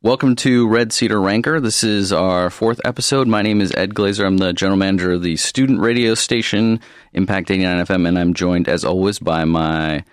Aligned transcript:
Welcome 0.00 0.36
to 0.36 0.68
Red 0.68 0.92
Cedar 0.92 1.20
Ranker. 1.20 1.58
This 1.58 1.82
is 1.82 2.12
our 2.12 2.50
fourth 2.50 2.80
episode. 2.84 3.26
My 3.26 3.42
name 3.42 3.60
is 3.60 3.74
Ed 3.74 3.94
Glazer. 3.94 4.24
I'm 4.24 4.38
the 4.38 4.52
general 4.52 4.76
manager 4.78 5.10
of 5.10 5.22
the 5.22 5.34
student 5.36 5.80
radio 5.80 6.14
station, 6.14 6.78
Impact 7.14 7.50
89 7.50 7.84
FM, 7.84 8.06
and 8.06 8.16
I'm 8.16 8.32
joined, 8.32 8.68
as 8.68 8.84
always, 8.84 9.18
by 9.18 9.44
my 9.44 10.04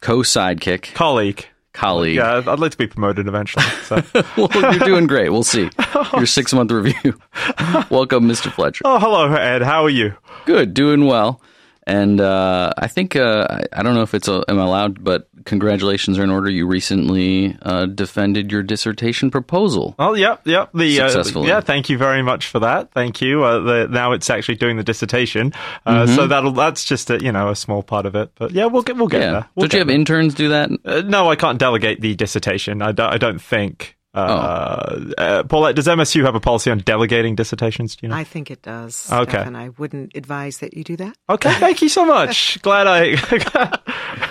co 0.00 0.20
sidekick, 0.20 0.94
colleague. 0.94 1.44
Colleague. 1.74 2.16
Yeah, 2.16 2.40
I'd 2.46 2.58
like 2.58 2.70
to 2.70 2.78
be 2.78 2.86
promoted 2.86 3.28
eventually. 3.28 3.66
So. 3.82 4.02
well, 4.38 4.48
you're 4.72 4.78
doing 4.78 5.06
great. 5.06 5.28
We'll 5.28 5.42
see. 5.44 5.70
Oh. 5.96 6.10
Your 6.16 6.26
six 6.26 6.52
month 6.52 6.72
review. 6.72 6.94
Welcome, 7.88 8.24
Mr. 8.28 8.50
Fletcher. 8.52 8.82
Oh, 8.84 8.98
hello, 8.98 9.32
Ed. 9.32 9.62
How 9.62 9.84
are 9.84 9.90
you? 9.90 10.14
Good. 10.44 10.74
Doing 10.74 11.06
well. 11.06 11.40
And 11.86 12.20
uh, 12.20 12.72
I 12.78 12.86
think 12.88 13.14
uh, 13.14 13.60
I 13.72 13.82
don't 13.82 13.94
know 13.94 14.02
if 14.02 14.14
it's 14.14 14.28
a, 14.28 14.42
am 14.48 14.58
allowed, 14.58 15.04
but 15.04 15.28
congratulations 15.44 16.18
are 16.18 16.24
in 16.24 16.30
order. 16.30 16.48
You 16.50 16.66
recently 16.66 17.58
uh, 17.60 17.86
defended 17.86 18.50
your 18.50 18.62
dissertation 18.62 19.30
proposal. 19.30 19.94
Oh, 19.98 20.14
yep, 20.14 20.46
yep. 20.46 20.70
The 20.72 21.00
uh, 21.00 21.08
successfully. 21.08 21.48
yeah, 21.48 21.60
thank 21.60 21.90
you 21.90 21.98
very 21.98 22.22
much 22.22 22.46
for 22.46 22.60
that. 22.60 22.92
Thank 22.92 23.20
you. 23.20 23.44
Uh, 23.44 23.58
the, 23.60 23.88
now 23.90 24.12
it's 24.12 24.30
actually 24.30 24.56
doing 24.56 24.78
the 24.78 24.82
dissertation, 24.82 25.52
uh, 25.84 26.04
mm-hmm. 26.04 26.14
so 26.14 26.26
that'll 26.26 26.52
that's 26.52 26.84
just 26.84 27.10
a, 27.10 27.22
you 27.22 27.32
know 27.32 27.50
a 27.50 27.56
small 27.56 27.82
part 27.82 28.06
of 28.06 28.14
it. 28.14 28.30
But 28.36 28.52
yeah, 28.52 28.64
we'll 28.66 28.82
get 28.82 28.96
we'll 28.96 29.08
get 29.08 29.20
yeah. 29.20 29.30
there. 29.32 29.48
We'll 29.54 29.68
don't 29.68 29.74
you 29.74 29.78
have 29.80 29.88
there. 29.88 29.96
interns 29.96 30.34
do 30.34 30.48
that? 30.48 31.06
no, 31.06 31.30
I 31.30 31.36
can't 31.36 31.58
delegate 31.58 32.00
the 32.00 32.14
dissertation. 32.14 32.80
I 32.80 32.92
don't 32.92 33.42
think. 33.42 33.96
Uh, 34.14 34.86
oh. 34.86 35.12
uh, 35.18 35.42
Paulette, 35.42 35.74
does 35.74 35.88
MSU 35.88 36.24
have 36.24 36.36
a 36.36 36.40
policy 36.40 36.70
on 36.70 36.78
delegating 36.78 37.34
dissertations? 37.34 37.96
Do 37.96 38.06
you 38.06 38.10
know? 38.10 38.16
I 38.16 38.24
think 38.24 38.50
it 38.50 38.62
does. 38.62 39.10
Okay. 39.10 39.42
And 39.42 39.56
I 39.56 39.70
wouldn't 39.70 40.12
advise 40.14 40.58
that 40.58 40.74
you 40.74 40.84
do 40.84 40.96
that. 40.96 41.16
Okay. 41.28 41.52
Thank 41.54 41.82
you 41.82 41.88
so 41.88 42.04
much. 42.04 42.58
Glad 42.62 42.86
I. 42.86 43.16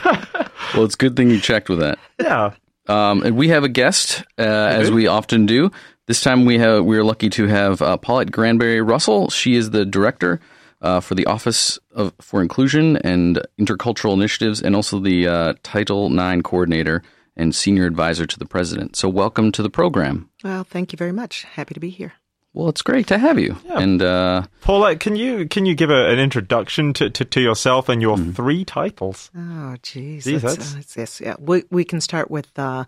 well, 0.73 0.85
it's 0.85 0.95
a 0.95 0.97
good 0.97 1.15
thing 1.15 1.29
you 1.29 1.39
checked 1.39 1.69
with 1.69 1.79
that. 1.79 1.99
Yeah. 2.19 2.53
Um, 2.88 3.23
and 3.23 3.35
we 3.35 3.49
have 3.49 3.63
a 3.63 3.69
guest, 3.69 4.23
uh, 4.38 4.41
as 4.41 4.91
we 4.91 5.07
often 5.07 5.45
do. 5.45 5.71
This 6.05 6.21
time 6.21 6.43
we 6.43 6.57
have 6.57 6.83
we 6.83 6.97
are 6.97 7.03
lucky 7.03 7.29
to 7.29 7.47
have 7.47 7.81
uh, 7.81 7.95
Paulette 7.95 8.31
Granberry 8.31 8.81
Russell. 8.81 9.30
She 9.30 9.55
is 9.55 9.71
the 9.71 9.86
director 9.86 10.41
uh, 10.81 10.99
for 10.99 11.15
the 11.15 11.25
Office 11.27 11.80
of 11.93 12.13
for 12.19 12.41
Inclusion 12.41 12.97
and 12.97 13.41
Intercultural 13.58 14.13
Initiatives, 14.13 14.61
and 14.61 14.75
also 14.75 14.99
the 14.99 15.27
uh, 15.27 15.53
Title 15.63 16.08
IX 16.13 16.41
coordinator 16.41 17.03
and 17.36 17.53
senior 17.53 17.86
advisor 17.86 18.26
to 18.26 18.39
the 18.39 18.45
president. 18.45 18.95
So, 18.95 19.09
welcome 19.09 19.52
to 19.53 19.64
the 19.64 19.70
program. 19.70 20.30
Well, 20.44 20.64
thank 20.64 20.92
you 20.92 20.98
very 20.98 21.12
much. 21.12 21.44
Happy 21.44 21.73
to 21.73 21.80
be 21.80 21.89
here. 21.89 22.14
Well, 22.53 22.70
it's 22.70 22.84
great 22.84 23.08
to 23.08 23.17
have 23.17 23.39
you. 23.39 23.58
Yeah. 23.66 23.80
And 23.80 24.02
uh, 24.02 24.44
Paulette, 24.62 25.00
can 25.00 25.16
you 25.16 25.48
can 25.48 25.66
you 25.66 25.73
give 25.73 25.89
a, 25.89 26.09
an 26.09 26.20
introduction 26.20 26.94
to, 26.94 27.09
to, 27.09 27.26
to, 27.26 27.42
yourself 27.42 27.89
and 27.89 28.02
your 28.02 28.16
mm. 28.16 28.36
three 28.36 28.64
titles? 28.64 29.31
Oh, 29.36 29.76
geez, 29.81 30.26
that's, 30.26 30.76
uh, 30.76 30.81
yes, 30.95 31.20
yeah. 31.20 31.36
We 31.39 31.64
we 31.72 31.84
can 31.84 32.02
start 32.02 32.30
with. 32.30 32.48
Uh, 32.58 32.86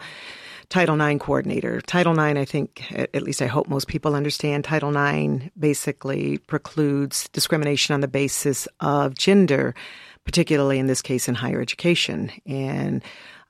Title 0.70 1.00
IX 1.00 1.23
coordinator. 1.23 1.80
Title 1.82 2.20
IX, 2.20 2.40
I 2.40 2.46
think, 2.46 2.92
at 2.92 3.22
least 3.22 3.40
I 3.40 3.46
hope 3.46 3.68
most 3.68 3.88
people 3.88 4.16
understand, 4.16 4.64
Title 4.64 4.96
IX 4.98 5.46
basically 5.58 6.40
precludes 6.40 7.30
discrimination 7.30 7.94
on 7.94 8.02
the 8.02 8.08
basis 8.08 8.68
of 8.80 9.14
gender, 9.16 9.76
particularly 10.23 10.80
in 10.80 10.88
this 10.88 11.04
case 11.04 11.28
in 11.28 11.36
higher 11.36 11.62
education. 11.62 12.32
And 12.48 13.04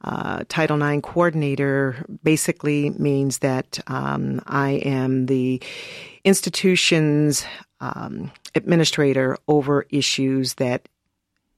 uh, 0.03 0.43
Title 0.49 0.81
IX 0.81 1.01
coordinator 1.01 2.05
basically 2.23 2.91
means 2.91 3.39
that 3.39 3.79
um, 3.87 4.41
I 4.45 4.71
am 4.71 5.25
the 5.25 5.61
institution's 6.23 7.45
um, 7.79 8.31
administrator 8.53 9.37
over 9.47 9.85
issues 9.89 10.55
that 10.55 10.87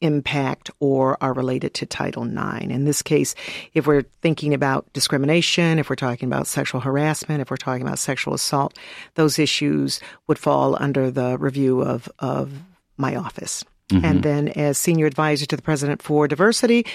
impact 0.01 0.69
or 0.79 1.17
are 1.21 1.33
related 1.33 1.73
to 1.73 1.85
Title 1.85 2.23
IX. 2.23 2.65
In 2.65 2.85
this 2.85 3.01
case, 3.01 3.35
if 3.73 3.87
we're 3.87 4.03
thinking 4.21 4.53
about 4.53 4.91
discrimination, 4.93 5.79
if 5.79 5.89
we're 5.89 5.95
talking 5.95 6.27
about 6.27 6.47
sexual 6.47 6.81
harassment, 6.81 7.41
if 7.41 7.49
we're 7.49 7.57
talking 7.57 7.81
about 7.81 7.99
sexual 7.99 8.33
assault, 8.33 8.77
those 9.15 9.39
issues 9.39 9.99
would 10.27 10.37
fall 10.37 10.77
under 10.79 11.09
the 11.09 11.37
review 11.37 11.81
of, 11.81 12.09
of 12.19 12.51
my 12.97 13.15
office. 13.15 13.63
Mm-hmm. 13.89 14.05
And 14.05 14.23
then 14.23 14.47
as 14.49 14.77
senior 14.77 15.05
advisor 15.05 15.45
to 15.47 15.55
the 15.55 15.61
president 15.61 16.01
for 16.01 16.27
diversity, 16.27 16.85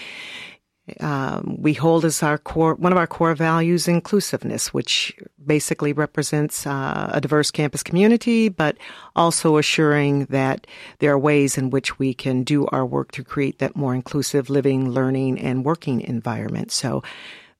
um, 1.00 1.56
we 1.58 1.74
hold 1.74 2.04
as 2.04 2.22
our 2.22 2.38
core 2.38 2.74
one 2.74 2.90
of 2.90 2.98
our 2.98 3.06
core 3.06 3.34
values 3.34 3.86
inclusiveness, 3.86 4.74
which 4.74 5.16
basically 5.44 5.92
represents 5.92 6.66
uh, 6.66 7.10
a 7.12 7.20
diverse 7.20 7.50
campus 7.50 7.82
community, 7.82 8.48
but 8.48 8.76
also 9.14 9.58
assuring 9.58 10.24
that 10.26 10.66
there 10.98 11.12
are 11.12 11.18
ways 11.18 11.56
in 11.56 11.70
which 11.70 11.98
we 11.98 12.12
can 12.12 12.42
do 12.42 12.66
our 12.66 12.84
work 12.84 13.12
to 13.12 13.22
create 13.22 13.58
that 13.60 13.76
more 13.76 13.94
inclusive 13.94 14.50
living, 14.50 14.90
learning, 14.90 15.38
and 15.38 15.64
working 15.64 16.00
environment. 16.00 16.72
So 16.72 17.02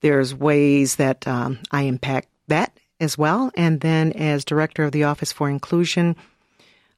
there's 0.01 0.35
ways 0.35 0.97
that 0.97 1.27
um, 1.29 1.61
I 1.71 1.83
impact 1.83 2.29
that 2.49 2.77
as 2.99 3.17
well. 3.17 3.53
And 3.55 3.81
then 3.81 4.13
as 4.13 4.45
director 4.45 4.85
of 4.85 4.93
the 4.93 5.05
Office 5.05 5.33
for 5.33 5.49
Inclusion, 5.49 6.17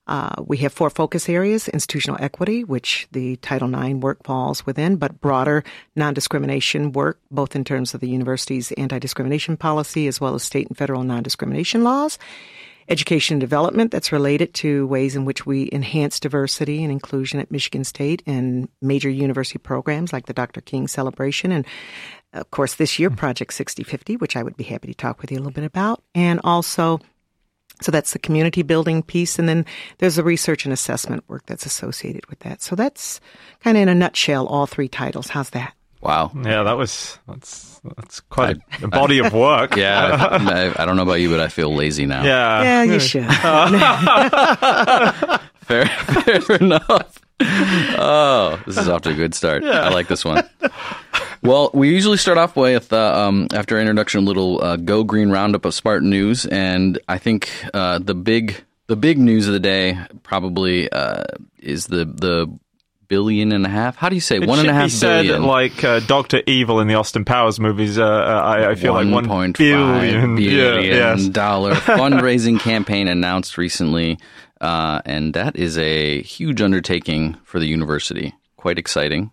uh, 0.07 0.43
we 0.47 0.59
have 0.59 0.73
four 0.73 0.91
focus 0.91 1.29
areas 1.29 1.69
institutional 1.69 2.19
equity, 2.21 2.63
which 2.63 3.09
the 3.13 3.37
Title 3.37 3.75
IX 3.75 4.01
work 4.01 4.23
falls 4.23 4.67
within, 4.67 4.97
but 4.97 5.21
broader 5.21 5.65
non 5.97 6.13
discrimination 6.13 6.93
work, 6.93 7.21
both 7.31 7.57
in 7.57 7.65
terms 7.65 7.95
of 7.95 8.01
the 8.01 8.09
university's 8.09 8.71
anti 8.73 8.99
discrimination 8.99 9.57
policy 9.57 10.07
as 10.07 10.21
well 10.21 10.35
as 10.35 10.43
state 10.43 10.69
and 10.69 10.77
federal 10.77 11.05
non 11.05 11.23
discrimination 11.23 11.85
laws. 11.85 12.19
Education 12.87 13.37
and 13.37 13.41
development 13.41 13.91
that's 13.91 14.13
related 14.13 14.53
to 14.53 14.87
ways 14.89 15.17
in 15.17 15.25
which 15.25 15.47
we 15.47 15.71
enhance 15.73 16.21
diversity 16.21 16.83
and 16.83 16.93
inclusion 16.93 17.41
at 17.41 17.51
Michigan 17.51 17.83
State 17.83 18.23
and 18.27 18.69
major 18.83 19.09
university 19.09 19.59
programs 19.59 20.13
like 20.13 20.27
the 20.27 20.35
Dr. 20.35 20.61
King 20.61 20.87
Celebration 20.87 21.51
and 21.51 21.65
of 22.35 22.51
course 22.51 22.75
this 22.75 22.99
year 22.99 23.09
Project 23.09 23.55
6050, 23.55 24.19
which 24.19 24.37
I 24.37 24.43
would 24.43 24.59
be 24.59 24.65
happy 24.65 24.89
to 24.89 24.95
talk 24.95 25.23
with 25.23 25.33
you 25.33 25.39
a 25.39 25.41
little 25.41 25.53
bit 25.53 25.65
about, 25.65 26.03
and 26.15 26.41
also 26.45 27.01
so 27.81 27.91
that's 27.91 28.13
the 28.13 28.19
community 28.19 28.63
building 28.63 29.03
piece. 29.03 29.39
And 29.39 29.49
then 29.49 29.67
there's 29.99 30.17
the 30.17 30.25
research 30.25 30.65
and 30.65 30.73
assessment 30.73 31.25
work 31.29 31.45
that's 31.47 31.67
associated 31.67 32.27
with 32.27 32.39
that. 32.41 32.63
So 32.63 32.77
that's 32.77 33.21
kind 33.61 33.77
of 33.77 33.83
in 33.83 33.89
a 33.89 33.95
nutshell, 33.95 34.47
all 34.47 34.67
three 34.67 34.89
titles. 34.89 35.29
How's 35.29 35.51
that? 35.51 35.75
Wow. 36.05 36.31
Yeah, 36.35 36.65
that 36.65 36.77
was, 36.77 37.19
that's, 37.27 37.81
that's 37.97 38.21
quite 38.21 38.59
I, 38.71 38.85
a 38.85 38.89
body 38.89 39.23
I, 39.23 39.27
of 39.27 39.33
work. 39.33 39.77
Yeah. 39.85 40.29
I, 40.31 40.83
I, 40.83 40.85
don't 40.85 40.97
know 40.97 41.03
about 41.03 41.15
you, 41.15 41.31
but 41.31 41.41
I 41.41 41.49
feel 41.49 41.75
lazy 41.75 42.05
now. 42.05 42.23
Yeah. 42.23 42.63
Yeah, 42.63 42.83
you 42.83 43.01
should. 43.01 43.25
fair, 45.63 45.87
fair 45.87 46.57
enough. 46.57 47.19
Oh, 47.41 48.63
this 48.67 48.77
is 48.77 48.89
off 48.89 49.03
to 49.03 49.11
a 49.11 49.15
good 49.15 49.35
start. 49.35 49.65
Yeah. 49.65 49.81
I 49.81 49.89
like 49.89 50.09
this 50.09 50.25
one. 50.25 50.49
Well, 51.43 51.71
we 51.75 51.91
usually 51.91 52.19
start 52.19 52.39
off 52.39 52.57
with, 52.57 52.93
uh, 52.93 53.19
um, 53.19 53.49
after 53.53 53.79
introduction, 53.79 54.21
a 54.21 54.27
little 54.27 54.63
uh, 54.63 54.77
Go 54.77 55.05
Green 55.05 55.31
roundup 55.31 55.65
of 55.65 55.75
Spartan 55.75 56.11
news, 56.11 56.47
and 56.47 56.99
I 57.09 57.19
think 57.19 57.51
uh, 57.75 57.99
the 57.99 58.15
big 58.15 58.65
the 58.87 58.97
big 58.97 59.19
news 59.19 59.47
of 59.47 59.53
the 59.53 59.61
day 59.61 59.99
probably 60.23 60.91
uh, 60.91 61.25
is 61.59 61.87
the 61.87 62.05
the 62.05 62.59
billion 63.09 63.53
and 63.53 63.65
a 63.67 63.69
half. 63.69 63.97
How 63.97 64.09
do 64.09 64.15
you 64.15 64.21
say 64.21 64.37
it 64.37 64.47
one 64.47 64.59
and 64.59 64.69
a 64.69 64.73
half 64.73 64.87
be 64.87 64.91
said? 64.91 65.27
Like 65.41 65.83
uh, 65.85 66.01
Doctor 66.01 66.43
Evil 66.47 66.81
in 66.81 66.89
the 66.89 66.95
Austin 66.95 67.25
Powers 67.25 67.61
movies. 67.61 67.99
Uh, 67.99 68.05
I, 68.05 68.71
I, 68.71 68.75
feel 68.75 68.93
like 68.95 69.09
one 69.09 69.27
point 69.27 69.59
billion, 69.59 70.37
billion 70.37 70.39
yeah, 70.39 70.79
yes. 71.15 71.27
dollar 71.29 71.75
fundraising 71.75 72.61
campaign 72.61 73.09
announced 73.09 73.59
recently, 73.59 74.19
and 74.61 75.35
that 75.35 75.57
is 75.57 75.79
a 75.79 76.23
huge 76.23 76.61
undertaking 76.61 77.37
for 77.45 77.59
the 77.59 77.67
university. 77.67 78.35
Quite 78.57 78.79
exciting. 78.79 79.31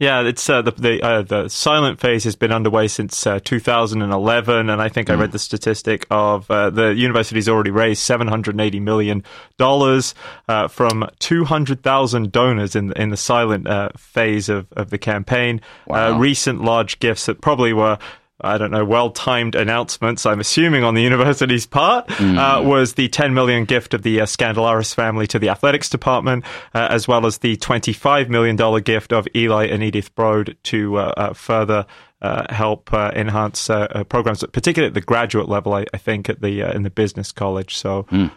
Yeah, 0.00 0.22
it's 0.22 0.50
uh, 0.50 0.60
the 0.60 0.72
the, 0.72 1.02
uh, 1.02 1.22
the 1.22 1.48
silent 1.48 2.00
phase 2.00 2.24
has 2.24 2.34
been 2.34 2.50
underway 2.50 2.88
since 2.88 3.26
uh, 3.26 3.38
2011, 3.44 4.68
and 4.68 4.82
I 4.82 4.88
think 4.88 5.06
mm. 5.06 5.12
I 5.12 5.14
read 5.14 5.30
the 5.30 5.38
statistic 5.38 6.04
of 6.10 6.50
uh, 6.50 6.70
the 6.70 6.94
university's 6.94 7.48
already 7.48 7.70
raised 7.70 8.02
780 8.02 8.80
million 8.80 9.22
dollars 9.56 10.14
uh, 10.48 10.66
from 10.66 11.08
200,000 11.20 12.32
donors 12.32 12.74
in 12.74 12.92
in 12.94 13.10
the 13.10 13.16
silent 13.16 13.68
uh, 13.68 13.90
phase 13.96 14.48
of, 14.48 14.66
of 14.72 14.90
the 14.90 14.98
campaign. 14.98 15.60
Wow. 15.86 16.18
recent 16.18 16.62
large 16.62 16.98
gifts 16.98 17.26
that 17.26 17.40
probably 17.40 17.72
were 17.72 17.98
I 18.40 18.58
don't 18.58 18.72
know, 18.72 18.84
well 18.84 19.10
timed 19.10 19.54
announcements, 19.54 20.26
I'm 20.26 20.40
assuming 20.40 20.82
on 20.82 20.94
the 20.94 21.02
university's 21.02 21.66
part, 21.66 22.08
mm. 22.08 22.36
uh, 22.36 22.62
was 22.62 22.94
the 22.94 23.08
10 23.08 23.32
million 23.32 23.64
gift 23.64 23.94
of 23.94 24.02
the 24.02 24.20
uh, 24.20 24.24
Skandalaris 24.26 24.92
family 24.92 25.28
to 25.28 25.38
the 25.38 25.50
athletics 25.50 25.88
department, 25.88 26.44
uh, 26.74 26.88
as 26.90 27.06
well 27.06 27.26
as 27.26 27.38
the 27.38 27.56
$25 27.56 28.28
million 28.28 28.56
gift 28.82 29.12
of 29.12 29.28
Eli 29.36 29.66
and 29.66 29.84
Edith 29.84 30.12
Broad 30.16 30.56
to 30.64 30.96
uh, 30.96 31.14
uh, 31.16 31.32
further 31.32 31.86
uh, 32.22 32.52
help 32.52 32.92
enhance 32.92 33.68
programs, 34.08 34.42
particularly 34.52 34.88
at 34.88 34.94
the 34.94 35.00
graduate 35.00 35.48
level, 35.48 35.74
I, 35.74 35.84
I 35.92 35.98
think, 35.98 36.28
at 36.28 36.40
the 36.40 36.74
in 36.74 36.82
the 36.82 36.90
business 36.90 37.32
college. 37.32 37.76
So, 37.76 38.04
mm. 38.04 38.30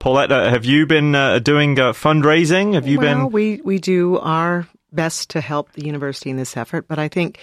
Paulette, 0.00 0.30
have 0.30 0.64
you 0.64 0.86
been 0.86 1.12
doing 1.44 1.76
fundraising? 1.76 2.74
Have 2.74 2.88
you 2.88 2.98
well, 2.98 3.14
been? 3.14 3.32
we, 3.32 3.60
we 3.62 3.78
do 3.78 4.18
our 4.18 4.66
best 4.92 5.30
to 5.30 5.40
help 5.40 5.72
the 5.72 5.86
university 5.86 6.30
in 6.30 6.36
this 6.36 6.56
effort, 6.56 6.88
but 6.88 6.98
I 6.98 7.06
think, 7.06 7.38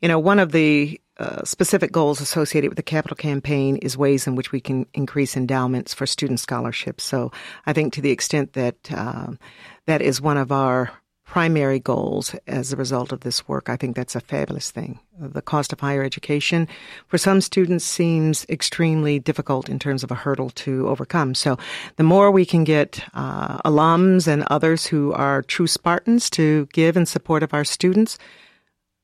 you 0.00 0.08
know, 0.08 0.18
one 0.20 0.38
of 0.38 0.52
the 0.52 1.00
uh, 1.18 1.44
specific 1.44 1.92
goals 1.92 2.20
associated 2.20 2.70
with 2.70 2.76
the 2.76 2.82
capital 2.82 3.16
campaign 3.16 3.76
is 3.76 3.96
ways 3.96 4.26
in 4.26 4.34
which 4.34 4.50
we 4.50 4.60
can 4.60 4.86
increase 4.94 5.36
endowments 5.36 5.92
for 5.92 6.06
student 6.06 6.40
scholarships. 6.40 7.04
So 7.04 7.30
I 7.66 7.72
think 7.72 7.92
to 7.92 8.00
the 8.00 8.10
extent 8.10 8.54
that 8.54 8.90
um, 8.92 9.38
that 9.86 10.00
is 10.00 10.20
one 10.20 10.36
of 10.36 10.50
our 10.50 10.90
primary 11.32 11.78
goals 11.78 12.36
as 12.46 12.72
a 12.72 12.76
result 12.76 13.10
of 13.10 13.20
this 13.20 13.48
work. 13.48 13.70
I 13.70 13.76
think 13.78 13.96
that's 13.96 14.14
a 14.14 14.20
fabulous 14.20 14.70
thing. 14.70 15.00
The 15.18 15.40
cost 15.40 15.72
of 15.72 15.80
higher 15.80 16.02
education 16.02 16.68
for 17.06 17.16
some 17.16 17.40
students 17.40 17.86
seems 17.86 18.44
extremely 18.50 19.18
difficult 19.18 19.70
in 19.70 19.78
terms 19.78 20.04
of 20.04 20.10
a 20.10 20.14
hurdle 20.14 20.50
to 20.50 20.86
overcome. 20.88 21.34
So 21.34 21.56
the 21.96 22.02
more 22.02 22.30
we 22.30 22.44
can 22.44 22.64
get 22.64 23.02
uh, 23.14 23.62
alums 23.62 24.28
and 24.28 24.44
others 24.48 24.84
who 24.84 25.14
are 25.14 25.40
true 25.40 25.66
Spartans 25.66 26.28
to 26.30 26.68
give 26.74 26.98
in 26.98 27.06
support 27.06 27.42
of 27.42 27.54
our 27.54 27.64
students, 27.64 28.18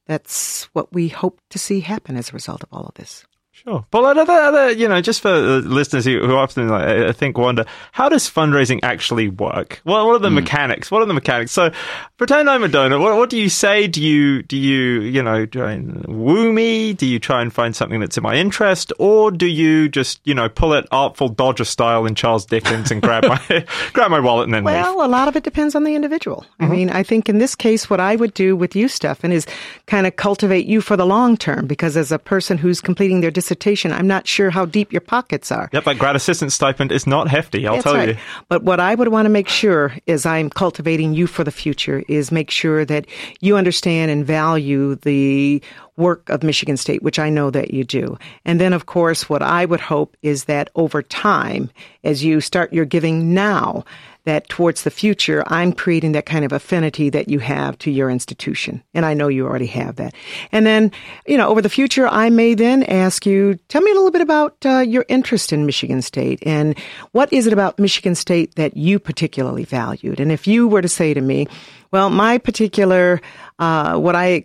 that's 0.08 0.64
what 0.72 0.92
we 0.92 1.08
hope 1.08 1.40
to 1.50 1.58
see 1.58 1.80
happen 1.80 2.16
as 2.16 2.30
a 2.30 2.32
result 2.32 2.64
of 2.64 2.70
all 2.72 2.86
of 2.86 2.94
this. 2.94 3.24
Sure. 3.64 3.84
But 3.90 4.16
other, 4.16 4.32
other, 4.32 4.70
you 4.72 4.88
know, 4.88 5.00
just 5.00 5.20
for 5.20 5.36
listeners 5.38 6.04
who, 6.04 6.26
who 6.26 6.36
often 6.36 6.68
like, 6.68 6.86
I 6.86 7.12
think 7.12 7.36
wonder, 7.36 7.64
how 7.92 8.08
does 8.08 8.28
fundraising 8.28 8.80
actually 8.82 9.28
work? 9.28 9.80
What, 9.84 10.06
what 10.06 10.14
are 10.14 10.18
the 10.20 10.28
mm. 10.28 10.34
mechanics? 10.34 10.90
What 10.90 11.02
are 11.02 11.06
the 11.06 11.14
mechanics? 11.14 11.52
So, 11.52 11.70
pretend 12.16 12.48
I'm 12.48 12.62
a 12.62 12.68
donor. 12.68 12.98
What, 12.98 13.16
what 13.16 13.30
do 13.30 13.36
you 13.36 13.48
say? 13.48 13.86
Do 13.86 14.02
you, 14.02 14.42
do 14.42 14.56
you, 14.56 15.00
you 15.00 15.22
know, 15.22 15.46
try 15.46 15.72
and 15.72 16.04
woo 16.06 16.52
me? 16.52 16.92
Do 16.92 17.06
you 17.06 17.18
try 17.18 17.42
and 17.42 17.52
find 17.52 17.74
something 17.74 18.00
that's 18.00 18.16
in 18.16 18.22
my 18.22 18.34
interest? 18.34 18.92
Or 18.98 19.30
do 19.30 19.46
you 19.46 19.88
just, 19.88 20.20
you 20.24 20.34
know, 20.34 20.48
pull 20.48 20.72
it 20.74 20.86
artful 20.92 21.28
Dodger 21.28 21.64
style 21.64 22.06
in 22.06 22.14
Charles 22.14 22.46
Dickens 22.46 22.90
and 22.90 23.02
grab 23.02 23.24
my, 23.24 23.66
grab 23.92 24.10
my 24.10 24.20
wallet 24.20 24.44
and 24.44 24.54
then 24.54 24.64
well, 24.64 24.94
leave? 24.94 25.04
a 25.04 25.08
lot 25.08 25.28
of 25.28 25.36
it 25.36 25.42
depends 25.42 25.74
on 25.74 25.84
the 25.84 25.94
individual. 25.94 26.46
Mm-hmm. 26.60 26.64
I 26.64 26.68
mean, 26.68 26.90
I 26.90 27.02
think 27.02 27.28
in 27.28 27.38
this 27.38 27.54
case, 27.54 27.90
what 27.90 28.00
I 28.00 28.16
would 28.16 28.34
do 28.34 28.56
with 28.56 28.76
you, 28.76 28.88
Stefan, 28.88 29.32
is 29.32 29.46
kind 29.86 30.06
of 30.06 30.16
cultivate 30.16 30.66
you 30.66 30.80
for 30.80 30.96
the 30.96 31.06
long 31.06 31.36
term 31.36 31.66
because 31.66 31.96
as 31.96 32.12
a 32.12 32.18
person 32.18 32.58
who's 32.58 32.80
completing 32.80 33.20
their 33.20 33.30
I'm 33.56 34.06
not 34.06 34.26
sure 34.26 34.50
how 34.50 34.64
deep 34.64 34.92
your 34.92 35.00
pockets 35.00 35.50
are. 35.52 35.68
Yep, 35.72 35.84
that 35.84 35.98
grad 35.98 36.16
assistant 36.16 36.52
stipend 36.52 36.92
is 36.92 37.06
not 37.06 37.28
hefty, 37.28 37.66
I'll 37.66 37.74
That's 37.74 37.84
tell 37.84 37.94
right. 37.94 38.08
you. 38.10 38.16
But 38.48 38.62
what 38.62 38.80
I 38.80 38.94
would 38.94 39.08
want 39.08 39.26
to 39.26 39.30
make 39.30 39.48
sure 39.48 39.94
is 40.06 40.26
I'm 40.26 40.50
cultivating 40.50 41.14
you 41.14 41.26
for 41.26 41.44
the 41.44 41.50
future 41.50 42.02
is 42.08 42.32
make 42.32 42.50
sure 42.50 42.84
that 42.84 43.06
you 43.40 43.56
understand 43.56 44.10
and 44.10 44.26
value 44.26 44.96
the 44.96 45.62
work 45.96 46.28
of 46.30 46.42
Michigan 46.42 46.76
State, 46.76 47.02
which 47.02 47.18
I 47.18 47.28
know 47.28 47.50
that 47.50 47.74
you 47.74 47.84
do. 47.84 48.16
And 48.44 48.60
then, 48.60 48.72
of 48.72 48.86
course, 48.86 49.28
what 49.28 49.42
I 49.42 49.64
would 49.64 49.80
hope 49.80 50.16
is 50.22 50.44
that 50.44 50.70
over 50.76 51.02
time, 51.02 51.70
as 52.04 52.24
you 52.24 52.40
start 52.40 52.72
your 52.72 52.84
giving 52.84 53.34
now, 53.34 53.84
that 54.24 54.48
towards 54.48 54.82
the 54.82 54.90
future, 54.90 55.42
I'm 55.46 55.72
creating 55.72 56.12
that 56.12 56.26
kind 56.26 56.44
of 56.44 56.52
affinity 56.52 57.10
that 57.10 57.28
you 57.28 57.38
have 57.38 57.78
to 57.78 57.90
your 57.90 58.10
institution. 58.10 58.82
And 58.94 59.06
I 59.06 59.14
know 59.14 59.28
you 59.28 59.46
already 59.46 59.66
have 59.66 59.96
that. 59.96 60.14
And 60.52 60.66
then, 60.66 60.92
you 61.26 61.36
know, 61.36 61.48
over 61.48 61.62
the 61.62 61.68
future, 61.68 62.06
I 62.06 62.30
may 62.30 62.54
then 62.54 62.82
ask 62.82 63.24
you, 63.24 63.58
tell 63.68 63.82
me 63.82 63.90
a 63.90 63.94
little 63.94 64.10
bit 64.10 64.20
about 64.20 64.56
uh, 64.64 64.80
your 64.80 65.04
interest 65.08 65.52
in 65.52 65.66
Michigan 65.66 66.02
State 66.02 66.42
and 66.44 66.78
what 67.12 67.32
is 67.32 67.46
it 67.46 67.52
about 67.52 67.78
Michigan 67.78 68.14
State 68.14 68.54
that 68.56 68.76
you 68.76 68.98
particularly 68.98 69.64
valued? 69.64 70.20
And 70.20 70.30
if 70.30 70.46
you 70.46 70.68
were 70.68 70.82
to 70.82 70.88
say 70.88 71.14
to 71.14 71.20
me, 71.20 71.46
well, 71.90 72.10
my 72.10 72.38
particular, 72.38 73.20
uh, 73.58 73.96
what 73.98 74.14
I 74.14 74.44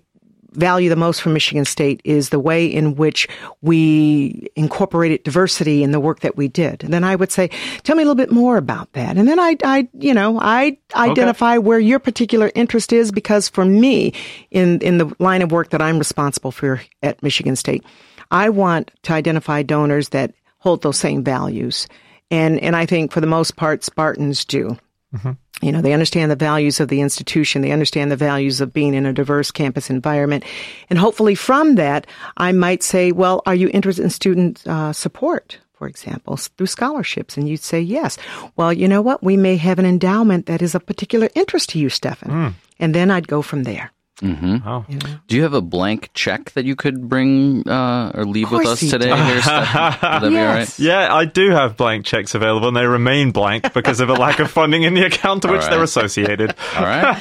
value 0.54 0.90
the 0.90 0.96
most 0.96 1.22
from 1.22 1.34
Michigan 1.34 1.66
State 1.66 2.02
is 2.04 2.30
the 2.30 2.40
way 2.40 2.66
in 2.66 2.96
which 2.96 3.28
we 3.62 4.48
incorporated 4.56 5.24
diversity 5.24 5.84
in 5.84 5.92
the 5.92 6.00
work 6.00 6.22
that 6.22 6.38
we 6.38 6.48
did. 6.48 6.84
And 6.84 6.94
then 6.94 7.04
I 7.04 7.16
would 7.16 7.32
say, 7.32 7.50
tell 7.84 7.96
me 7.96 8.04
a 8.04 8.06
little 8.06 8.16
bit 8.16 8.32
more 8.32 8.58
about 8.58 8.92
that. 8.94 9.18
And 9.18 9.28
then 9.28 9.40
I, 9.40 9.56
I, 9.64 9.88
you 9.94 10.14
know, 10.14 10.40
I 10.40 10.78
identify 10.96 11.54
okay. 11.54 11.60
where 11.60 11.80
your 11.80 12.00
particular 12.00 12.52
interest 12.56 12.94
is 12.94 13.12
because 13.12 13.50
for 13.50 13.66
me, 13.66 14.14
in, 14.52 14.80
in 14.82 14.98
the 14.98 15.14
line 15.20 15.42
of 15.42 15.52
work 15.52 15.70
that 15.72 15.82
I'm 15.82 15.98
responsible 15.98 16.52
for 16.52 16.82
at 17.02 17.22
Michigan 17.24 17.56
State, 17.56 17.84
I 18.32 18.50
want 18.50 18.92
to 19.04 19.14
identify 19.14 19.64
donors 19.64 20.10
that 20.10 20.34
hold 20.58 20.82
those 20.82 20.98
same 20.98 21.24
values. 21.24 21.88
And, 22.32 22.60
and 22.60 22.76
I 22.76 22.86
think 22.86 23.12
for 23.12 23.22
the 23.22 23.28
most 23.28 23.56
part, 23.56 23.84
Spartans 23.84 24.46
do. 24.46 24.78
Mm-hmm. 25.14 25.32
You 25.64 25.72
know, 25.72 25.82
they 25.82 25.94
understand 25.94 26.30
the 26.30 26.36
values 26.36 26.80
of 26.80 26.90
the 26.90 27.02
institution. 27.02 27.62
They 27.62 27.72
understand 27.72 28.12
the 28.12 28.16
values 28.16 28.62
of 28.62 28.74
being 28.74 28.94
in 28.94 29.06
a 29.06 29.14
diverse 29.14 29.52
campus 29.52 29.90
environment. 29.90 30.44
And 30.90 31.00
hopefully 31.00 31.36
from 31.36 31.76
that, 31.76 32.06
I 32.38 32.52
might 32.52 32.84
say, 32.84 33.12
well, 33.12 33.42
are 33.46 33.56
you 33.56 33.70
interested 33.74 34.04
in 34.04 34.10
student 34.10 34.66
uh, 34.68 34.94
support? 34.94 35.60
For 35.74 35.88
example, 35.88 36.38
through 36.38 36.68
scholarships, 36.68 37.36
and 37.36 37.50
you'd 37.50 37.60
say 37.60 37.82
yes. 37.82 38.18
Well, 38.56 38.72
you 38.72 38.88
know 38.88 39.02
what? 39.02 39.22
We 39.24 39.36
may 39.36 39.58
have 39.58 39.80
an 39.80 39.86
endowment 39.86 40.46
that 40.46 40.62
is 40.62 40.76
of 40.76 40.86
particular 40.86 41.30
interest 41.36 41.70
to 41.72 41.80
you, 41.80 41.90
Stefan. 41.90 42.30
Mm. 42.30 42.54
And 42.80 42.96
then 42.96 43.12
I'd 43.12 43.28
go 43.28 43.42
from 43.42 43.64
there. 43.64 43.92
Mm-hmm. 44.22 44.68
Oh. 44.68 44.86
Do 45.28 45.36
you 45.36 45.42
have 45.42 45.56
a 45.56 45.62
blank 45.62 46.12
check 46.14 46.52
that 46.52 46.66
you 46.66 46.76
could 46.76 47.10
bring 47.10 47.68
uh, 47.68 48.12
or 48.14 48.26
leave 48.26 48.52
with 48.52 48.68
us 48.68 48.80
today? 48.80 49.08
Here, 49.08 49.42
that 49.42 50.20
yes. 50.32 50.80
Yeah, 50.80 51.14
I 51.14 51.26
do 51.26 51.50
have 51.50 51.76
blank 51.76 52.06
checks 52.06 52.36
available, 52.36 52.68
and 52.68 52.78
they 52.78 52.86
remain 52.86 53.32
blank 53.32 53.74
because 53.74 54.00
of 54.00 54.10
a 54.10 54.14
lack 54.14 54.40
of 54.40 54.52
funding 54.52 54.84
in 54.84 54.94
the 54.94 55.04
account 55.06 55.42
to 55.42 55.48
which 55.48 55.62
right. 55.62 55.72
they're 55.72 55.84
associated. 55.84 56.56
All 56.76 56.84
right. 56.84 57.16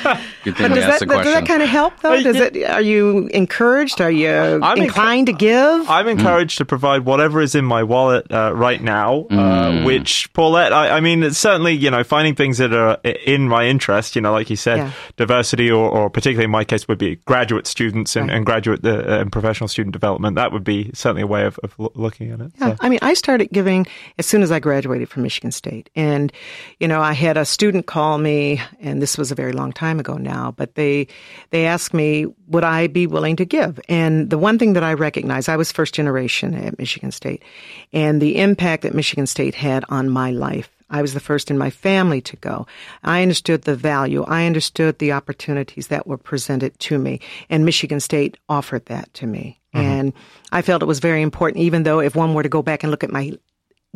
Good 0.45 0.57
thing 0.57 0.69
but 0.69 0.75
does, 0.75 1.01
that, 1.01 1.09
does 1.09 1.25
that 1.25 1.47
kind 1.47 1.63
of 1.63 1.69
help, 1.69 1.99
though? 2.01 2.23
Does 2.23 2.37
it? 2.37 2.63
Are 2.65 2.83
you 2.83 3.27
encouraged? 3.29 4.03
Are 4.03 4.11
you 4.11 4.61
I'm 4.63 4.79
inclined 4.79 5.29
enc- 5.29 5.39
to 5.39 5.39
give? 5.39 5.91
I'm 5.91 6.09
encouraged 6.09 6.57
mm. 6.57 6.59
to 6.59 6.67
provide 6.67 7.07
whatever 7.07 7.41
is 7.41 7.55
in 7.55 7.65
my 7.65 7.83
wallet 7.83 8.31
uh, 8.31 8.53
right 8.55 8.83
now. 8.83 9.27
Uh, 9.31 9.35
mm. 9.35 9.63
Uh, 9.83 9.85
which 9.87 10.33
Paulette, 10.35 10.73
I, 10.73 10.97
I, 10.99 11.01
mean, 11.01 11.23
it's 11.23 11.39
certainly 11.39 11.73
you 11.73 11.91
know 11.91 12.05
finding 12.05 12.35
things 12.35 12.59
that 12.59 12.75
are 12.75 12.99
in 13.03 13.49
my 13.49 13.65
interest. 13.67 14.15
You 14.15 14.23
know, 14.23 14.33
like 14.33 14.51
you 14.51 14.57
said, 14.57 14.77
yeah. 14.77 14.93
diversity, 15.17 15.71
or, 15.71 15.89
or 15.89 16.11
particularly 16.11 16.45
in 16.45 16.51
my 16.51 16.65
case 16.65 16.82
would 16.89 16.99
be 16.99 17.17
graduate 17.27 17.67
students 17.67 18.17
and, 18.17 18.29
right. 18.29 18.37
and 18.37 18.47
graduate 18.47 18.85
uh, 18.85 19.21
and 19.21 19.33
professional 19.33 19.69
student 19.69 19.93
development. 19.93 20.37
That 20.37 20.53
would 20.53 20.65
be 20.65 20.91
certainly 20.95 21.23
a 21.23 21.27
way 21.27 21.45
of, 21.45 21.59
of 21.63 21.75
looking 21.95 22.31
at 22.31 22.41
it. 22.41 22.53
Yeah, 22.61 22.71
so. 22.71 22.77
I 22.81 22.89
mean, 22.89 22.99
I 23.03 23.15
started 23.15 23.51
giving 23.53 23.87
as 24.19 24.27
soon 24.27 24.43
as 24.43 24.51
I 24.51 24.61
graduated 24.61 25.09
from 25.09 25.23
Michigan 25.23 25.53
State, 25.53 25.91
and 25.95 26.33
you 26.81 26.89
know, 26.89 27.01
I 27.01 27.13
had 27.13 27.37
a 27.37 27.45
student 27.45 27.87
call 27.87 28.19
me, 28.19 28.61
and 28.81 29.01
this 29.01 29.19
was 29.19 29.31
a 29.31 29.35
very 29.35 29.53
long 29.53 29.73
time 29.73 30.01
ago 30.01 30.15
now, 30.15 30.53
but 30.57 30.75
they 30.75 31.07
they 31.51 31.67
asked 31.67 31.95
me 31.95 32.27
would 32.49 32.65
I 32.65 32.87
be 32.87 33.07
willing 33.07 33.37
to 33.37 33.45
give, 33.45 33.81
and 33.89 34.31
the 34.31 34.39
one 34.39 34.59
thing 34.59 34.75
that 34.75 34.85
I 34.85 34.95
recognized, 34.95 35.49
I 35.49 35.57
was 35.57 35.73
first 35.73 35.95
generation 35.95 36.55
at 36.55 36.79
Michigan 36.79 37.11
State, 37.11 37.43
and 37.93 38.21
the 38.21 38.39
impact 38.39 38.83
that 38.83 38.95
Michigan 38.95 39.27
State 39.27 39.55
had 39.55 39.85
on 39.89 40.09
my 40.09 40.31
life 40.31 40.71
I 40.93 41.03
was 41.03 41.15
the 41.15 41.21
first 41.21 41.51
in 41.51 41.59
my 41.59 41.71
family 41.71 42.21
to 42.21 42.37
go. 42.37 42.67
I 43.03 43.23
understood 43.23 43.63
the 43.63 43.75
value. 43.75 44.25
I 44.25 44.47
understood 44.47 44.99
the 44.99 45.13
opportunities 45.13 45.89
that 45.89 46.07
were 46.07 46.19
presented 46.19 46.79
to 46.81 46.99
me. 46.99 47.21
And 47.49 47.65
Michigan 47.65 47.99
State 47.99 48.37
offered 48.49 48.87
that 48.87 49.13
to 49.15 49.27
me. 49.27 49.59
Mm-hmm. 49.75 49.87
And 49.87 50.13
I 50.53 50.63
felt 50.63 50.83
it 50.83 50.87
was 50.87 51.01
very 51.01 51.23
important, 51.23 51.63
even 51.63 51.83
though 51.83 52.01
if 52.01 52.15
one 52.15 52.35
were 52.35 52.43
to 52.43 52.49
go 52.49 52.63
back 52.63 52.85
and 52.85 52.91
look 52.91 53.03
at 53.03 53.11
my 53.11 53.33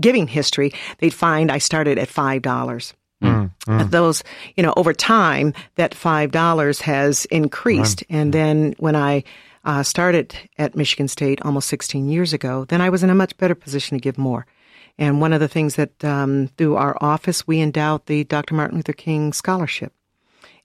giving 0.01 0.27
history, 0.27 0.73
they'd 0.99 1.15
find 1.15 1.53
I 1.53 1.59
started 1.59 1.99
at 1.99 2.09
$5. 2.09 2.93
Mm-hmm. 3.23 3.91
Those, 3.91 4.23
you 4.57 4.63
know, 4.63 4.75
over 4.77 4.93
time, 4.93 5.55
that 5.77 5.93
$5 5.93 6.83
has 6.83 7.25
increased. 7.27 8.05
Right. 8.09 8.19
And 8.19 8.33
then 8.33 8.75
when 8.79 8.97
I 8.97 9.25
uh, 9.65 9.83
started 9.83 10.35
at 10.59 10.77
Michigan 10.77 11.09
State 11.09 11.43
almost 11.43 11.69
16 11.69 12.09
years 12.09 12.33
ago, 12.33 12.65
then 12.67 12.81
I 12.81 12.89
was 12.89 13.03
in 13.03 13.11
a 13.11 13.15
much 13.15 13.37
better 13.37 13.55
position 13.55 13.99
to 13.99 14.03
give 14.03 14.17
more. 14.17 14.47
And 14.99 15.21
one 15.21 15.33
of 15.33 15.41
the 15.41 15.49
things 15.49 15.77
that 15.77 16.05
um, 16.05 16.49
through 16.57 16.77
our 16.77 16.97
office 17.01 17.47
we 17.47 17.61
endowed 17.61 18.07
the 18.07 18.25
Dr. 18.25 18.55
Martin 18.55 18.77
Luther 18.77 18.93
King 18.93 19.33
Scholarship. 19.33 19.93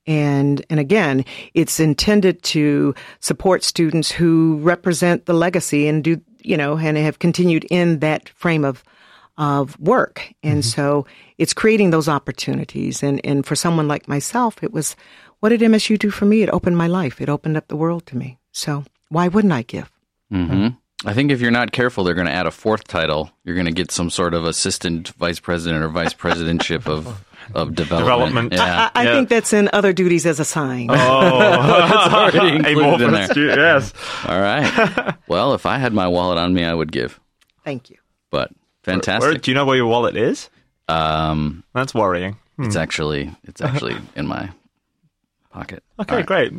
And 0.07 0.65
and 0.69 0.79
again, 0.79 1.25
it's 1.53 1.79
intended 1.79 2.41
to 2.43 2.95
support 3.19 3.63
students 3.63 4.09
who 4.09 4.57
represent 4.61 5.25
the 5.25 5.33
legacy 5.33 5.87
and 5.87 6.03
do 6.03 6.19
you 6.39 6.57
know 6.57 6.77
and 6.77 6.97
have 6.97 7.19
continued 7.19 7.65
in 7.69 7.99
that 7.99 8.29
frame 8.29 8.65
of 8.65 8.83
of 9.37 9.79
work. 9.79 10.33
And 10.43 10.63
mm-hmm. 10.63 10.81
so 10.81 11.05
it's 11.37 11.53
creating 11.53 11.91
those 11.91 12.07
opportunities. 12.07 13.03
And 13.03 13.21
and 13.23 13.45
for 13.45 13.55
someone 13.55 13.87
like 13.87 14.07
myself, 14.07 14.63
it 14.63 14.71
was 14.71 14.95
what 15.39 15.49
did 15.49 15.61
MSU 15.61 15.99
do 15.99 16.09
for 16.09 16.25
me? 16.25 16.41
It 16.41 16.49
opened 16.49 16.77
my 16.77 16.87
life. 16.87 17.21
It 17.21 17.29
opened 17.29 17.57
up 17.57 17.67
the 17.67 17.75
world 17.75 18.05
to 18.07 18.17
me. 18.17 18.39
So 18.51 18.83
why 19.09 19.27
wouldn't 19.27 19.53
I 19.53 19.63
give? 19.63 19.91
Mm-hmm. 20.31 20.67
I 21.05 21.13
think 21.13 21.31
if 21.31 21.41
you're 21.41 21.51
not 21.51 21.71
careful, 21.71 22.03
they're 22.03 22.13
going 22.13 22.27
to 22.27 22.33
add 22.33 22.45
a 22.45 22.51
fourth 22.51 22.87
title. 22.87 23.31
You're 23.43 23.55
going 23.55 23.65
to 23.65 23.71
get 23.71 23.91
some 23.91 24.09
sort 24.09 24.33
of 24.33 24.45
assistant 24.45 25.09
vice 25.09 25.39
president 25.39 25.83
or 25.83 25.89
vice 25.89 26.13
presidentship 26.13 26.87
of 26.87 27.07
of 27.53 27.73
development. 27.75 28.51
development. 28.51 28.53
Yeah. 28.53 28.89
I, 28.93 29.01
I 29.01 29.03
yeah. 29.03 29.13
think 29.13 29.29
that's 29.29 29.51
in 29.51 29.69
other 29.73 29.93
duties 29.93 30.25
as 30.25 30.39
a 30.39 30.45
sign. 30.45 30.89
Oh, 30.91 31.39
that's 31.39 32.35
already 32.37 32.55
included 32.57 33.01
in 33.01 33.13
there. 33.13 33.57
yes. 33.57 33.93
All 34.25 34.39
right. 34.39 35.15
Well, 35.27 35.53
if 35.53 35.65
I 35.65 35.77
had 35.77 35.93
my 35.93 36.07
wallet 36.07 36.37
on 36.37 36.53
me, 36.53 36.63
I 36.63 36.73
would 36.73 36.91
give. 36.91 37.19
Thank 37.63 37.89
you. 37.89 37.97
But 38.29 38.51
fantastic. 38.83 39.21
Where, 39.21 39.37
do 39.37 39.51
you 39.51 39.55
know 39.55 39.65
where 39.65 39.75
your 39.75 39.87
wallet 39.87 40.15
is? 40.15 40.49
Um, 40.87 41.63
that's 41.73 41.93
worrying. 41.93 42.37
Hmm. 42.57 42.65
It's 42.65 42.75
actually 42.75 43.31
it's 43.43 43.61
actually 43.61 43.97
in 44.15 44.27
my 44.27 44.51
pocket. 45.51 45.83
Okay, 45.99 46.17
right. 46.17 46.25
great. 46.25 46.53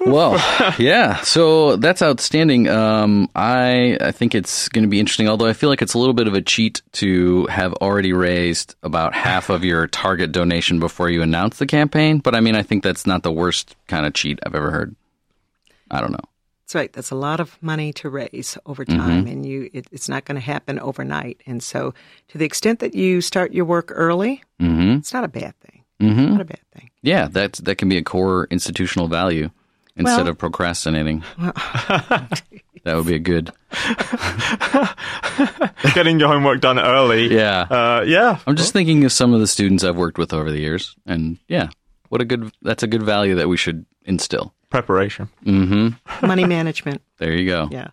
Well, 0.00 0.34
yeah. 0.78 1.20
So 1.22 1.76
that's 1.76 2.02
outstanding. 2.02 2.68
Um, 2.68 3.28
I 3.34 3.98
I 4.00 4.12
think 4.12 4.34
it's 4.34 4.68
going 4.68 4.82
to 4.82 4.88
be 4.88 5.00
interesting. 5.00 5.28
Although 5.28 5.46
I 5.46 5.52
feel 5.52 5.68
like 5.68 5.82
it's 5.82 5.94
a 5.94 5.98
little 5.98 6.14
bit 6.14 6.26
of 6.26 6.34
a 6.34 6.42
cheat 6.42 6.82
to 6.92 7.46
have 7.46 7.72
already 7.74 8.12
raised 8.12 8.74
about 8.82 9.14
half 9.14 9.50
of 9.50 9.64
your 9.64 9.86
target 9.86 10.32
donation 10.32 10.80
before 10.80 11.10
you 11.10 11.22
announce 11.22 11.58
the 11.58 11.66
campaign. 11.66 12.18
But 12.18 12.34
I 12.34 12.40
mean, 12.40 12.54
I 12.54 12.62
think 12.62 12.82
that's 12.82 13.06
not 13.06 13.22
the 13.22 13.32
worst 13.32 13.76
kind 13.86 14.06
of 14.06 14.14
cheat 14.14 14.38
I've 14.44 14.54
ever 14.54 14.70
heard. 14.70 14.94
I 15.90 16.00
don't 16.00 16.12
know. 16.12 16.18
That's 16.62 16.74
right. 16.74 16.92
That's 16.92 17.10
a 17.10 17.16
lot 17.16 17.40
of 17.40 17.56
money 17.62 17.94
to 17.94 18.10
raise 18.10 18.58
over 18.66 18.84
time, 18.84 19.24
mm-hmm. 19.24 19.26
and 19.28 19.46
you 19.46 19.70
it, 19.72 19.86
it's 19.90 20.08
not 20.08 20.26
going 20.26 20.34
to 20.36 20.44
happen 20.44 20.78
overnight. 20.78 21.42
And 21.46 21.62
so, 21.62 21.94
to 22.28 22.38
the 22.38 22.44
extent 22.44 22.80
that 22.80 22.94
you 22.94 23.22
start 23.22 23.54
your 23.54 23.64
work 23.64 23.90
early, 23.94 24.42
mm-hmm. 24.60 24.98
it's 24.98 25.14
not 25.14 25.24
a 25.24 25.28
bad 25.28 25.58
thing. 25.60 25.84
Mm-hmm. 26.00 26.32
Not 26.32 26.40
a 26.42 26.44
bad 26.44 26.60
thing. 26.74 26.90
Yeah, 27.00 27.26
that 27.28 27.54
that 27.54 27.76
can 27.76 27.88
be 27.88 27.96
a 27.96 28.02
core 28.02 28.48
institutional 28.50 29.08
value 29.08 29.48
instead 29.98 30.18
Well- 30.22 30.28
of 30.28 30.38
procrastinating. 30.38 31.22
that 31.38 32.42
would 32.84 33.06
be 33.06 33.16
a 33.16 33.18
good. 33.18 33.50
Getting 35.94 36.18
your 36.20 36.28
homework 36.28 36.60
done 36.60 36.78
early. 36.78 37.34
Yeah. 37.34 37.60
Uh, 37.62 38.04
yeah. 38.06 38.38
I'm 38.46 38.56
just 38.56 38.72
thinking 38.72 39.04
of 39.04 39.12
some 39.12 39.34
of 39.34 39.40
the 39.40 39.46
students 39.46 39.84
I've 39.84 39.96
worked 39.96 40.18
with 40.18 40.32
over 40.32 40.50
the 40.50 40.58
years, 40.60 40.94
and 41.06 41.38
yeah, 41.48 41.68
what 42.08 42.20
a 42.20 42.24
good. 42.24 42.52
That's 42.62 42.82
a 42.82 42.86
good 42.86 43.02
value 43.02 43.34
that 43.36 43.48
we 43.48 43.56
should 43.56 43.84
instill. 44.04 44.54
preparation. 44.70 45.28
Money 45.44 46.44
management. 46.44 47.02
There 47.18 47.32
you 47.32 47.46
go. 47.46 47.68
Yeah. 47.70 47.88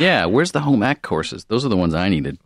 Yeah, 0.00 0.26
where's 0.26 0.52
the 0.52 0.60
home 0.60 0.82
ec 0.82 1.02
courses? 1.02 1.44
Those 1.46 1.64
are 1.66 1.68
the 1.68 1.76
ones 1.76 1.94
I 1.94 2.08
needed. 2.08 2.38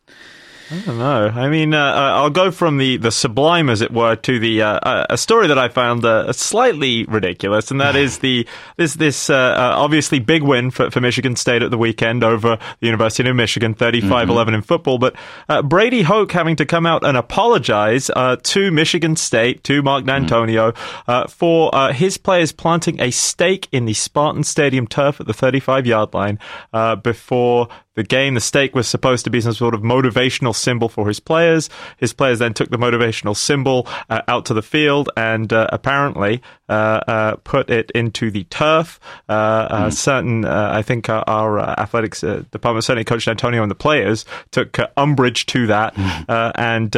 I 0.68 0.78
don't 0.80 0.98
know. 0.98 1.28
I 1.28 1.48
mean, 1.48 1.74
uh, 1.74 1.78
uh, 1.78 2.12
I'll 2.16 2.30
go 2.30 2.50
from 2.50 2.78
the, 2.78 2.96
the 2.96 3.12
sublime, 3.12 3.70
as 3.70 3.82
it 3.82 3.92
were, 3.92 4.16
to 4.16 4.38
the 4.40 4.62
uh, 4.62 4.80
uh, 4.82 5.06
a 5.10 5.16
story 5.16 5.46
that 5.46 5.58
I 5.58 5.68
found 5.68 6.04
uh, 6.04 6.32
slightly 6.32 7.04
ridiculous, 7.04 7.70
and 7.70 7.80
that 7.80 7.94
is 7.94 8.18
the 8.18 8.48
this 8.76 8.94
this 8.94 9.30
uh, 9.30 9.34
uh, 9.34 9.74
obviously 9.76 10.18
big 10.18 10.42
win 10.42 10.72
for, 10.72 10.90
for 10.90 11.00
Michigan 11.00 11.36
State 11.36 11.62
at 11.62 11.70
the 11.70 11.78
weekend 11.78 12.24
over 12.24 12.58
the 12.80 12.86
University 12.86 13.28
of 13.28 13.36
Michigan, 13.36 13.74
35-11 13.76 14.54
in 14.54 14.62
football. 14.62 14.98
But 14.98 15.14
uh, 15.48 15.62
Brady 15.62 16.02
Hoke 16.02 16.32
having 16.32 16.56
to 16.56 16.66
come 16.66 16.84
out 16.84 17.04
and 17.04 17.16
apologize 17.16 18.10
uh, 18.16 18.36
to 18.42 18.72
Michigan 18.72 19.14
State, 19.14 19.62
to 19.64 19.82
Mark 19.82 20.04
Dantonio, 20.04 20.76
uh, 21.06 21.28
for 21.28 21.72
uh, 21.74 21.92
his 21.92 22.18
players 22.18 22.50
planting 22.50 23.00
a 23.00 23.12
stake 23.12 23.68
in 23.70 23.84
the 23.84 23.94
Spartan 23.94 24.42
Stadium 24.42 24.88
turf 24.88 25.20
at 25.20 25.28
the 25.28 25.32
35-yard 25.32 26.12
line 26.12 26.40
uh, 26.72 26.96
before 26.96 27.68
the 27.96 28.04
game. 28.04 28.34
The 28.34 28.40
stake 28.40 28.74
was 28.74 28.86
supposed 28.86 29.24
to 29.24 29.30
be 29.30 29.40
some 29.40 29.52
sort 29.52 29.74
of 29.74 29.80
motivational 29.82 30.54
symbol 30.54 30.88
for 30.88 31.08
his 31.08 31.18
players. 31.18 31.68
His 31.96 32.12
players 32.12 32.38
then 32.38 32.54
took 32.54 32.70
the 32.70 32.76
motivational 32.76 33.36
symbol 33.36 33.88
uh, 34.08 34.22
out 34.28 34.46
to 34.46 34.54
the 34.54 34.62
field 34.62 35.10
and 35.16 35.52
uh, 35.52 35.66
apparently 35.72 36.42
uh, 36.68 37.00
uh, 37.08 37.36
put 37.36 37.70
it 37.70 37.90
into 37.90 38.30
the 38.30 38.44
turf. 38.44 39.00
Uh, 39.28 39.32
uh, 39.32 39.90
certain, 39.90 40.44
uh, 40.44 40.70
I 40.72 40.82
think, 40.82 41.08
our 41.08 41.58
uh, 41.58 41.74
athletics 41.78 42.22
uh, 42.22 42.44
department, 42.50 42.84
certainly 42.84 43.04
Coach 43.04 43.26
Dantonio 43.26 43.62
and 43.62 43.70
the 43.70 43.74
players, 43.74 44.24
took 44.52 44.78
uh, 44.78 44.86
umbrage 44.96 45.46
to 45.46 45.66
that 45.66 45.98
uh, 46.28 46.52
and. 46.54 46.94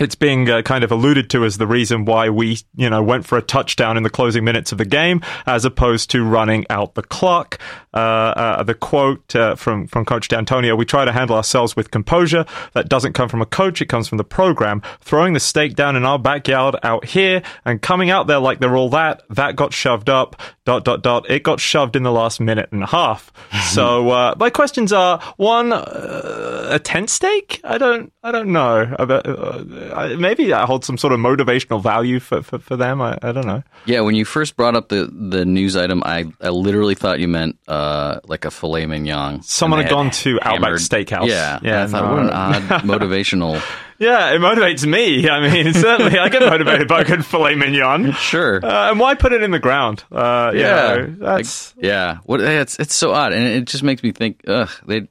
It's 0.00 0.14
being 0.14 0.48
uh, 0.48 0.62
kind 0.62 0.82
of 0.82 0.90
alluded 0.90 1.28
to 1.30 1.44
as 1.44 1.58
the 1.58 1.66
reason 1.66 2.06
why 2.06 2.30
we, 2.30 2.58
you 2.74 2.88
know, 2.88 3.02
went 3.02 3.26
for 3.26 3.36
a 3.36 3.42
touchdown 3.42 3.98
in 3.98 4.02
the 4.02 4.10
closing 4.10 4.44
minutes 4.44 4.72
of 4.72 4.78
the 4.78 4.86
game, 4.86 5.20
as 5.46 5.66
opposed 5.66 6.10
to 6.12 6.24
running 6.24 6.64
out 6.70 6.94
the 6.94 7.02
clock. 7.02 7.58
Uh, 7.92 7.98
uh, 7.98 8.62
the 8.62 8.74
quote 8.74 9.34
uh, 9.36 9.56
from 9.56 9.86
from 9.86 10.04
Coach 10.04 10.28
Dantonio: 10.28 10.76
"We 10.76 10.86
try 10.86 11.04
to 11.04 11.12
handle 11.12 11.36
ourselves 11.36 11.76
with 11.76 11.90
composure. 11.90 12.46
That 12.72 12.88
doesn't 12.88 13.12
come 13.12 13.28
from 13.28 13.42
a 13.42 13.46
coach; 13.46 13.82
it 13.82 13.86
comes 13.86 14.08
from 14.08 14.16
the 14.16 14.24
program. 14.24 14.80
Throwing 15.00 15.34
the 15.34 15.40
stake 15.40 15.74
down 15.74 15.96
in 15.96 16.04
our 16.06 16.18
backyard 16.18 16.76
out 16.82 17.04
here 17.04 17.42
and 17.64 17.82
coming 17.82 18.08
out 18.10 18.26
there 18.26 18.38
like 18.38 18.60
they're 18.60 18.76
all 18.76 18.90
that. 18.90 19.22
That 19.28 19.54
got 19.54 19.74
shoved 19.74 20.08
up. 20.08 20.40
Dot 20.64 20.84
dot 20.84 21.02
dot. 21.02 21.28
It 21.28 21.42
got 21.42 21.60
shoved 21.60 21.96
in 21.96 22.04
the 22.04 22.12
last 22.12 22.40
minute 22.40 22.68
and 22.72 22.84
a 22.84 22.86
half. 22.86 23.32
so 23.70 24.08
uh, 24.10 24.34
my 24.38 24.48
questions 24.48 24.92
are: 24.92 25.20
one, 25.36 25.72
uh, 25.72 26.68
a 26.70 26.78
tent 26.78 27.10
stake? 27.10 27.60
I 27.64 27.76
don't, 27.76 28.12
I 28.22 28.30
don't 28.30 28.52
know. 28.52 28.94
About, 28.98 29.26
uh, 29.26 29.64
I- 29.92 30.16
maybe 30.16 30.46
that 30.48 30.66
holds 30.66 30.86
some 30.86 30.96
sort 30.98 31.12
of 31.12 31.20
motivational 31.20 31.82
value 31.82 32.20
for, 32.20 32.42
for, 32.42 32.58
for 32.58 32.76
them. 32.76 33.00
I, 33.02 33.18
I 33.22 33.32
don't 33.32 33.46
know. 33.46 33.62
Yeah, 33.86 34.00
when 34.00 34.14
you 34.14 34.24
first 34.24 34.56
brought 34.56 34.74
up 34.76 34.88
the, 34.88 35.06
the 35.12 35.44
news 35.44 35.76
item, 35.76 36.02
I, 36.04 36.26
I 36.40 36.48
literally 36.50 36.94
thought 36.94 37.20
you 37.20 37.28
meant 37.28 37.58
uh, 37.68 38.20
like 38.26 38.44
a 38.44 38.50
filet 38.50 38.86
mignon. 38.86 39.42
Someone 39.42 39.80
had 39.80 39.90
gone 39.90 40.10
to 40.10 40.38
Outback 40.42 40.72
Steakhouse. 40.74 41.26
Yeah, 41.28 41.58
Yeah, 41.62 41.84
I 41.84 41.86
thought 41.86 42.04
no. 42.04 42.12
what 42.12 42.22
an 42.24 42.30
odd 42.30 42.62
motivational. 42.82 43.62
Yeah, 44.00 44.32
it 44.32 44.40
motivates 44.40 44.86
me. 44.90 45.28
I 45.28 45.46
mean, 45.46 45.74
certainly 45.74 46.18
I 46.18 46.30
get 46.30 46.40
motivated 46.40 46.88
by 46.88 47.02
a 47.02 47.04
good 47.04 47.22
filet 47.22 47.54
mignon. 47.54 48.12
Sure. 48.18 48.64
Uh, 48.64 48.90
and 48.92 48.98
why 48.98 49.14
put 49.14 49.34
it 49.34 49.42
in 49.42 49.50
the 49.50 49.58
ground? 49.58 50.04
Uh, 50.10 50.52
yeah, 50.54 50.62
know, 50.96 51.14
that's 51.18 51.76
Like, 51.76 51.84
yeah. 51.84 52.18
What? 52.24 52.40
It's 52.40 52.78
it's 52.80 52.94
so 52.94 53.12
odd, 53.12 53.34
and 53.34 53.46
it 53.46 53.66
just 53.66 53.82
makes 53.82 54.02
me 54.02 54.12
think. 54.12 54.40
Ugh, 54.48 54.70
they 54.86 55.06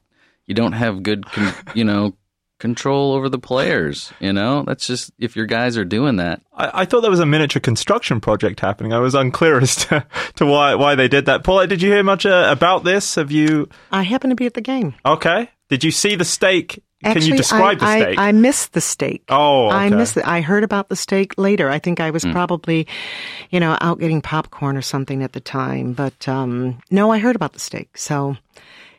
you 0.48 0.54
don't 0.56 0.72
have 0.72 1.04
good, 1.04 1.24
you 1.72 1.84
know, 1.84 2.16
control 2.60 3.12
over 3.14 3.28
the 3.28 3.38
players. 3.38 4.12
You 4.20 4.32
know, 4.32 4.62
that's 4.62 4.86
just 4.86 5.10
if 5.18 5.34
your 5.34 5.46
guys 5.46 5.76
are 5.76 5.84
doing 5.84 6.16
that. 6.16 6.40
I, 6.54 6.82
I 6.82 6.84
thought 6.84 7.00
there 7.00 7.10
was 7.10 7.18
a 7.20 7.26
miniature 7.26 7.60
construction 7.60 8.20
project 8.20 8.60
happening. 8.60 8.92
I 8.92 8.98
was 9.00 9.14
unclear 9.16 9.58
as 9.62 9.74
to, 9.86 10.06
to 10.36 10.46
why 10.46 10.76
why 10.76 10.94
they 10.94 11.08
did 11.08 11.26
that. 11.26 11.42
Paula, 11.42 11.66
did 11.66 11.82
you 11.82 11.90
hear 11.90 12.04
much 12.04 12.24
uh, 12.24 12.46
about 12.50 12.84
this? 12.84 13.16
Have 13.16 13.32
you? 13.32 13.68
I 13.90 14.02
happen 14.04 14.30
to 14.30 14.36
be 14.36 14.46
at 14.46 14.54
the 14.54 14.60
game. 14.60 14.94
Okay. 15.04 15.50
Did 15.68 15.82
you 15.82 15.90
see 15.90 16.14
the 16.14 16.24
stake? 16.24 16.82
Can 17.02 17.22
you 17.22 17.34
describe 17.34 17.78
I, 17.80 17.98
the 17.98 18.02
stake? 18.04 18.18
I, 18.18 18.28
I 18.28 18.32
missed 18.32 18.72
the 18.74 18.80
stake. 18.82 19.22
Oh, 19.30 19.70
I 19.70 19.88
missed 19.88 20.18
it. 20.18 20.26
I 20.26 20.42
heard 20.42 20.64
about 20.64 20.90
the 20.90 20.96
stake 20.96 21.32
later. 21.38 21.70
I 21.70 21.78
think 21.78 21.98
I 21.98 22.10
was 22.10 22.26
probably, 22.26 22.86
you 23.48 23.58
know, 23.58 23.78
out 23.80 24.00
getting 24.00 24.20
popcorn 24.20 24.76
or 24.76 24.82
something 24.82 25.22
at 25.22 25.32
the 25.32 25.40
time. 25.40 25.94
But 25.94 26.28
um, 26.28 26.78
no, 26.90 27.10
I 27.10 27.18
heard 27.18 27.36
about 27.36 27.54
the 27.54 27.58
stake. 27.60 27.96
So, 27.96 28.36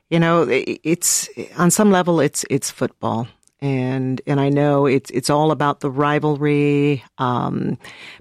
you 0.09 0.19
know, 0.19 0.49
i- 0.49 0.79
it's 0.83 1.29
on 1.57 1.69
some 1.69 1.91
level, 1.91 2.19
it's 2.21 2.43
it's 2.49 2.71
football, 2.71 3.27
and 3.61 4.21
and 4.25 4.39
I 4.39 4.49
know 4.49 4.85
it's 4.85 5.11
it's 5.11 5.29
all 5.29 5.51
about 5.51 5.79
the 5.79 5.91
rivalry, 5.91 7.03
um, 7.17 7.77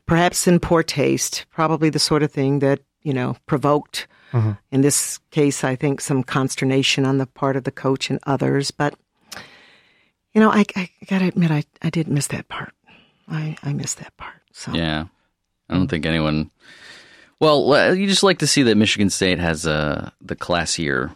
perhaps 0.06 0.46
in 0.46 0.60
poor 0.60 0.82
taste, 0.82 1.46
probably 1.50 1.90
the 1.90 1.98
sort 1.98 2.22
of 2.22 2.30
thing 2.30 2.58
that 2.60 2.80
you 3.02 3.12
know 3.12 3.36
provoked. 3.46 4.06
In 4.70 4.82
this 4.82 5.18
case, 5.32 5.64
I 5.64 5.74
think 5.74 6.00
some 6.00 6.22
consternation 6.22 7.04
on 7.04 7.18
the 7.18 7.26
part 7.26 7.56
of 7.56 7.64
the 7.64 7.72
coach 7.72 8.10
and 8.10 8.20
others, 8.28 8.70
but 8.70 8.94
you 10.32 10.40
know, 10.40 10.50
I, 10.50 10.64
I 10.76 10.88
gotta 11.06 11.26
admit, 11.26 11.50
I, 11.50 11.64
I 11.82 11.90
did 11.90 12.08
miss 12.08 12.28
that 12.28 12.48
part. 12.48 12.72
I, 13.28 13.56
I 13.62 13.72
missed 13.72 13.98
that 13.98 14.16
part. 14.16 14.36
So 14.52 14.72
Yeah, 14.72 15.06
I 15.68 15.74
don't 15.74 15.88
think 15.88 16.06
anyone. 16.06 16.50
Well, 17.40 17.72
uh, 17.72 17.90
you 17.92 18.06
just 18.06 18.22
like 18.22 18.38
to 18.38 18.46
see 18.46 18.62
that 18.64 18.76
Michigan 18.76 19.10
State 19.10 19.38
has 19.38 19.66
uh, 19.66 20.10
the 20.20 20.36
classier 20.36 21.14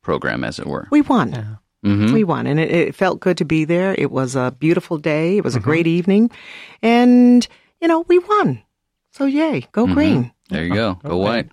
program, 0.00 0.44
as 0.44 0.58
it 0.58 0.66
were. 0.66 0.88
we 0.90 1.02
won. 1.02 1.58
We 1.84 2.22
won, 2.24 2.46
and 2.46 2.60
it, 2.60 2.70
it 2.70 2.94
felt 2.94 3.18
good 3.20 3.38
to 3.38 3.44
be 3.44 3.64
there. 3.64 3.94
It 3.98 4.10
was 4.10 4.36
a 4.36 4.54
beautiful 4.58 4.98
day. 4.98 5.36
It 5.36 5.44
was 5.44 5.56
a 5.56 5.60
great 5.60 5.86
evening, 5.86 6.30
and 6.80 7.46
you 7.80 7.88
know, 7.88 8.04
we 8.06 8.18
won. 8.20 8.62
So 9.10 9.24
yay, 9.24 9.66
go 9.72 9.86
green. 9.86 10.32
There 10.48 10.64
you 10.64 10.74
go. 10.74 10.94
Go 11.02 11.16
white. 11.16 11.48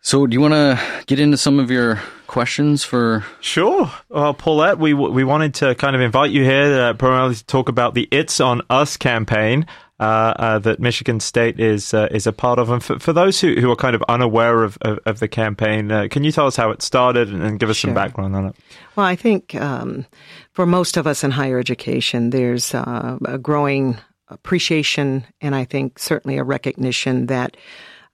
So, 0.00 0.26
do 0.26 0.34
you 0.34 0.40
want 0.40 0.52
to 0.52 0.78
get 1.06 1.18
into 1.18 1.36
some 1.38 1.58
of 1.58 1.70
your 1.70 1.98
questions 2.26 2.84
for? 2.84 3.24
Sure. 3.40 3.90
Well, 4.10 4.34
Paulette, 4.34 4.78
we 4.78 4.92
we 4.94 5.24
wanted 5.24 5.54
to 5.54 5.74
kind 5.74 5.96
of 5.96 6.02
invite 6.02 6.30
you 6.30 6.44
here 6.44 6.80
uh, 6.80 6.94
primarily 6.94 7.34
to 7.36 7.46
talk 7.46 7.68
about 7.68 7.94
the 7.94 8.08
"It's 8.10 8.38
on 8.38 8.62
Us" 8.68 8.96
campaign 8.96 9.64
uh, 9.64 9.66
uh, 9.66 9.83
that 9.98 10.80
Michigan 10.80 11.20
State 11.20 11.60
is 11.60 11.94
uh, 11.94 12.08
is 12.10 12.26
a 12.26 12.32
part 12.32 12.58
of. 12.58 12.70
And 12.70 12.82
for, 12.82 12.98
for 12.98 13.12
those 13.12 13.40
who, 13.40 13.54
who 13.60 13.70
are 13.70 13.76
kind 13.76 13.94
of 13.94 14.02
unaware 14.08 14.62
of, 14.62 14.78
of, 14.82 14.98
of 15.06 15.20
the 15.20 15.28
campaign, 15.28 15.90
uh, 15.90 16.08
can 16.10 16.24
you 16.24 16.32
tell 16.32 16.46
us 16.46 16.56
how 16.56 16.70
it 16.70 16.82
started 16.82 17.28
and, 17.28 17.42
and 17.42 17.58
give 17.58 17.70
us 17.70 17.78
some 17.78 17.94
background 17.94 18.34
on 18.36 18.46
it? 18.46 18.56
Well, 18.96 19.06
I 19.06 19.16
think 19.16 19.54
um, 19.54 20.06
for 20.52 20.66
most 20.66 20.96
of 20.96 21.06
us 21.06 21.24
in 21.24 21.30
higher 21.30 21.58
education, 21.58 22.30
there's 22.30 22.74
uh, 22.74 23.18
a 23.24 23.38
growing 23.38 23.98
appreciation 24.28 25.24
and 25.40 25.54
I 25.54 25.64
think 25.64 25.98
certainly 25.98 26.38
a 26.38 26.44
recognition 26.44 27.26
that 27.26 27.56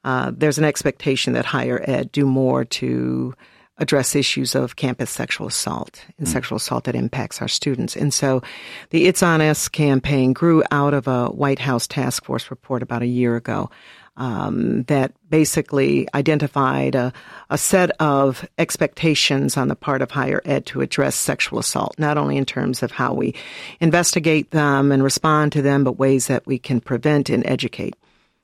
uh, 0.04 0.32
there's 0.34 0.58
an 0.58 0.64
expectation 0.64 1.34
that 1.34 1.44
higher 1.44 1.82
ed 1.86 2.10
do 2.12 2.26
more 2.26 2.64
to 2.64 3.34
address 3.80 4.14
issues 4.14 4.54
of 4.54 4.76
campus 4.76 5.10
sexual 5.10 5.48
assault 5.48 6.04
and 6.18 6.28
sexual 6.28 6.56
assault 6.56 6.84
that 6.84 6.94
impacts 6.94 7.40
our 7.40 7.48
students. 7.48 7.96
And 7.96 8.14
so 8.14 8.42
the 8.90 9.06
It's 9.06 9.22
On 9.22 9.40
Us 9.40 9.68
campaign 9.68 10.32
grew 10.32 10.62
out 10.70 10.94
of 10.94 11.08
a 11.08 11.28
White 11.28 11.58
House 11.58 11.86
task 11.86 12.24
force 12.24 12.50
report 12.50 12.82
about 12.82 13.02
a 13.02 13.06
year 13.06 13.36
ago 13.36 13.70
um, 14.16 14.82
that 14.84 15.12
basically 15.30 16.06
identified 16.14 16.94
a, 16.94 17.12
a 17.48 17.56
set 17.56 17.90
of 18.00 18.46
expectations 18.58 19.56
on 19.56 19.68
the 19.68 19.74
part 19.74 20.02
of 20.02 20.10
higher 20.10 20.42
ed 20.44 20.66
to 20.66 20.82
address 20.82 21.16
sexual 21.16 21.58
assault, 21.58 21.98
not 21.98 22.18
only 22.18 22.36
in 22.36 22.44
terms 22.44 22.82
of 22.82 22.90
how 22.90 23.14
we 23.14 23.34
investigate 23.80 24.50
them 24.50 24.92
and 24.92 25.02
respond 25.02 25.52
to 25.52 25.62
them, 25.62 25.84
but 25.84 25.98
ways 25.98 26.26
that 26.26 26.46
we 26.46 26.58
can 26.58 26.80
prevent 26.80 27.30
and 27.30 27.46
educate. 27.46 27.94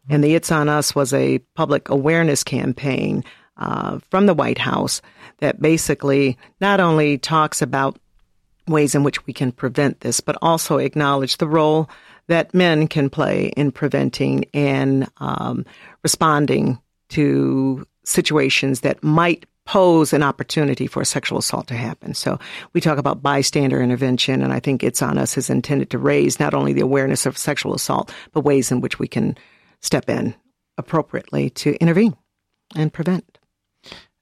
And 0.09 0.25
the 0.25 0.35
It's 0.35 0.50
On 0.50 0.69
Us 0.69 0.95
was 0.95 1.12
a 1.12 1.40
public 1.55 1.90
awareness 1.90 2.43
campaign 2.43 3.23
uh, 3.56 3.98
from 4.10 4.26
the 4.26 4.34
White 4.34 4.58
House 4.58 5.02
that 5.38 5.60
basically 5.60 6.38
not 6.60 6.80
only 6.80 7.18
talks 7.18 7.62
about 7.62 7.98
ways 8.68 8.94
in 8.94 9.02
which 9.02 9.26
we 9.26 9.32
can 9.32 9.52
prevent 9.52 10.00
this, 10.00 10.20
but 10.20 10.36
also 10.42 10.78
acknowledge 10.78 11.36
the 11.36 11.48
role 11.48 11.88
that 12.28 12.54
men 12.54 12.88
can 12.88 13.08
play 13.08 13.52
in 13.56 13.70
preventing 13.70 14.44
and 14.52 15.08
um, 15.18 15.64
responding 16.02 16.78
to 17.08 17.86
situations 18.04 18.80
that 18.80 19.02
might 19.02 19.46
pose 19.64 20.12
an 20.12 20.22
opportunity 20.22 20.86
for 20.86 21.02
a 21.02 21.06
sexual 21.06 21.38
assault 21.38 21.66
to 21.66 21.75
happen. 21.75 22.14
So 22.14 22.38
we 22.72 22.80
talk 22.80 22.98
about 22.98 23.22
bystander 23.22 23.82
intervention, 23.82 24.42
and 24.42 24.52
I 24.52 24.60
think 24.60 24.82
it's 24.82 25.02
on 25.02 25.18
us 25.18 25.36
is 25.36 25.50
intended 25.50 25.90
to 25.90 25.98
raise 25.98 26.40
not 26.40 26.54
only 26.54 26.72
the 26.72 26.82
awareness 26.82 27.26
of 27.26 27.36
sexual 27.36 27.75
assault, 27.75 28.12
but 28.32 28.44
ways 28.44 28.70
in 28.70 28.80
which 28.80 28.98
we 28.98 29.08
can 29.08 29.36
step 29.82 30.08
in 30.08 30.34
appropriately 30.78 31.50
to 31.50 31.75
intervene 31.80 32.16
and 32.76 32.92
prevent. 32.92 33.38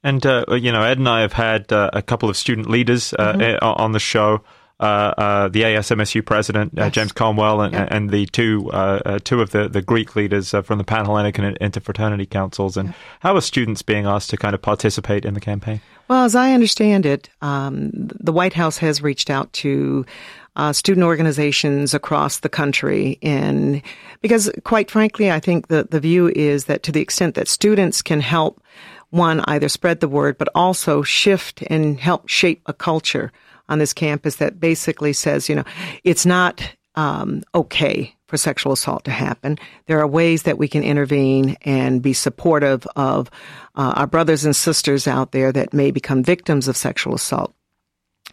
And 0.05 0.25
uh, 0.25 0.45
you 0.51 0.71
know, 0.71 0.83
Ed 0.83 0.99
and 0.99 1.09
I 1.09 1.23
have 1.23 1.33
had 1.33 1.73
uh, 1.73 1.91
a 1.93 2.03
couple 2.03 2.29
of 2.29 2.37
student 2.37 2.71
leaders 2.71 3.13
uh, 3.19 3.33
Mm-hmm. 3.33 3.65
uh, 3.65 3.73
on 3.83 3.91
the 3.93 3.99
show. 4.01 4.45
uh, 4.81 5.15
uh, 5.17 5.49
the 5.49 5.63
ASMSU 5.63 6.25
president, 6.27 6.77
uh, 6.77 6.85
yes. 6.85 6.93
James 6.93 7.13
Conwell, 7.13 7.61
and, 7.61 7.73
yep. 7.73 7.89
and 7.91 8.11
the 8.11 8.27
two 8.27 8.71
uh, 8.73 9.01
uh, 9.07 9.19
two 9.23 9.41
of 9.41 9.51
the, 9.51 9.69
the 9.69 9.81
Greek 9.81 10.17
leaders 10.17 10.51
from 10.51 10.79
the 10.79 10.85
Panhellenic 10.85 11.39
and 11.39 11.59
Interfraternity 11.61 12.29
Councils. 12.29 12.77
And 12.77 12.93
how 13.21 13.37
are 13.37 13.41
students 13.41 13.83
being 13.83 14.05
asked 14.05 14.31
to 14.31 14.37
kind 14.37 14.55
of 14.55 14.61
participate 14.61 15.25
in 15.25 15.35
the 15.35 15.41
campaign? 15.41 15.81
Well, 16.09 16.25
as 16.25 16.35
I 16.35 16.53
understand 16.53 17.07
it, 17.07 17.31
um, 17.41 17.91
the 17.95 18.33
White 18.33 18.53
House 18.53 18.77
has 18.79 19.01
reached 19.01 19.31
out 19.31 19.53
to 19.55 20.05
uh, 20.57 20.73
student 20.73 21.05
organizations 21.05 21.95
across 21.95 22.41
the 22.41 22.49
country. 22.49 23.19
And 23.23 23.81
because, 24.23 24.51
quite 24.65 24.91
frankly, 24.91 25.31
I 25.31 25.41
think 25.41 25.69
the 25.69 26.01
view 26.01 26.29
is 26.29 26.65
that 26.67 26.83
to 26.83 26.93
the 26.93 27.01
extent 27.01 27.37
that 27.37 27.49
students 27.49 28.03
can 28.03 28.21
help 28.21 28.61
one 29.15 29.41
either 29.47 29.69
spread 29.69 30.01
the 30.01 30.09
word, 30.09 30.37
but 30.39 30.49
also 30.55 31.03
shift 31.03 31.63
and 31.69 31.99
help 31.99 32.29
shape 32.29 32.63
a 32.67 32.73
culture 32.73 33.33
on 33.69 33.79
this 33.79 33.93
campus 33.93 34.37
that 34.37 34.61
basically 34.61 35.13
says, 35.13 35.49
you 35.49 35.55
know, 35.55 35.65
it's 36.03 36.27
not 36.27 36.69
um, 36.97 37.43
okay 37.55 38.15
for 38.27 38.37
sexual 38.37 38.73
assault 38.73 39.05
to 39.05 39.11
happen. 39.11 39.59
There 39.87 40.01
are 40.01 40.07
ways 40.07 40.43
that 40.43 40.59
we 40.59 40.69
can 40.69 40.83
intervene 40.83 41.57
and 41.63 42.03
be 42.03 42.13
supportive 42.13 42.87
of 42.97 43.31
uh, 43.75 43.93
our 43.97 44.07
brothers 44.07 44.45
and 44.45 44.55
sisters 44.55 45.07
out 45.07 45.33
there 45.33 45.53
that 45.53 45.73
may 45.73 45.91
become 45.91 46.23
victims 46.23 46.69
of 46.69 46.77
sexual 46.77 47.15
assault. 47.15 47.55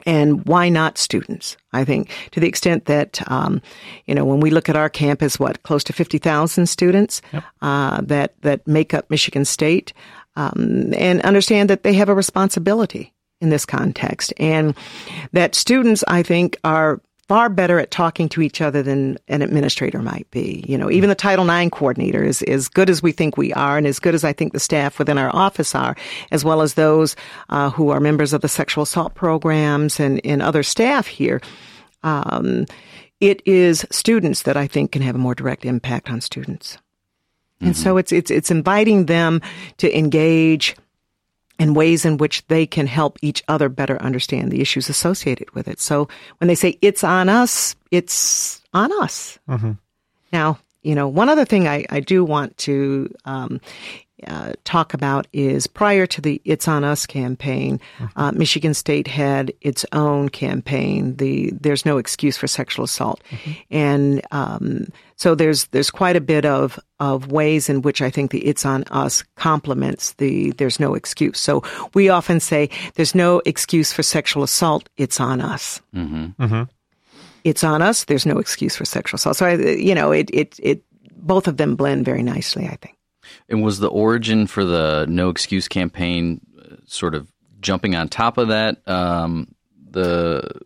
And 0.05 0.45
why 0.47 0.69
not 0.69 0.97
students? 0.97 1.57
I 1.73 1.85
think 1.85 2.09
to 2.31 2.39
the 2.39 2.47
extent 2.47 2.85
that, 2.85 3.21
um, 3.29 3.61
you 4.05 4.15
know, 4.15 4.25
when 4.25 4.39
we 4.39 4.49
look 4.49 4.69
at 4.69 4.75
our 4.75 4.89
campus, 4.89 5.39
what, 5.39 5.61
close 5.63 5.83
to 5.85 5.93
50,000 5.93 6.65
students 6.65 7.21
yep. 7.31 7.43
uh, 7.61 8.01
that, 8.01 8.33
that 8.41 8.65
make 8.67 8.93
up 8.93 9.09
Michigan 9.09 9.45
State, 9.45 9.93
um, 10.35 10.93
and 10.95 11.21
understand 11.21 11.69
that 11.69 11.83
they 11.83 11.93
have 11.93 12.09
a 12.09 12.15
responsibility 12.15 13.13
in 13.39 13.49
this 13.49 13.65
context. 13.65 14.33
And 14.37 14.75
that 15.33 15.55
students, 15.55 16.03
I 16.07 16.23
think, 16.23 16.57
are 16.63 17.01
far 17.27 17.47
better 17.47 17.79
at 17.79 17.91
talking 17.91 18.27
to 18.27 18.41
each 18.41 18.59
other 18.59 18.83
than 18.83 19.17
an 19.29 19.41
administrator 19.41 20.01
might 20.01 20.29
be. 20.31 20.65
You 20.67 20.77
know, 20.77 20.91
even 20.91 21.07
the 21.07 21.15
Title 21.15 21.49
IX 21.49 21.71
coordinator 21.71 22.21
is 22.21 22.41
as 22.41 22.67
good 22.67 22.89
as 22.89 23.01
we 23.01 23.13
think 23.13 23.37
we 23.37 23.53
are 23.53 23.77
and 23.77 23.87
as 23.87 23.99
good 23.99 24.13
as 24.13 24.25
I 24.25 24.33
think 24.33 24.51
the 24.51 24.59
staff 24.59 24.99
within 24.99 25.17
our 25.17 25.33
office 25.33 25.73
are, 25.73 25.95
as 26.31 26.43
well 26.43 26.61
as 26.61 26.73
those 26.73 27.15
uh, 27.49 27.69
who 27.69 27.89
are 27.89 28.01
members 28.01 28.33
of 28.33 28.41
the 28.41 28.49
sexual 28.49 28.83
assault 28.83 29.15
programs 29.15 29.97
and, 29.97 30.19
and 30.25 30.41
other 30.41 30.61
staff 30.61 31.07
here. 31.07 31.41
Um, 32.03 32.65
it 33.21 33.41
is 33.45 33.85
students 33.91 34.41
that 34.41 34.57
I 34.57 34.67
think 34.67 34.91
can 34.91 35.01
have 35.01 35.15
a 35.15 35.19
more 35.19 35.35
direct 35.35 35.63
impact 35.63 36.09
on 36.09 36.19
students. 36.19 36.79
Mm-hmm. 37.61 37.67
And 37.67 37.77
so 37.77 37.97
it's, 37.97 38.11
it's, 38.11 38.31
it's 38.31 38.51
inviting 38.51 39.05
them 39.05 39.41
to 39.77 39.97
engage 39.97 40.75
and 41.59 41.75
ways 41.75 42.05
in 42.05 42.17
which 42.17 42.45
they 42.47 42.65
can 42.65 42.87
help 42.87 43.19
each 43.21 43.43
other 43.47 43.69
better 43.69 44.01
understand 44.01 44.51
the 44.51 44.61
issues 44.61 44.89
associated 44.89 45.51
with 45.51 45.67
it. 45.67 45.79
So 45.79 46.07
when 46.39 46.47
they 46.47 46.55
say 46.55 46.79
it's 46.81 47.03
on 47.03 47.29
us, 47.29 47.75
it's 47.91 48.61
on 48.73 48.91
us. 49.03 49.37
Mm-hmm. 49.47 49.73
Now, 50.33 50.57
you 50.81 50.95
know, 50.95 51.07
one 51.07 51.29
other 51.29 51.45
thing 51.45 51.67
I, 51.67 51.85
I 51.89 51.99
do 51.99 52.25
want 52.25 52.57
to 52.59 53.13
um, 53.25 53.61
uh, 54.27 54.53
talk 54.63 54.93
about 54.93 55.27
is 55.33 55.67
prior 55.67 56.05
to 56.07 56.21
the 56.21 56.41
It's 56.45 56.67
On 56.67 56.83
Us 56.83 57.05
campaign, 57.05 57.79
mm-hmm. 57.97 58.19
uh, 58.19 58.31
Michigan 58.31 58.73
State 58.73 59.07
had 59.07 59.53
its 59.61 59.85
own 59.91 60.29
campaign, 60.29 61.15
the 61.15 61.51
There's 61.51 61.85
No 61.85 61.97
Excuse 61.97 62.37
for 62.37 62.47
Sexual 62.47 62.85
Assault. 62.85 63.21
Mm-hmm. 63.29 63.51
And 63.71 64.21
um, 64.31 64.87
so 65.15 65.35
there's 65.35 65.65
there's 65.67 65.91
quite 65.91 66.15
a 66.15 66.21
bit 66.21 66.45
of, 66.45 66.79
of 66.99 67.31
ways 67.31 67.69
in 67.69 67.81
which 67.81 68.01
I 68.01 68.09
think 68.09 68.31
the 68.31 68.45
It's 68.45 68.65
On 68.65 68.83
Us 68.91 69.23
complements 69.35 70.13
the 70.13 70.51
There's 70.51 70.79
No 70.79 70.95
Excuse. 70.95 71.39
So 71.39 71.63
we 71.93 72.09
often 72.09 72.39
say 72.39 72.69
there's 72.95 73.15
no 73.15 73.41
excuse 73.45 73.93
for 73.93 74.03
sexual 74.03 74.43
assault, 74.43 74.89
it's 74.97 75.19
on 75.19 75.41
us. 75.41 75.81
Mm-hmm. 75.95 76.43
mm-hmm. 76.43 76.63
It's 77.43 77.63
on 77.63 77.81
us, 77.81 78.03
there's 78.03 78.25
no 78.25 78.37
excuse 78.37 78.75
for 78.75 78.85
sexual 78.85 79.15
assault. 79.15 79.35
So, 79.35 79.47
I, 79.47 79.55
you 79.55 79.95
know, 79.95 80.11
it, 80.11 80.29
it, 80.31 80.59
it, 80.61 80.83
both 81.15 81.47
of 81.47 81.57
them 81.57 81.75
blend 81.75 82.05
very 82.05 82.21
nicely, 82.23 82.67
I 82.67 82.75
think. 82.75 82.95
And 83.49 83.63
was 83.63 83.79
the 83.79 83.89
origin 83.89 84.47
for 84.47 84.63
the 84.63 85.05
No 85.09 85.29
Excuse 85.29 85.67
campaign 85.67 86.41
uh, 86.57 86.75
sort 86.85 87.15
of 87.15 87.31
jumping 87.59 87.95
on 87.95 88.09
top 88.09 88.37
of 88.37 88.49
that? 88.49 88.87
Um, 88.87 89.55
the 89.89 90.61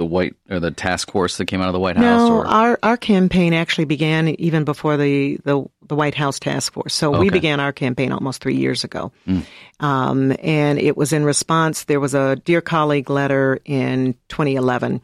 the 0.00 0.06
white 0.06 0.34
or 0.48 0.60
the 0.60 0.70
task 0.70 1.10
force 1.10 1.36
that 1.36 1.44
came 1.44 1.60
out 1.60 1.68
of 1.68 1.74
the 1.74 1.78
White 1.78 1.98
House? 1.98 2.28
No, 2.28 2.42
our 2.46 2.78
our 2.82 2.96
campaign 2.96 3.52
actually 3.52 3.84
began 3.84 4.28
even 4.40 4.64
before 4.64 4.96
the 4.96 5.38
the, 5.44 5.62
the 5.86 5.94
White 5.94 6.14
House 6.14 6.38
task 6.38 6.72
force. 6.72 6.94
So 6.94 7.10
okay. 7.10 7.20
we 7.20 7.30
began 7.30 7.60
our 7.60 7.72
campaign 7.72 8.10
almost 8.10 8.42
three 8.42 8.56
years 8.56 8.82
ago, 8.82 9.12
mm. 9.28 9.44
um, 9.78 10.34
and 10.42 10.78
it 10.78 10.96
was 10.96 11.12
in 11.12 11.24
response. 11.24 11.84
There 11.84 12.00
was 12.00 12.14
a 12.14 12.36
dear 12.36 12.62
colleague 12.62 13.10
letter 13.10 13.60
in 13.66 14.14
2011 14.28 15.02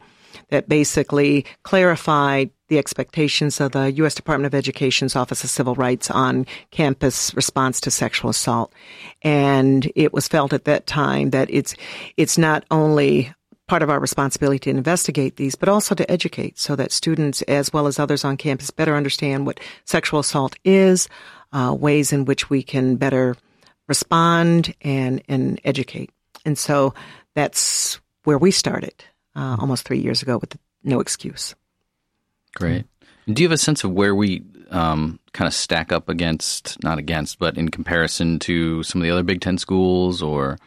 that 0.49 0.67
basically 0.67 1.45
clarified 1.61 2.49
the 2.67 2.77
expectations 2.77 3.59
of 3.61 3.71
the 3.71 3.91
U.S. 3.93 4.15
Department 4.15 4.47
of 4.47 4.57
Education's 4.57 5.15
Office 5.15 5.43
of 5.43 5.49
Civil 5.49 5.75
Rights 5.75 6.11
on 6.11 6.45
campus 6.71 7.33
response 7.33 7.79
to 7.81 7.91
sexual 7.91 8.29
assault. 8.29 8.73
And 9.21 9.91
it 9.95 10.13
was 10.13 10.27
felt 10.27 10.53
at 10.53 10.65
that 10.65 10.87
time 10.87 11.29
that 11.31 11.49
it's, 11.49 11.75
it's 12.17 12.37
not 12.37 12.65
only 12.71 13.33
part 13.67 13.83
of 13.83 13.89
our 13.89 13.99
responsibility 13.99 14.59
to 14.59 14.69
investigate 14.69 15.35
these, 15.35 15.55
but 15.55 15.69
also 15.69 15.93
to 15.93 16.09
educate 16.09 16.57
so 16.57 16.75
that 16.75 16.91
students 16.91 17.41
as 17.43 17.71
well 17.73 17.87
as 17.87 17.99
others 17.99 18.23
on 18.23 18.37
campus 18.37 18.71
better 18.71 18.95
understand 18.95 19.45
what 19.45 19.59
sexual 19.83 20.19
assault 20.19 20.55
is, 20.63 21.09
uh, 21.51 21.75
ways 21.77 22.13
in 22.13 22.25
which 22.25 22.49
we 22.49 22.63
can 22.63 22.95
better 22.95 23.35
respond 23.87 24.73
and, 24.81 25.21
and 25.27 25.59
educate. 25.63 26.11
And 26.45 26.57
so 26.57 26.93
that's 27.35 27.99
where 28.23 28.37
we 28.37 28.51
started 28.51 29.03
uh, 29.35 29.57
almost 29.59 29.85
three 29.85 29.99
years 29.99 30.21
ago 30.21 30.37
with 30.37 30.57
no 30.83 30.99
excuse. 30.99 31.55
Great. 32.57 32.85
Do 33.27 33.43
you 33.43 33.47
have 33.47 33.53
a 33.53 33.57
sense 33.57 33.83
of 33.83 33.91
where 33.91 34.15
we 34.15 34.43
um, 34.71 35.19
kind 35.33 35.47
of 35.47 35.53
stack 35.53 35.91
up 35.91 36.09
against, 36.09 36.81
not 36.83 36.97
against, 36.97 37.39
but 37.39 37.57
in 37.57 37.69
comparison 37.69 38.39
to 38.39 38.83
some 38.83 39.01
of 39.01 39.05
the 39.05 39.11
other 39.11 39.23
Big 39.23 39.41
Ten 39.41 39.57
schools 39.57 40.21
or 40.21 40.57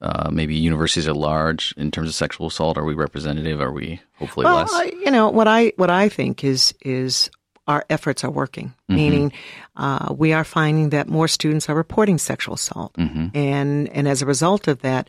uh, 0.00 0.30
maybe 0.30 0.54
universities 0.54 1.08
at 1.08 1.16
large 1.16 1.74
in 1.76 1.90
terms 1.90 2.08
of 2.08 2.14
sexual 2.14 2.46
assault? 2.46 2.78
Are 2.78 2.84
we 2.84 2.94
representative? 2.94 3.60
Are 3.60 3.72
we 3.72 4.00
hopefully 4.14 4.44
well, 4.44 4.56
less? 4.56 4.92
you 4.92 5.10
know 5.10 5.30
what 5.30 5.48
I 5.48 5.72
what 5.76 5.90
I 5.90 6.08
think 6.08 6.44
is 6.44 6.74
is 6.82 7.30
our 7.66 7.84
efforts 7.88 8.24
are 8.24 8.30
working, 8.30 8.68
mm-hmm. 8.68 8.94
meaning 8.94 9.32
uh, 9.76 10.14
we 10.16 10.32
are 10.32 10.44
finding 10.44 10.90
that 10.90 11.08
more 11.08 11.28
students 11.28 11.68
are 11.68 11.74
reporting 11.74 12.18
sexual 12.18 12.54
assault, 12.54 12.94
mm-hmm. 12.94 13.28
and 13.34 13.88
and 13.88 14.08
as 14.08 14.22
a 14.22 14.26
result 14.26 14.68
of 14.68 14.82
that, 14.82 15.08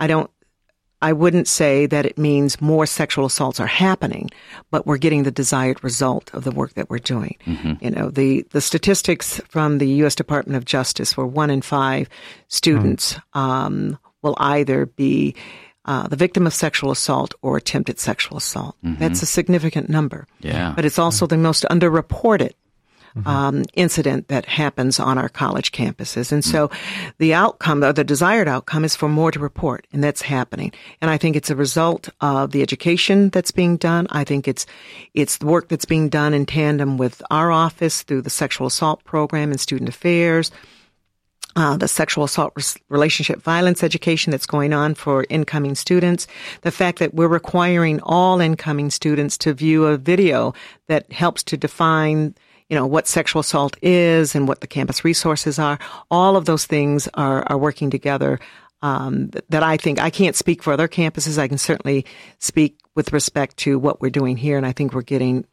I 0.00 0.06
don't 0.06 0.30
I 1.02 1.12
wouldn't 1.12 1.48
say 1.48 1.86
that 1.86 2.06
it 2.06 2.16
means 2.16 2.60
more 2.60 2.86
sexual 2.86 3.26
assaults 3.26 3.60
are 3.60 3.66
happening, 3.66 4.30
but 4.70 4.86
we're 4.86 4.96
getting 4.96 5.24
the 5.24 5.30
desired 5.30 5.82
result 5.84 6.32
of 6.32 6.44
the 6.44 6.50
work 6.50 6.74
that 6.74 6.88
we're 6.88 6.98
doing. 6.98 7.36
Mm-hmm. 7.46 7.84
You 7.84 7.90
know, 7.90 8.10
the, 8.10 8.46
the 8.50 8.60
statistics 8.60 9.40
from 9.48 9.78
the 9.78 9.88
U.S. 9.88 10.14
Department 10.14 10.56
of 10.56 10.64
Justice 10.64 11.16
were 11.16 11.26
one 11.26 11.50
in 11.50 11.62
five 11.62 12.08
students 12.48 13.14
mm-hmm. 13.14 13.38
um, 13.38 13.98
will 14.22 14.36
either 14.38 14.86
be 14.86 15.34
uh, 15.84 16.08
the 16.08 16.16
victim 16.16 16.46
of 16.46 16.54
sexual 16.54 16.90
assault 16.90 17.34
or 17.42 17.58
attempted 17.58 17.98
sexual 18.00 18.38
assault. 18.38 18.76
Mm-hmm. 18.82 18.98
That's 18.98 19.22
a 19.22 19.26
significant 19.26 19.90
number. 19.90 20.26
Yeah. 20.40 20.72
But 20.74 20.86
it's 20.86 20.98
also 20.98 21.26
the 21.26 21.36
most 21.36 21.66
underreported 21.70 22.52
mm-hmm. 23.16 23.28
um, 23.28 23.64
incident 23.74 24.28
that 24.28 24.46
happens 24.46 25.00
on 25.00 25.18
our 25.18 25.28
college 25.28 25.72
campuses. 25.72 26.32
And 26.32 26.44
so 26.44 26.70
the 27.18 27.34
outcome, 27.34 27.84
or 27.84 27.92
the 27.92 28.04
desired 28.04 28.48
outcome 28.48 28.84
is 28.84 28.96
for 28.96 29.08
more 29.08 29.30
to 29.30 29.38
report, 29.38 29.86
and 29.92 30.02
that's 30.02 30.22
happening. 30.22 30.72
And 31.00 31.10
I 31.10 31.18
think 31.18 31.36
it's 31.36 31.50
a 31.50 31.56
result 31.56 32.08
of 32.20 32.50
the 32.50 32.62
education 32.62 33.30
that's 33.30 33.50
being 33.50 33.76
done. 33.76 34.06
I 34.10 34.24
think 34.24 34.48
it's, 34.48 34.66
it's 35.14 35.38
the 35.38 35.46
work 35.46 35.68
that's 35.68 35.84
being 35.84 36.08
done 36.08 36.34
in 36.34 36.46
tandem 36.46 36.98
with 36.98 37.22
our 37.30 37.50
office 37.50 38.02
through 38.02 38.22
the 38.22 38.30
sexual 38.30 38.66
assault 38.66 39.04
program 39.04 39.50
and 39.50 39.60
student 39.60 39.88
affairs. 39.88 40.50
Uh, 41.56 41.76
the 41.76 41.86
sexual 41.86 42.24
assault 42.24 42.76
relationship 42.88 43.40
violence 43.40 43.84
education 43.84 44.32
that's 44.32 44.44
going 44.46 44.72
on 44.72 44.92
for 44.92 45.24
incoming 45.30 45.76
students, 45.76 46.26
the 46.62 46.72
fact 46.72 46.98
that 46.98 47.14
we're 47.14 47.28
requiring 47.28 48.00
all 48.00 48.40
incoming 48.40 48.90
students 48.90 49.38
to 49.38 49.54
view 49.54 49.84
a 49.84 49.96
video 49.96 50.52
that 50.88 51.12
helps 51.12 51.44
to 51.44 51.56
define 51.56 52.34
you 52.68 52.76
know, 52.76 52.86
what 52.86 53.06
sexual 53.06 53.40
assault 53.40 53.76
is 53.82 54.34
and 54.34 54.48
what 54.48 54.60
the 54.60 54.66
campus 54.66 55.04
resources 55.04 55.58
are. 55.58 55.78
All 56.10 56.36
of 56.36 56.44
those 56.44 56.66
things 56.66 57.08
are, 57.14 57.44
are 57.46 57.58
working 57.58 57.90
together. 57.90 58.40
Um, 58.82 59.30
that 59.48 59.62
I 59.62 59.78
think 59.78 59.98
I 59.98 60.10
can't 60.10 60.36
speak 60.36 60.62
for 60.62 60.70
other 60.70 60.88
campuses. 60.88 61.38
I 61.38 61.48
can 61.48 61.56
certainly 61.56 62.04
speak 62.38 62.78
with 62.94 63.14
respect 63.14 63.56
to 63.58 63.78
what 63.78 64.02
we're 64.02 64.10
doing 64.10 64.36
here, 64.36 64.58
and 64.58 64.66
I 64.66 64.72
think 64.72 64.92
we're 64.92 65.00
getting 65.00 65.46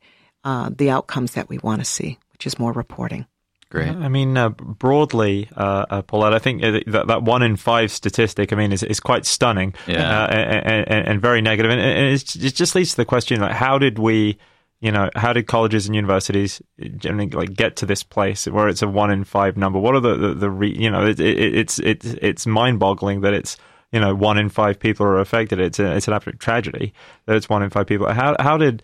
uh, 0.43 0.69
the 0.75 0.89
outcomes 0.89 1.33
that 1.35 1.47
we 1.47 1.57
want 1.59 1.79
to 1.79 1.85
see, 1.85 2.19
which 2.33 2.45
is 2.45 2.59
more 2.59 2.73
reporting. 2.73 3.25
Great. 3.69 3.87
I 3.87 4.09
mean, 4.09 4.35
uh, 4.35 4.49
broadly, 4.49 5.47
uh, 5.55 5.85
uh, 5.89 6.01
Paulette, 6.01 6.33
I 6.33 6.39
think 6.39 6.61
uh, 6.61 6.81
that, 6.87 7.07
that 7.07 7.23
one 7.23 7.41
in 7.41 7.55
five 7.55 7.89
statistic, 7.89 8.51
I 8.51 8.57
mean, 8.57 8.73
is, 8.73 8.83
is 8.83 8.99
quite 8.99 9.25
stunning 9.25 9.73
yeah. 9.87 10.23
Uh, 10.23 10.27
and, 10.27 10.87
and, 10.89 11.07
and, 11.07 11.21
very 11.21 11.41
negative. 11.41 11.71
And, 11.71 11.79
and 11.79 12.07
it 12.13 12.25
just 12.25 12.75
leads 12.75 12.91
to 12.91 12.97
the 12.97 13.05
question, 13.05 13.39
like, 13.39 13.53
how 13.53 13.77
did 13.77 13.97
we 13.97 14.37
you 14.81 14.91
know, 14.91 15.09
how 15.15 15.31
did 15.31 15.45
colleges 15.45 15.85
and 15.85 15.95
universities 15.95 16.61
generally 16.97 17.29
like 17.29 17.53
get 17.53 17.75
to 17.77 17.85
this 17.85 18.01
place 18.01 18.47
where 18.47 18.67
it's 18.67 18.81
a 18.81 18.87
one 18.87 19.11
in 19.11 19.23
five 19.23 19.55
number? 19.55 19.79
What 19.79 19.95
are 19.95 19.99
the 19.99 20.17
the, 20.17 20.33
the 20.33 20.49
re, 20.49 20.75
you 20.75 20.89
know, 20.89 21.05
it, 21.05 21.19
it, 21.19 21.55
it's 21.55 21.79
it's 21.79 22.05
it's 22.05 22.47
mind 22.47 22.79
boggling 22.79 23.21
that 23.21 23.33
it's 23.33 23.57
you 23.91 23.99
know 23.99 24.15
one 24.15 24.39
in 24.39 24.49
five 24.49 24.79
people 24.79 25.05
are 25.05 25.19
affected. 25.19 25.59
It's 25.59 25.79
a, 25.79 25.95
it's 25.95 26.07
an 26.07 26.13
absolute 26.15 26.39
tragedy 26.39 26.93
that 27.27 27.35
it's 27.35 27.47
one 27.47 27.61
in 27.61 27.69
five 27.69 27.85
people. 27.85 28.11
How 28.11 28.35
how 28.39 28.57
did 28.57 28.81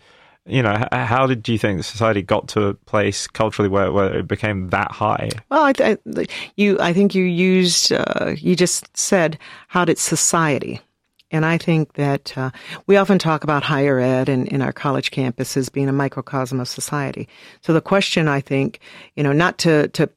you 0.48 0.62
know, 0.62 0.82
how 0.92 1.26
did 1.26 1.46
you 1.46 1.58
think 1.58 1.84
society 1.84 2.22
got 2.22 2.48
to 2.48 2.68
a 2.68 2.74
place 2.74 3.26
culturally 3.26 3.68
where, 3.68 3.92
where 3.92 4.20
it 4.20 4.26
became 4.26 4.70
that 4.70 4.90
high? 4.90 5.28
Well, 5.50 5.62
I, 5.62 5.72
th- 5.74 6.00
you, 6.56 6.78
I 6.80 6.94
think 6.94 7.14
you 7.14 7.24
used, 7.24 7.92
uh, 7.92 8.34
you 8.38 8.56
just 8.56 8.96
said, 8.96 9.38
how 9.68 9.84
did 9.84 9.98
society? 9.98 10.80
And 11.30 11.44
I 11.44 11.58
think 11.58 11.94
that 11.94 12.36
uh, 12.38 12.50
we 12.86 12.96
often 12.96 13.18
talk 13.18 13.44
about 13.44 13.62
higher 13.62 13.98
ed 13.98 14.28
and 14.28 14.48
in 14.48 14.62
our 14.62 14.72
college 14.72 15.10
campuses 15.10 15.70
being 15.70 15.88
a 15.88 15.92
microcosm 15.92 16.58
of 16.58 16.68
society. 16.68 17.28
So 17.60 17.72
the 17.72 17.80
question, 17.80 18.28
I 18.28 18.40
think, 18.40 18.80
you 19.14 19.22
know, 19.22 19.32
not 19.32 19.58
to 19.58 19.88
to 19.88 20.08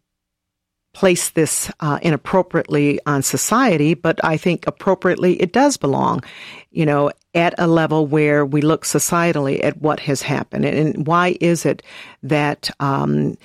place 0.93 1.29
this 1.29 1.71
uh, 1.79 1.99
inappropriately 2.01 2.99
on 3.05 3.23
society, 3.23 3.93
but 3.93 4.19
I 4.23 4.37
think 4.37 4.67
appropriately 4.67 5.41
it 5.41 5.53
does 5.53 5.77
belong, 5.77 6.21
you 6.69 6.85
know, 6.85 7.11
at 7.33 7.55
a 7.57 7.67
level 7.67 8.05
where 8.07 8.45
we 8.45 8.61
look 8.61 8.83
societally 8.83 9.63
at 9.63 9.81
what 9.81 10.01
has 10.01 10.21
happened 10.21 10.65
and 10.65 11.07
why 11.07 11.37
is 11.39 11.65
it 11.65 11.81
that 12.23 12.69
um, 12.81 13.37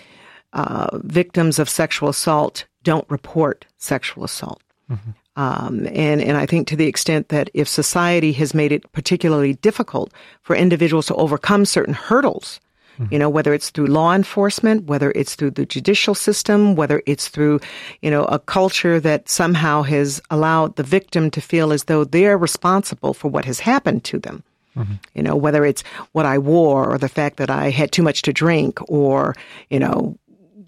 uh, 0.52 0.98
victims 1.04 1.58
of 1.58 1.68
sexual 1.68 2.08
assault 2.08 2.66
don't 2.82 3.08
report 3.10 3.64
sexual 3.76 4.24
assault. 4.24 4.62
Mm-hmm. 4.90 5.10
Um, 5.36 5.86
and, 5.92 6.22
and 6.22 6.36
I 6.36 6.46
think 6.46 6.66
to 6.68 6.76
the 6.76 6.86
extent 6.86 7.28
that 7.28 7.50
if 7.52 7.68
society 7.68 8.32
has 8.32 8.54
made 8.54 8.72
it 8.72 8.90
particularly 8.92 9.54
difficult 9.54 10.12
for 10.42 10.56
individuals 10.56 11.06
to 11.06 11.14
overcome 11.14 11.66
certain 11.66 11.92
hurdles, 11.92 12.58
mm-hmm. 12.98 13.12
you 13.12 13.18
know, 13.18 13.28
whether 13.28 13.52
it's 13.52 13.68
through 13.68 13.86
law 13.86 14.14
enforcement, 14.14 14.84
whether 14.84 15.10
it's 15.12 15.34
through 15.34 15.50
the 15.50 15.66
judicial 15.66 16.14
system, 16.14 16.74
whether 16.74 17.02
it's 17.04 17.28
through, 17.28 17.60
you 18.00 18.10
know, 18.10 18.24
a 18.24 18.38
culture 18.38 18.98
that 18.98 19.28
somehow 19.28 19.82
has 19.82 20.22
allowed 20.30 20.76
the 20.76 20.82
victim 20.82 21.30
to 21.30 21.40
feel 21.40 21.70
as 21.70 21.84
though 21.84 22.04
they're 22.04 22.38
responsible 22.38 23.12
for 23.12 23.28
what 23.28 23.44
has 23.44 23.60
happened 23.60 24.04
to 24.04 24.18
them. 24.18 24.42
Mm-hmm. 24.74 24.94
You 25.14 25.22
know, 25.22 25.36
whether 25.36 25.64
it's 25.64 25.82
what 26.12 26.26
I 26.26 26.38
wore 26.38 26.90
or 26.90 26.98
the 26.98 27.08
fact 27.08 27.36
that 27.38 27.50
I 27.50 27.70
had 27.70 27.92
too 27.92 28.02
much 28.02 28.22
to 28.22 28.32
drink 28.32 28.78
or, 28.90 29.34
you 29.70 29.78
know, 29.78 30.18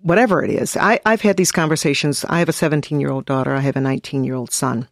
whatever 0.02 0.42
it 0.42 0.50
is. 0.50 0.76
I, 0.76 1.00
I've 1.04 1.20
had 1.20 1.36
these 1.36 1.52
conversations. 1.52 2.24
I 2.28 2.38
have 2.38 2.48
a 2.48 2.52
17 2.52 3.00
year 3.00 3.10
old 3.10 3.26
daughter. 3.26 3.54
I 3.54 3.60
have 3.60 3.76
a 3.76 3.80
19 3.80 4.24
year 4.24 4.34
old 4.34 4.52
son. 4.52 4.88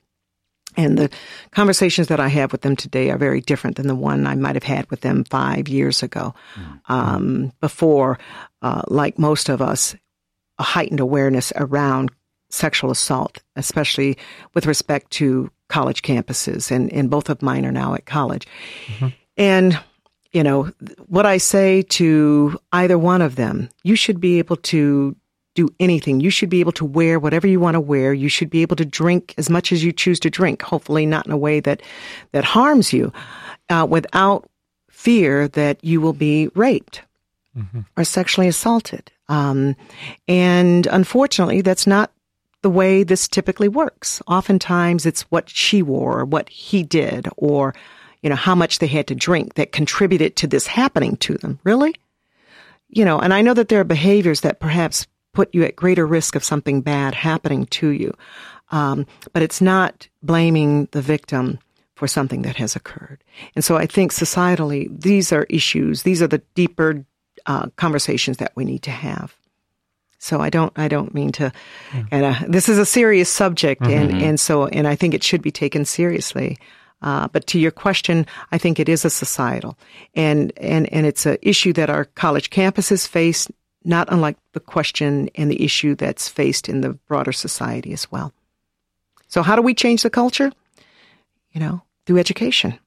And 0.77 0.99
the 0.99 1.11
conversations 1.53 2.09
that 2.09 2.21
I 2.21 2.29
have 2.29 2.53
with 2.53 2.61
them 2.61 2.77
today 2.77 3.11
are 3.11 3.17
very 3.17 3.41
different 3.41 3.77
than 3.77 3.87
the 3.87 3.95
one 3.95 4.27
I 4.27 4.35
might 4.35 4.57
have 4.57 4.63
had 4.63 4.91
with 4.91 5.01
them 5.01 5.25
five 5.25 5.69
years 5.69 6.03
ago. 6.03 6.35
Mm-hmm. 6.55 6.93
Um, 6.93 7.53
before, 7.61 8.19
uh, 8.61 8.83
like 8.89 9.19
most 9.19 9.49
of 9.49 9.63
us, 9.63 9.97
a 10.59 10.63
heightened 10.63 11.01
awareness 11.01 11.53
around 11.57 12.11
sexual 12.51 12.91
assault, 12.91 13.43
especially 13.57 14.19
with 14.55 14.67
respect 14.67 15.11
to 15.13 15.51
college 15.69 16.03
campuses. 16.03 16.71
And, 16.71 16.93
and 16.93 17.11
both 17.11 17.31
of 17.31 17.43
mine 17.43 17.65
are 17.65 17.73
now 17.73 17.95
at 17.95 18.07
college. 18.07 18.47
Mm-hmm. 18.87 19.09
And 19.39 19.81
you 20.37 20.43
know, 20.43 20.65
what 21.07 21.25
I 21.25 21.39
say 21.39 21.81
to 21.81 22.61
either 22.71 22.99
one 22.99 23.23
of 23.23 23.37
them, 23.37 23.71
you 23.85 23.97
should 23.97 24.21
be 24.21 24.39
able 24.39 24.57
to 24.57 25.17
do 25.55 25.71
anything. 25.81 26.21
You 26.21 26.29
should 26.29 26.51
be 26.51 26.61
able 26.61 26.73
to 26.73 26.85
wear 26.85 27.19
whatever 27.19 27.47
you 27.47 27.59
want 27.59 27.75
to 27.75 27.81
wear. 27.81 28.13
You 28.13 28.29
should 28.29 28.51
be 28.51 28.61
able 28.61 28.77
to 28.77 28.85
drink 28.85 29.33
as 29.39 29.49
much 29.49 29.73
as 29.73 29.83
you 29.83 29.93
choose 29.93 30.21
to 30.21 30.29
drink, 30.29 30.61
hopefully 30.61 31.07
not 31.07 31.25
in 31.25 31.33
a 31.33 31.39
way 31.39 31.61
that, 31.61 31.81
that 32.33 32.45
harms 32.45 32.93
you, 32.93 33.15
uh, 33.71 33.87
without 33.89 34.47
fear 34.91 35.49
that 35.49 35.83
you 35.83 36.03
will 36.03 36.13
be 36.13 36.49
raped 36.55 37.01
mm-hmm. 37.57 37.81
or 37.97 38.05
sexually 38.05 38.47
assaulted. 38.47 39.11
Um, 39.31 39.75
and 40.29 40.87
unfortunately, 40.89 41.63
that's 41.63 41.87
not 41.87 42.13
the 42.61 42.69
way 42.69 43.05
this 43.05 43.27
typically 43.27 43.69
works. 43.69 44.21
Oftentimes 44.27 45.07
it's 45.07 45.23
what 45.31 45.49
she 45.49 45.81
wore 45.81 46.21
or 46.21 46.25
what 46.27 46.51
he 46.51 46.83
did 46.83 47.27
or 47.39 47.75
you 48.27 48.31
know, 48.31 48.35
how 48.35 48.57
much 48.57 48.81
they 48.81 48.89
had 48.89 49.07
to 49.07 49.15
drink 49.15 49.55
that 49.55 49.71
contributed 49.71 50.35
to 50.35 50.49
this 50.49 50.67
happening 50.67 51.17
to 51.19 51.35
them. 51.35 51.61
Really? 51.63 51.95
You 52.89 53.05
know, 53.05 53.21
and 53.21 53.33
I 53.33 53.41
know 53.41 53.55
that 53.55 53.69
there 53.69 53.79
are 53.79 53.85
behaviors 53.85 54.41
that 54.41 54.59
perhaps 54.59 55.07
put 55.33 55.55
you 55.55 55.63
at 55.63 55.77
greater 55.77 56.05
risk 56.05 56.35
of 56.35 56.43
something 56.43 56.81
bad 56.81 57.15
happening 57.15 57.67
to 57.67 57.91
you. 57.91 58.13
Um, 58.73 59.07
but 59.33 59.45
it's 59.45 59.61
not 59.61 60.09
blaming 60.25 60.89
the 60.91 61.01
victim 61.01 61.61
for 61.95 62.09
something 62.09 62.43
that 62.43 62.57
has 62.57 62.75
occurred. 62.75 63.23
And 63.55 63.65
so 63.65 63.77
I 63.77 63.87
think 63.87 64.13
societally, 64.13 64.89
these 64.91 65.31
are 65.31 65.47
issues, 65.49 66.03
these 66.03 66.21
are 66.21 66.27
the 66.27 66.43
deeper 66.57 67.05
uh, 67.47 67.69
conversations 67.77 68.39
that 68.39 68.51
we 68.57 68.65
need 68.65 68.83
to 68.83 68.91
have. 68.91 69.37
So 70.19 70.41
I 70.41 70.51
don't, 70.51 70.73
I 70.77 70.89
don't 70.89 71.15
mean 71.15 71.31
to, 71.33 71.53
mm. 71.93 72.09
and 72.11 72.25
uh, 72.25 72.35
this 72.49 72.69
is 72.69 72.79
a 72.79 72.87
serious 72.87 73.29
subject, 73.29 73.83
mm-hmm. 73.83 73.93
and 73.93 74.23
and 74.23 74.41
so, 74.41 74.67
and 74.67 74.89
I 74.89 74.97
think 74.97 75.15
it 75.15 75.23
should 75.23 75.43
be 75.43 75.53
taken 75.53 75.85
seriously. 75.85 76.59
Uh, 77.03 77.29
but 77.29 77.47
to 77.49 77.59
your 77.59 77.71
question, 77.71 78.27
I 78.53 78.59
think 78.59 78.81
it 78.81 78.89
is 78.89 79.05
a 79.05 79.11
societal, 79.11 79.77
and 80.15 80.53
and 80.57 80.91
and 80.93 81.07
it's 81.07 81.27
an 81.27 81.37
issue 81.43 81.73
that 81.75 81.91
our 81.91 82.07
college 82.07 82.51
campuses 82.51 83.07
face, 83.07 83.49
not 83.85 84.09
unlike 84.11 84.37
the 84.53 84.61
question 84.61 85.29
and 85.35 85.51
the 85.51 85.63
issue 85.63 85.95
that's 85.95 86.29
faced 86.29 86.69
in 86.69 86.81
the 86.81 86.95
broader 87.07 87.33
society 87.33 87.93
as 87.93 88.11
well. 88.11 88.33
So, 89.29 89.43
how 89.43 89.57
do 89.57 89.63
we 89.63 89.75
change 89.75 90.03
the 90.03 90.11
culture? 90.11 90.51
You 91.53 91.61
know, 91.61 91.83
through 92.07 92.19
education 92.19 92.79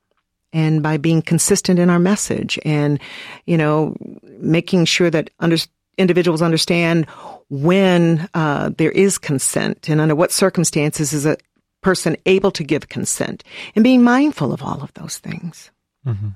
and 0.53 0.81
by 0.81 0.97
being 0.97 1.21
consistent 1.21 1.79
in 1.79 1.89
our 1.89 1.99
message, 1.99 2.59
and 2.65 2.99
you 3.45 3.57
know, 3.57 3.95
making 4.39 4.85
sure 4.85 5.09
that 5.09 5.29
under, 5.39 5.57
individuals 5.97 6.41
understand 6.41 7.05
when 7.49 8.27
uh, 8.33 8.71
there 8.77 8.91
is 8.91 9.17
consent 9.17 9.89
and 9.89 10.01
under 10.01 10.15
what 10.15 10.31
circumstances 10.31 11.13
is 11.13 11.25
a 11.25 11.37
person 11.81 12.15
able 12.25 12.51
to 12.51 12.63
give 12.63 12.89
consent 12.89 13.43
and 13.75 13.83
being 13.83 14.03
mindful 14.03 14.53
of 14.53 14.61
all 14.61 14.81
of 14.81 14.93
those 14.93 15.17
things. 15.17 15.71
Mm-hmm. 16.05 16.29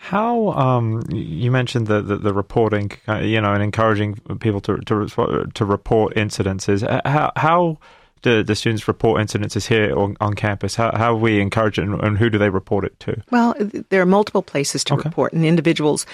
How 0.00 0.50
um, 0.52 1.02
you 1.10 1.50
mentioned 1.50 1.88
the, 1.88 2.00
the, 2.00 2.16
the 2.16 2.32
reporting, 2.32 2.92
uh, 3.08 3.18
you 3.18 3.40
know, 3.40 3.52
and 3.52 3.62
encouraging 3.62 4.14
people 4.38 4.60
to 4.60 4.78
to 4.78 5.50
to 5.52 5.64
report 5.64 6.14
incidences. 6.14 6.80
How 7.04 7.32
how 7.34 7.78
do 8.22 8.42
the 8.42 8.54
students 8.54 8.88
report 8.88 9.20
incidences 9.20 9.66
here 9.66 9.96
on, 9.96 10.16
on 10.20 10.34
campus? 10.34 10.74
How, 10.74 10.96
how 10.96 11.14
we 11.14 11.40
encourage 11.40 11.78
it 11.78 11.82
and, 11.82 12.00
and, 12.02 12.18
who 12.18 12.30
do 12.30 12.38
they 12.38 12.50
report 12.50 12.84
it 12.84 12.98
to? 13.00 13.22
Well, 13.30 13.54
there 13.90 14.02
are 14.02 14.06
multiple 14.06 14.42
places 14.42 14.82
to 14.84 14.94
okay. 14.94 15.08
report, 15.08 15.32
and 15.32 15.44
individuals, 15.44 16.06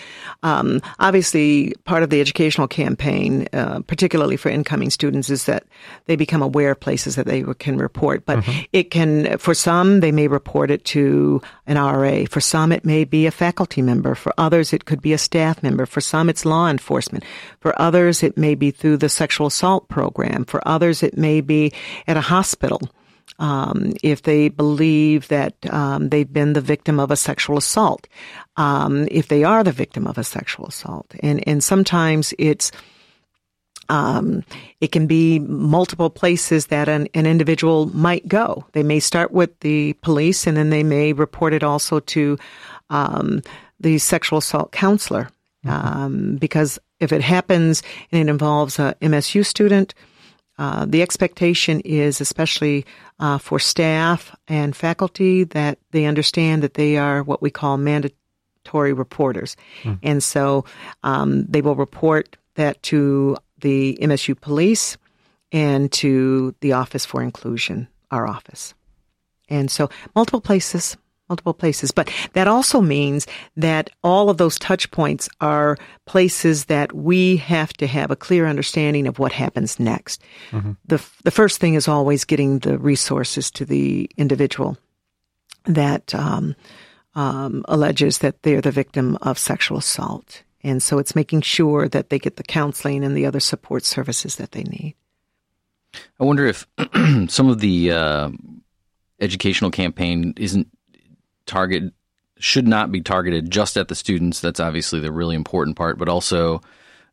um, 0.42 0.80
obviously, 0.98 1.74
part 1.84 2.02
of 2.02 2.10
the 2.10 2.20
educational 2.20 2.68
campaign, 2.68 3.48
uh, 3.52 3.80
particularly 3.86 4.36
for 4.36 4.48
incoming 4.50 4.90
students, 4.90 5.30
is 5.30 5.46
that 5.46 5.64
they 6.06 6.16
become 6.16 6.42
aware 6.42 6.72
of 6.72 6.80
places 6.80 7.16
that 7.16 7.26
they 7.26 7.42
can 7.58 7.78
report. 7.78 8.26
But 8.26 8.40
mm-hmm. 8.40 8.60
it 8.72 8.90
can, 8.90 9.38
for 9.38 9.54
some, 9.54 10.00
they 10.00 10.12
may 10.12 10.28
report 10.28 10.70
it 10.70 10.84
to 10.86 11.40
an 11.66 11.76
RA. 11.76 12.24
For 12.28 12.40
some, 12.40 12.72
it 12.72 12.84
may 12.84 13.04
be 13.04 13.26
a 13.26 13.30
faculty 13.30 13.82
member. 13.82 14.14
For 14.14 14.34
others, 14.36 14.72
it 14.72 14.84
could 14.84 15.00
be 15.00 15.12
a 15.12 15.18
staff 15.18 15.62
member. 15.62 15.86
For 15.86 16.00
some, 16.00 16.28
it's 16.28 16.44
law 16.44 16.68
enforcement. 16.68 17.24
For 17.60 17.80
others, 17.80 18.22
it 18.22 18.36
may 18.36 18.54
be 18.54 18.70
through 18.70 18.98
the 18.98 19.08
sexual 19.08 19.46
assault 19.46 19.88
program. 19.88 20.44
For 20.44 20.66
others, 20.66 21.02
it 21.02 21.16
may 21.16 21.40
be 21.40 21.72
at 22.06 22.16
a 22.16 22.20
hospital. 22.20 22.80
Um, 23.38 23.94
if 24.02 24.22
they 24.22 24.48
believe 24.48 25.28
that 25.28 25.54
um, 25.72 26.10
they've 26.10 26.30
been 26.30 26.52
the 26.52 26.60
victim 26.60 27.00
of 27.00 27.10
a 27.10 27.16
sexual 27.16 27.58
assault, 27.58 28.06
um, 28.56 29.08
if 29.10 29.28
they 29.28 29.42
are 29.42 29.64
the 29.64 29.72
victim 29.72 30.06
of 30.06 30.18
a 30.18 30.24
sexual 30.24 30.66
assault, 30.66 31.12
and 31.20 31.46
and 31.48 31.64
sometimes 31.64 32.32
it's 32.38 32.70
um, 33.88 34.44
it 34.80 34.92
can 34.92 35.06
be 35.06 35.38
multiple 35.40 36.10
places 36.10 36.66
that 36.66 36.88
an, 36.88 37.08
an, 37.14 37.26
individual 37.26 37.86
might 37.94 38.26
go. 38.26 38.64
They 38.72 38.82
may 38.82 39.00
start 39.00 39.30
with 39.30 39.58
the 39.60 39.92
police, 39.94 40.46
and 40.46 40.56
then 40.56 40.70
they 40.70 40.82
may 40.82 41.12
report 41.12 41.52
it 41.52 41.62
also 41.62 42.00
to 42.00 42.38
um, 42.90 43.42
the 43.80 43.98
sexual 43.98 44.38
assault 44.38 44.72
counselor, 44.72 45.28
mm-hmm. 45.64 45.70
Um, 45.70 46.36
because 46.36 46.78
if 47.00 47.12
it 47.12 47.22
happens 47.22 47.82
and 48.12 48.26
it 48.26 48.30
involves 48.30 48.78
a 48.78 48.94
MSU 49.00 49.44
student 49.44 49.94
uh, 50.58 50.86
the 50.86 51.02
expectation 51.02 51.80
is, 51.80 52.20
especially 52.20 52.86
uh, 53.18 53.38
for 53.38 53.58
staff 53.58 54.34
and 54.46 54.74
faculty, 54.74 55.44
that 55.44 55.78
they 55.90 56.04
understand 56.04 56.62
that 56.62 56.74
they 56.74 56.96
are 56.96 57.22
what 57.22 57.42
we 57.42 57.50
call 57.50 57.76
mandatory 57.76 58.92
reporters. 58.92 59.56
Mm. 59.82 59.98
And 60.02 60.22
so 60.22 60.64
um, 61.02 61.44
they 61.46 61.60
will 61.60 61.74
report 61.74 62.36
that 62.54 62.82
to 62.84 63.36
the 63.58 63.98
MSU 64.00 64.40
police 64.40 64.96
and 65.50 65.90
to 65.92 66.54
the 66.60 66.72
Office 66.72 67.04
for 67.04 67.22
Inclusion, 67.22 67.88
our 68.10 68.26
office. 68.26 68.74
And 69.48 69.70
so 69.70 69.90
multiple 70.14 70.40
places, 70.40 70.96
multiple 71.28 71.54
places. 71.54 71.90
But 71.90 72.10
that 72.34 72.48
also 72.48 72.80
means 72.80 73.26
that 73.56 73.90
all 74.02 74.28
of 74.28 74.36
those 74.36 74.58
touch 74.58 74.90
points 74.90 75.28
are 75.40 75.78
places 76.06 76.66
that 76.66 76.92
we 76.92 77.36
have 77.38 77.72
to 77.74 77.86
have 77.86 78.10
a 78.10 78.16
clear 78.16 78.46
understanding 78.46 79.06
of 79.06 79.18
what 79.18 79.32
happens 79.32 79.80
next. 79.80 80.22
Mm-hmm. 80.50 80.72
The, 80.86 81.04
the 81.24 81.30
first 81.30 81.60
thing 81.60 81.74
is 81.74 81.88
always 81.88 82.24
getting 82.24 82.58
the 82.60 82.78
resources 82.78 83.50
to 83.52 83.64
the 83.64 84.10
individual 84.16 84.76
that 85.64 86.14
um, 86.14 86.54
um, 87.14 87.64
alleges 87.68 88.18
that 88.18 88.42
they're 88.42 88.60
the 88.60 88.70
victim 88.70 89.16
of 89.22 89.38
sexual 89.38 89.78
assault. 89.78 90.42
And 90.62 90.82
so 90.82 90.98
it's 90.98 91.14
making 91.14 91.42
sure 91.42 91.88
that 91.88 92.10
they 92.10 92.18
get 92.18 92.36
the 92.36 92.42
counseling 92.42 93.04
and 93.04 93.16
the 93.16 93.26
other 93.26 93.40
support 93.40 93.84
services 93.84 94.36
that 94.36 94.52
they 94.52 94.64
need. 94.64 94.94
I 96.18 96.24
wonder 96.24 96.46
if 96.46 96.66
some 97.28 97.48
of 97.48 97.60
the 97.60 97.92
uh, 97.92 98.30
educational 99.20 99.70
campaign 99.70 100.34
isn't 100.36 100.68
target 101.46 101.92
should 102.38 102.66
not 102.66 102.90
be 102.90 103.00
targeted 103.00 103.50
just 103.50 103.76
at 103.76 103.88
the 103.88 103.94
students. 103.94 104.40
That's 104.40 104.60
obviously 104.60 105.00
the 105.00 105.12
really 105.12 105.36
important 105.36 105.76
part, 105.76 105.98
but 105.98 106.08
also 106.08 106.60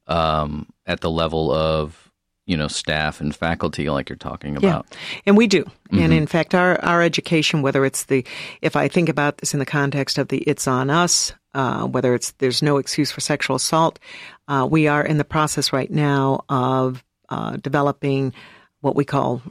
um, 0.07 0.67
at 0.85 1.01
the 1.01 1.09
level 1.09 1.51
of 1.51 2.11
you 2.45 2.57
know 2.57 2.67
staff 2.67 3.21
and 3.21 3.35
faculty, 3.35 3.89
like 3.89 4.09
you're 4.09 4.17
talking 4.17 4.57
about. 4.57 4.85
Yeah, 4.89 4.97
and 5.25 5.37
we 5.37 5.47
do. 5.47 5.63
Mm-hmm. 5.63 5.99
And 5.99 6.13
in 6.13 6.27
fact, 6.27 6.55
our 6.55 6.83
our 6.83 7.01
education, 7.01 7.61
whether 7.61 7.85
it's 7.85 8.05
the, 8.05 8.25
if 8.61 8.75
I 8.75 8.87
think 8.87 9.09
about 9.09 9.37
this 9.37 9.53
in 9.53 9.59
the 9.59 9.65
context 9.65 10.17
of 10.17 10.27
the 10.27 10.39
"It's 10.39 10.67
on 10.67 10.89
Us," 10.89 11.33
uh, 11.53 11.85
whether 11.87 12.13
it's 12.13 12.31
there's 12.33 12.61
no 12.61 12.77
excuse 12.77 13.11
for 13.11 13.21
sexual 13.21 13.55
assault, 13.55 13.99
uh, 14.47 14.67
we 14.69 14.87
are 14.87 15.05
in 15.05 15.17
the 15.17 15.23
process 15.23 15.71
right 15.71 15.91
now 15.91 16.43
of 16.49 17.03
uh, 17.29 17.57
developing 17.57 18.33
what 18.81 18.95
we 18.95 19.05
call 19.05 19.41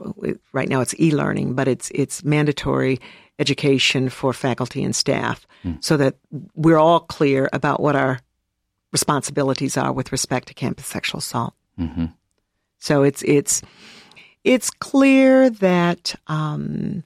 right 0.52 0.68
now 0.68 0.80
it's 0.80 0.98
e-learning, 1.00 1.54
but 1.54 1.68
it's 1.68 1.90
it's 1.94 2.24
mandatory 2.24 2.98
education 3.40 4.09
for 4.09 4.33
faculty 4.33 4.85
and 4.85 4.94
staff, 4.94 5.46
mm. 5.64 5.83
so 5.83 5.96
that 5.96 6.14
we're 6.55 6.79
all 6.79 7.00
clear 7.00 7.48
about 7.53 7.81
what 7.81 7.96
our 7.96 8.20
responsibilities 8.92 9.76
are 9.76 9.92
with 9.92 10.12
respect 10.12 10.48
to 10.48 10.55
campus 10.55 10.87
sexual 10.87 11.18
assault. 11.18 11.55
Mm-hmm. 11.79 12.07
So 12.79 13.03
it's 13.03 13.22
it's 13.22 13.62
it's 14.44 14.70
clear 14.70 15.50
that 15.50 16.14
um, 16.26 17.03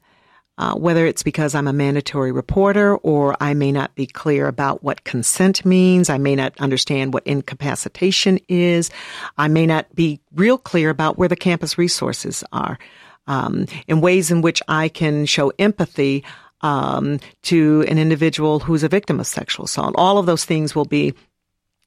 uh, 0.57 0.75
whether 0.75 1.05
it's 1.05 1.23
because 1.23 1.55
I'm 1.55 1.67
a 1.67 1.73
mandatory 1.73 2.31
reporter 2.31 2.97
or 2.97 3.37
I 3.41 3.55
may 3.55 3.73
not 3.73 3.95
be 3.97 4.07
clear 4.07 4.47
about 4.47 4.85
what 4.85 5.03
consent 5.03 5.65
means, 5.65 6.09
I 6.09 6.19
may 6.19 6.37
not 6.37 6.59
understand 6.61 7.13
what 7.13 7.27
incapacitation 7.27 8.39
is, 8.49 8.91
I 9.37 9.49
may 9.49 9.67
not 9.67 9.93
be 9.95 10.21
real 10.33 10.59
clear 10.59 10.91
about 10.91 11.19
where 11.19 11.29
the 11.29 11.37
campus 11.37 11.77
resources 11.77 12.45
are, 12.53 12.79
um, 13.27 13.67
in 13.87 14.01
ways 14.01 14.31
in 14.31 14.43
which 14.43 14.63
I 14.69 14.89
can 14.89 15.27
show 15.27 15.53
empathy 15.59 16.25
um, 16.61 17.21
to 17.43 17.85
an 17.89 17.99
individual 17.99 18.61
who's 18.61 18.83
a 18.83 18.89
victim 18.89 19.21
of 19.21 19.27
sexual 19.27 19.67
assault. 19.67 19.95
All 19.97 20.19
of 20.19 20.27
those 20.27 20.45
things 20.45 20.75
will 20.75 20.85
be 20.85 21.15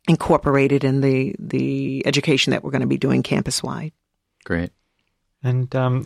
incorporated 0.08 0.84
in 0.84 1.02
the 1.02 1.36
the 1.40 2.06
education 2.06 2.52
that 2.52 2.64
we're 2.64 2.72
going 2.72 2.82
to 2.82 2.88
be 2.88 2.98
doing 2.98 3.24
campus 3.24 3.62
wide. 3.62 3.92
Great. 4.46 4.72
And 5.44 5.74
um, 5.76 6.06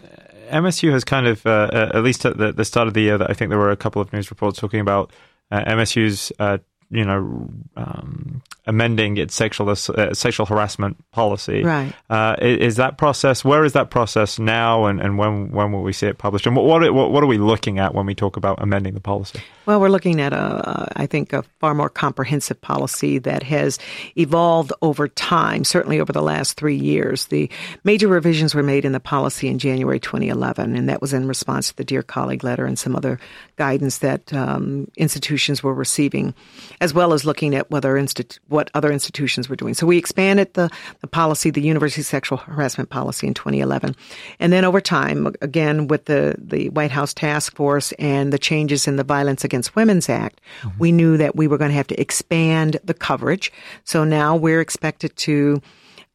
MSU 0.50 0.92
has 0.92 1.04
kind 1.04 1.26
of, 1.26 1.46
uh, 1.46 1.70
uh, 1.72 1.92
at 1.94 2.04
least 2.04 2.26
at 2.26 2.38
the, 2.38 2.52
the, 2.52 2.66
start 2.66 2.88
of 2.88 2.94
the 2.94 3.02
year, 3.02 3.22
I 3.22 3.34
think 3.34 3.50
there 3.50 3.58
were 3.58 3.72
a 3.72 3.78
couple 3.78 4.02
of 4.02 4.12
news 4.12 4.30
reports 4.30 4.60
talking 4.60 4.82
about 4.82 5.12
uh, 5.52 5.64
MSU's 5.64 6.34
uh, 6.38 6.58
you 6.92 7.06
know, 7.06 7.50
um, 7.78 8.44
amending 8.72 9.18
its 9.18 9.36
sexual 9.36 9.70
uh, 9.70 9.76
sexual 10.14 10.46
harassment 10.46 10.96
policy. 11.12 11.62
Right. 11.62 11.94
Uh, 12.10 12.38
is, 12.40 12.78
that 12.78 12.98
process? 12.98 13.44
Where 13.44 13.66
is 13.66 13.74
that 13.74 13.90
process 13.90 14.40
now, 14.40 14.86
and, 14.86 15.02
and 15.02 15.18
when 15.18 15.52
when 15.52 15.74
will 15.74 15.84
we 15.84 15.92
see 15.92 16.08
it 16.08 16.18
published? 16.18 16.48
And 16.48 16.56
what, 16.56 16.94
what 16.94 17.12
what 17.12 17.22
are 17.22 17.28
we 17.28 17.38
looking 17.38 17.80
at 17.80 17.94
when 17.94 18.06
we 18.06 18.16
talk 18.16 18.38
about 18.38 18.62
amending 18.62 18.94
the 18.94 19.02
policy? 19.02 19.42
Well, 19.66 19.80
we're 19.80 19.90
looking 19.90 20.20
at 20.22 20.34
a, 20.34 20.88
I 20.96 21.06
think, 21.06 21.34
a 21.34 21.44
far 21.60 21.76
more 21.76 21.90
comprehensive 21.90 22.60
policy 22.62 23.20
that 23.20 23.44
has 23.44 23.78
evolved 24.18 24.74
over 24.82 25.08
time. 25.08 25.64
Certainly 25.64 26.00
over 26.00 26.12
the 26.12 26.22
last 26.22 26.58
three 26.58 26.76
years, 26.76 27.28
the 27.28 27.50
major 27.84 28.08
revisions 28.08 28.56
were 28.56 28.64
made 28.64 28.86
in 28.86 28.92
the 28.92 29.00
policy 29.00 29.48
in 29.50 29.60
January 29.60 30.00
2011, 30.00 30.76
and 30.76 30.90
that 30.90 31.02
was 31.02 31.14
in 31.14 31.28
response 31.28 31.70
to 31.70 31.76
the 31.76 31.84
Dear 31.84 32.02
Colleague 32.02 32.44
letter 32.44 32.66
and 32.66 32.80
some 32.80 32.96
other 32.96 33.20
guidance 33.58 34.00
that 34.00 34.34
um, 34.34 34.90
institutions 34.98 35.62
were 35.62 35.74
receiving 35.74 36.34
as 36.80 36.94
well 36.94 37.14
as 37.14 37.26
looking 37.26 37.54
at 37.54 37.70
whether 37.70 37.94
institu- 37.94 38.40
what 38.62 38.70
other 38.76 38.92
institutions 38.92 39.50
were 39.50 39.56
doing. 39.56 39.74
So 39.74 39.88
we 39.88 39.98
expanded 39.98 40.54
the, 40.54 40.70
the 41.00 41.08
policy, 41.08 41.50
the 41.50 41.64
university 41.64 42.04
sexual 42.04 42.38
harassment 42.38 42.92
policy 42.92 43.26
in 43.26 43.34
2011. 43.34 43.96
And 44.40 44.54
then 44.54 44.66
over 44.66 44.80
time, 44.80 45.34
again, 45.42 45.88
with 45.88 46.06
the, 46.06 46.36
the 46.38 46.70
White 46.70 46.92
House 46.92 47.12
task 47.12 47.56
force 47.56 47.92
and 47.94 48.32
the 48.32 48.38
changes 48.38 48.88
in 48.88 48.98
the 48.98 49.04
Violence 49.04 49.44
Against 49.44 49.76
Women's 49.76 50.10
Act, 50.10 50.40
mm-hmm. 50.62 50.78
we 50.78 50.92
knew 50.92 51.18
that 51.18 51.36
we 51.36 51.48
were 51.48 51.58
going 51.58 51.72
to 51.72 51.76
have 51.76 51.88
to 51.88 52.00
expand 52.00 52.78
the 52.84 52.94
coverage. 52.94 53.52
So 53.84 54.04
now 54.04 54.36
we're 54.36 54.62
expected 54.62 55.16
to 55.18 55.60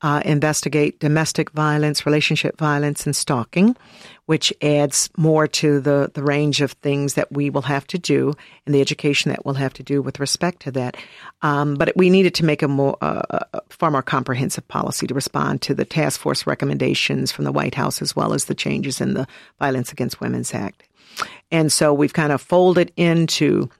uh, 0.03 0.23
investigate 0.25 1.01
domestic 1.01 1.51
violence, 1.51 2.07
relationship 2.07 2.59
violence, 2.59 3.07
and 3.07 3.17
stalking 3.17 3.77
which 4.27 4.53
adds 4.61 5.09
more 5.17 5.47
to 5.47 5.81
the, 5.81 6.11
the 6.15 6.23
range 6.23 6.61
of 6.61 6.73
things 6.73 7.15
that 7.15 7.31
we 7.33 7.49
will 7.49 7.63
have 7.63 7.87
to 7.87 7.99
do 7.99 8.35
and 8.67 8.75
the 8.75 8.81
education 8.81 9.31
that 9.31 9.45
we'll 9.45 9.55
have 9.55 9.73
to 9.73 9.83
do 9.83 10.03
with 10.03 10.21
respect 10.21 10.61
to 10.61 10.73
that. 10.73 10.97
Um, 11.43 11.77
but 11.77 11.93
we 11.97 12.11
needed 12.11 12.35
to 12.35 12.45
make 12.45 12.63
a 12.63 12.69
more 12.69 12.97
uh, 13.01 13.23
a 13.53 13.63
far 13.71 13.91
more 13.91 14.03
comprehensive 14.03 14.67
policy 14.69 15.07
to 15.07 15.15
respond 15.15 15.63
to 15.63 15.75
the 15.75 15.85
task 15.85 16.21
force 16.21 16.47
recommendations 16.47 17.33
from 17.33 17.45
the 17.45 17.53
White 17.53 17.75
House 17.75 18.03
as 18.03 18.15
well 18.15 18.35
as 18.35 18.47
the 18.47 18.55
changes 18.55 19.01
in 19.01 19.15
the 19.15 19.27
Violence 19.59 19.93
Against 19.93 20.21
Women's 20.21 20.53
Act. 20.53 20.83
And 21.51 21.73
so 21.73 21.95
we've 21.95 22.13
kind 22.13 22.33
of 22.33 22.43
folded 22.43 22.93
into 22.97 23.71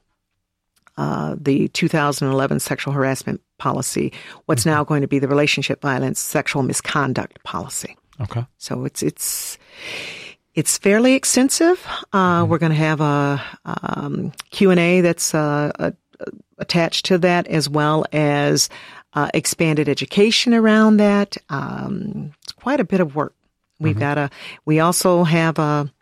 uh, 0.97 1.37
the 1.39 1.69
2011 1.69 2.61
sexual 2.61 2.93
harassment 2.93 3.41
policy, 3.59 4.13
what's 4.47 4.63
mm-hmm. 4.63 4.71
now 4.71 4.85
going 4.85 5.03
to 5.03 5.09
be 5.09 5.19
the 5.19 5.29
relationship 5.29 5.81
violence 5.83 6.21
sexual 6.21 6.63
misconduct 6.63 7.43
policy. 7.45 7.97
Okay. 8.21 8.45
So 8.59 8.85
it's 8.85 9.03
it's 9.03 9.59
it's 10.55 10.79
fairly 10.79 11.15
extensive. 11.15 11.87
Uh, 12.13 12.43
mm-hmm. 12.43 12.51
We're 12.51 12.59
going 12.59 12.73
to 12.73 12.77
have 12.77 13.01
a 13.01 13.43
um, 13.65 14.33
Q 14.51 14.71
and 14.71 14.81
A 14.81 15.01
that's 15.03 15.35
uh, 15.35 15.71
a, 15.79 15.93
attached 16.59 17.05
to 17.07 17.19
that, 17.19 17.47
as 17.47 17.69
well 17.69 18.07
as 18.13 18.69
uh, 19.13 19.29
expanded 19.35 19.89
education 19.89 20.55
around 20.55 20.97
that. 20.97 21.37
Um, 21.51 22.33
it's 22.43 22.53
quite 22.53 22.81
a 22.81 22.85
bit 22.85 23.01
of 23.01 23.15
work. 23.15 23.35
We've 23.79 23.93
mm-hmm. 23.93 24.01
got 24.01 24.19
a. 24.19 24.31
We 24.65 24.81
also 24.81 25.25
have 25.25 25.59
a, 25.59 25.93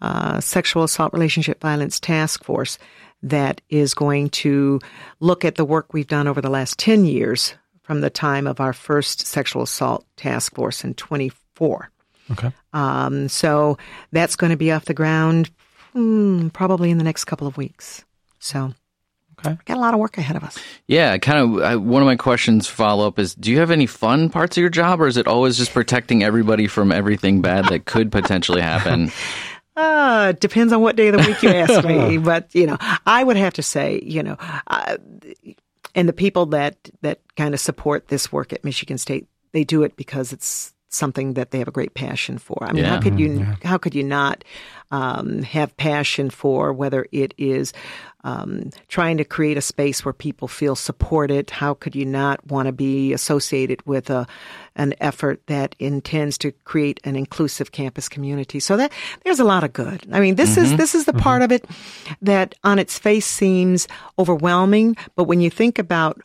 a 0.00 0.40
sexual 0.40 0.84
assault 0.84 1.12
relationship 1.12 1.60
violence 1.60 1.98
task 1.98 2.44
force 2.44 2.78
that 3.22 3.60
is 3.68 3.94
going 3.94 4.30
to 4.30 4.80
look 5.20 5.44
at 5.44 5.56
the 5.56 5.64
work 5.64 5.92
we've 5.92 6.06
done 6.06 6.28
over 6.28 6.40
the 6.40 6.50
last 6.50 6.78
ten 6.78 7.04
years 7.04 7.54
from 7.86 8.00
the 8.00 8.10
time 8.10 8.46
of 8.46 8.60
our 8.60 8.72
first 8.72 9.26
sexual 9.26 9.62
assault 9.62 10.04
task 10.16 10.54
force 10.54 10.82
in 10.82 10.92
24. 10.94 11.90
Okay. 12.32 12.50
Um, 12.72 13.28
so 13.28 13.78
that's 14.10 14.34
going 14.34 14.50
to 14.50 14.56
be 14.56 14.72
off 14.72 14.86
the 14.86 14.94
ground 14.94 15.50
hmm, 15.92 16.48
probably 16.48 16.90
in 16.90 16.98
the 16.98 17.04
next 17.04 17.24
couple 17.24 17.46
of 17.46 17.56
weeks. 17.56 18.04
So. 18.38 18.74
Okay. 19.38 19.56
Got 19.66 19.76
a 19.76 19.80
lot 19.80 19.92
of 19.92 20.00
work 20.00 20.16
ahead 20.16 20.34
of 20.34 20.44
us. 20.44 20.58
Yeah, 20.88 21.18
kind 21.18 21.38
of. 21.38 21.62
I, 21.62 21.76
one 21.76 22.00
of 22.00 22.06
my 22.06 22.16
questions 22.16 22.66
follow 22.66 23.06
up 23.06 23.18
is: 23.18 23.34
Do 23.34 23.50
you 23.50 23.58
have 23.58 23.70
any 23.70 23.84
fun 23.84 24.30
parts 24.30 24.56
of 24.56 24.62
your 24.62 24.70
job, 24.70 24.98
or 24.98 25.06
is 25.06 25.18
it 25.18 25.26
always 25.26 25.58
just 25.58 25.74
protecting 25.74 26.24
everybody 26.24 26.66
from 26.66 26.90
everything 26.90 27.42
bad 27.42 27.66
that 27.66 27.84
could 27.84 28.10
potentially 28.10 28.62
happen? 28.62 29.12
Uh, 29.76 30.32
depends 30.32 30.72
on 30.72 30.80
what 30.80 30.96
day 30.96 31.08
of 31.08 31.16
the 31.16 31.28
week 31.28 31.42
you 31.42 31.50
ask 31.50 31.86
me. 31.86 32.16
but 32.32 32.54
you 32.54 32.66
know, 32.66 32.78
I 33.06 33.22
would 33.22 33.36
have 33.36 33.54
to 33.54 33.62
say, 33.62 34.00
you 34.02 34.22
know, 34.22 34.36
uh, 34.66 34.96
and 35.94 36.08
the 36.08 36.14
people 36.14 36.46
that 36.46 36.76
that 37.02 37.20
kind 37.36 37.52
of 37.54 37.60
support 37.60 38.08
this 38.08 38.32
work 38.32 38.52
at 38.52 38.64
Michigan 38.64 38.98
State, 38.98 39.26
they 39.52 39.64
do 39.64 39.82
it 39.82 39.96
because 39.96 40.32
it's 40.32 40.72
something 40.96 41.34
that 41.34 41.50
they 41.50 41.58
have 41.58 41.68
a 41.68 41.72
great 41.72 41.94
passion 41.94 42.38
for. 42.38 42.58
I 42.62 42.72
mean, 42.72 42.84
yeah. 42.84 42.90
how 42.90 43.00
could 43.00 43.18
you 43.18 43.38
yeah. 43.40 43.56
how 43.62 43.78
could 43.78 43.94
you 43.94 44.02
not 44.02 44.44
um, 44.90 45.42
have 45.42 45.76
passion 45.76 46.30
for 46.30 46.72
whether 46.72 47.06
it 47.12 47.34
is 47.36 47.72
um, 48.24 48.70
trying 48.88 49.18
to 49.18 49.24
create 49.24 49.56
a 49.56 49.60
space 49.60 50.04
where 50.04 50.12
people 50.12 50.48
feel 50.48 50.74
supported? 50.74 51.50
How 51.50 51.74
could 51.74 51.94
you 51.94 52.04
not 52.04 52.44
want 52.46 52.66
to 52.66 52.72
be 52.72 53.12
associated 53.12 53.84
with 53.86 54.10
a 54.10 54.26
an 54.74 54.94
effort 55.00 55.40
that 55.46 55.74
intends 55.78 56.36
to 56.38 56.52
create 56.64 57.00
an 57.04 57.16
inclusive 57.16 57.72
campus 57.72 58.08
community? 58.08 58.60
So 58.60 58.76
that 58.76 58.92
there's 59.24 59.40
a 59.40 59.44
lot 59.44 59.64
of 59.64 59.72
good. 59.72 60.06
I 60.12 60.20
mean, 60.20 60.34
this 60.34 60.56
mm-hmm. 60.56 60.64
is 60.64 60.76
this 60.76 60.94
is 60.94 61.04
the 61.04 61.12
mm-hmm. 61.12 61.20
part 61.20 61.42
of 61.42 61.52
it 61.52 61.64
that 62.22 62.54
on 62.64 62.78
its 62.78 62.98
face 62.98 63.26
seems 63.26 63.86
overwhelming, 64.18 64.96
but 65.14 65.24
when 65.24 65.40
you 65.40 65.50
think 65.50 65.78
about 65.78 66.20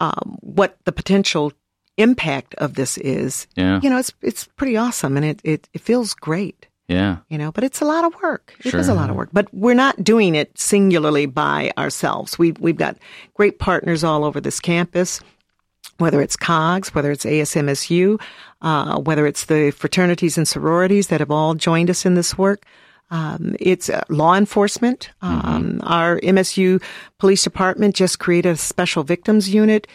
um, 0.00 0.38
what 0.40 0.78
the 0.84 0.92
potential 0.92 1.52
impact 1.96 2.54
of 2.56 2.74
this 2.74 2.98
is, 2.98 3.46
yeah. 3.56 3.80
you 3.82 3.90
know, 3.90 3.98
it's 3.98 4.12
it's 4.22 4.46
pretty 4.56 4.76
awesome 4.76 5.16
and 5.16 5.24
it, 5.24 5.40
it, 5.44 5.68
it 5.72 5.80
feels 5.80 6.14
great. 6.14 6.66
Yeah. 6.88 7.18
You 7.28 7.38
know, 7.38 7.52
but 7.52 7.62
it's 7.62 7.80
a 7.80 7.84
lot 7.84 8.04
of 8.04 8.20
work. 8.20 8.52
It 8.64 8.70
sure. 8.70 8.80
is 8.80 8.88
a 8.88 8.94
lot 8.94 9.10
of 9.10 9.16
work. 9.16 9.28
But 9.32 9.46
we're 9.54 9.74
not 9.74 10.02
doing 10.02 10.34
it 10.34 10.58
singularly 10.58 11.26
by 11.26 11.70
ourselves. 11.78 12.36
We 12.36 12.52
we've 12.52 12.76
got 12.76 12.98
great 13.34 13.60
partners 13.60 14.02
all 14.02 14.24
over 14.24 14.40
this 14.40 14.58
campus. 14.58 15.20
Whether 15.98 16.20
it's 16.20 16.34
COGS, 16.34 16.94
whether 16.94 17.12
it's 17.12 17.26
ASMSU, 17.26 18.20
uh, 18.62 18.98
whether 19.00 19.26
it's 19.26 19.44
the 19.44 19.70
fraternities 19.70 20.36
and 20.38 20.48
sororities 20.48 21.08
that 21.08 21.20
have 21.20 21.30
all 21.30 21.54
joined 21.54 21.90
us 21.90 22.06
in 22.06 22.14
this 22.14 22.36
work, 22.36 22.64
um, 23.10 23.54
it's 23.60 23.90
uh, 23.90 24.02
law 24.08 24.34
enforcement. 24.34 25.10
Mm-hmm. 25.22 25.48
Um, 25.48 25.80
our 25.84 26.18
MSU 26.20 26.82
police 27.18 27.42
department 27.42 27.94
just 27.94 28.18
created 28.18 28.52
a 28.52 28.56
special 28.56 29.02
victims 29.02 29.52
unit. 29.52 29.86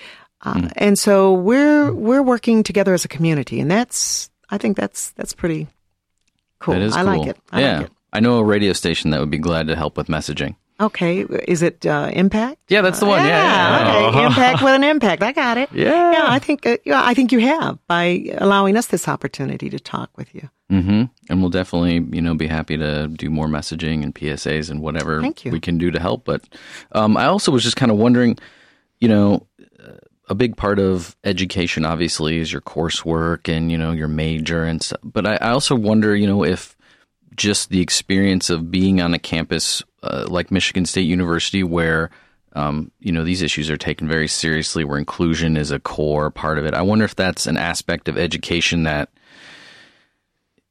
Uh, 0.45 0.69
And 0.77 0.97
so 0.99 1.33
we're 1.33 1.93
we're 1.93 2.21
working 2.23 2.63
together 2.63 2.93
as 2.93 3.05
a 3.05 3.07
community, 3.07 3.59
and 3.59 3.69
that's 3.69 4.29
I 4.49 4.57
think 4.57 4.77
that's 4.77 5.11
that's 5.11 5.33
pretty 5.33 5.67
cool. 6.59 6.75
That 6.75 6.83
is 6.83 6.95
I 6.95 7.03
cool. 7.03 7.17
like 7.17 7.27
it. 7.29 7.37
I 7.51 7.61
yeah, 7.61 7.77
like 7.77 7.85
it. 7.87 7.91
I 8.13 8.19
know 8.19 8.37
a 8.37 8.43
radio 8.43 8.73
station 8.73 9.11
that 9.11 9.19
would 9.19 9.31
be 9.31 9.37
glad 9.39 9.67
to 9.67 9.75
help 9.75 9.97
with 9.97 10.07
messaging. 10.07 10.55
Okay, 10.77 11.21
is 11.47 11.61
it 11.61 11.85
uh, 11.85 12.11
impact? 12.13 12.59
Yeah, 12.67 12.81
that's 12.81 12.99
the 12.99 13.05
one. 13.05 13.23
Yeah, 13.25 13.29
yeah, 13.29 14.01
yeah. 14.01 14.07
Okay. 14.07 14.25
impact 14.25 14.61
with 14.61 14.73
an 14.73 14.83
impact. 14.83 15.23
I 15.23 15.31
got 15.31 15.57
it. 15.57 15.69
Yeah, 15.71 16.11
yeah. 16.11 16.25
I 16.27 16.39
think 16.39 16.65
uh, 16.65 16.77
yeah, 16.83 17.01
I 17.01 17.13
think 17.13 17.31
you 17.31 17.39
have 17.39 17.79
by 17.87 18.25
allowing 18.37 18.75
us 18.75 18.87
this 18.87 19.07
opportunity 19.07 19.69
to 19.69 19.79
talk 19.79 20.09
with 20.17 20.35
you. 20.35 20.49
Mm-hmm. 20.71 21.03
And 21.29 21.41
we'll 21.41 21.49
definitely, 21.49 22.05
you 22.15 22.21
know, 22.21 22.33
be 22.35 22.47
happy 22.47 22.75
to 22.77 23.07
do 23.07 23.29
more 23.29 23.47
messaging 23.47 24.03
and 24.03 24.13
PSAs 24.13 24.69
and 24.69 24.81
whatever 24.81 25.21
we 25.45 25.59
can 25.59 25.77
do 25.77 25.91
to 25.91 25.99
help. 25.99 26.25
But 26.25 26.43
um, 26.91 27.15
I 27.15 27.25
also 27.25 27.51
was 27.51 27.63
just 27.63 27.77
kind 27.77 27.91
of 27.91 27.97
wondering, 27.97 28.37
you 28.99 29.07
know, 29.07 29.47
a 30.27 30.35
big 30.35 30.57
part 30.57 30.79
of 30.79 31.15
education 31.23 31.85
obviously 31.85 32.39
is 32.39 32.51
your 32.51 32.61
coursework 32.61 33.53
and 33.53 33.71
you 33.71 33.77
know 33.77 33.91
your 33.91 34.07
major 34.07 34.63
and 34.63 34.81
stuff. 34.81 34.99
But 35.03 35.25
I, 35.25 35.35
I 35.35 35.49
also 35.49 35.75
wonder, 35.75 36.15
you 36.15 36.27
know, 36.27 36.43
if 36.43 36.75
just 37.35 37.69
the 37.69 37.81
experience 37.81 38.49
of 38.49 38.71
being 38.71 39.01
on 39.01 39.13
a 39.13 39.19
campus 39.19 39.83
uh, 40.03 40.25
like 40.29 40.51
Michigan 40.51 40.85
State 40.85 41.01
University, 41.01 41.63
where 41.63 42.09
um, 42.53 42.91
you 42.99 43.11
know 43.11 43.23
these 43.23 43.41
issues 43.41 43.69
are 43.69 43.77
taken 43.77 44.07
very 44.07 44.27
seriously, 44.27 44.83
where 44.83 44.97
inclusion 44.97 45.57
is 45.57 45.71
a 45.71 45.79
core 45.79 46.31
part 46.31 46.57
of 46.57 46.65
it. 46.65 46.73
I 46.73 46.81
wonder 46.81 47.05
if 47.05 47.15
that's 47.15 47.45
an 47.45 47.57
aspect 47.57 48.07
of 48.07 48.17
education 48.17 48.83
that 48.83 49.09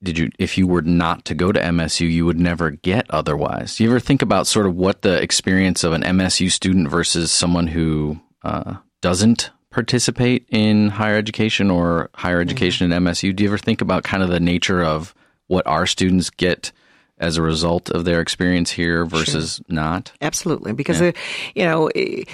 did 0.02 0.18
you 0.18 0.30
if 0.38 0.58
you 0.58 0.66
were 0.66 0.82
not 0.82 1.24
to 1.24 1.34
go 1.34 1.50
to 1.50 1.60
MSU 1.60 2.10
you 2.10 2.26
would 2.26 2.38
never 2.38 2.70
get 2.70 3.06
otherwise. 3.10 3.76
Do 3.76 3.84
you 3.84 3.90
ever 3.90 4.00
think 4.00 4.22
about 4.22 4.46
sort 4.46 4.66
of 4.66 4.74
what 4.74 5.02
the 5.02 5.20
experience 5.20 5.84
of 5.84 5.92
an 5.92 6.02
MSU 6.02 6.50
student 6.50 6.88
versus 6.88 7.32
someone 7.32 7.68
who 7.68 8.20
uh, 8.42 8.74
doesn't 9.04 9.50
participate 9.68 10.46
in 10.48 10.88
higher 10.88 11.18
education 11.18 11.70
or 11.70 12.08
higher 12.14 12.36
mm-hmm. 12.36 12.48
education 12.48 12.88
mm-hmm. 12.88 13.06
at 13.06 13.12
MSU? 13.12 13.36
Do 13.36 13.44
you 13.44 13.50
ever 13.50 13.58
think 13.58 13.82
about 13.82 14.02
kind 14.02 14.22
of 14.22 14.30
the 14.30 14.40
nature 14.40 14.82
of 14.82 15.14
what 15.46 15.66
our 15.66 15.84
students 15.84 16.30
get 16.30 16.72
as 17.18 17.36
a 17.36 17.42
result 17.42 17.90
of 17.90 18.06
their 18.06 18.22
experience 18.22 18.70
here 18.70 19.04
versus 19.04 19.56
sure. 19.56 19.64
not? 19.68 20.10
Absolutely, 20.22 20.72
because 20.72 21.02
yeah. 21.02 21.12
you 21.54 21.64
know 21.64 21.90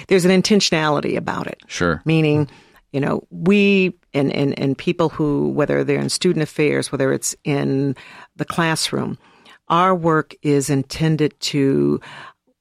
there's 0.07 0.23
an 0.23 0.31
intentionality 0.31 1.17
about 1.17 1.45
it. 1.45 1.61
Sure, 1.67 2.01
meaning 2.05 2.49
you 2.93 3.01
know 3.01 3.27
we 3.31 3.93
and, 4.13 4.31
and 4.31 4.57
and 4.57 4.77
people 4.77 5.09
who 5.09 5.49
whether 5.49 5.83
they're 5.83 5.99
in 5.99 6.07
student 6.07 6.43
affairs, 6.43 6.89
whether 6.89 7.11
it's 7.11 7.35
in 7.43 7.97
the 8.37 8.45
classroom, 8.45 9.17
our 9.67 9.93
work 9.93 10.35
is 10.41 10.69
intended 10.69 11.37
to 11.41 11.99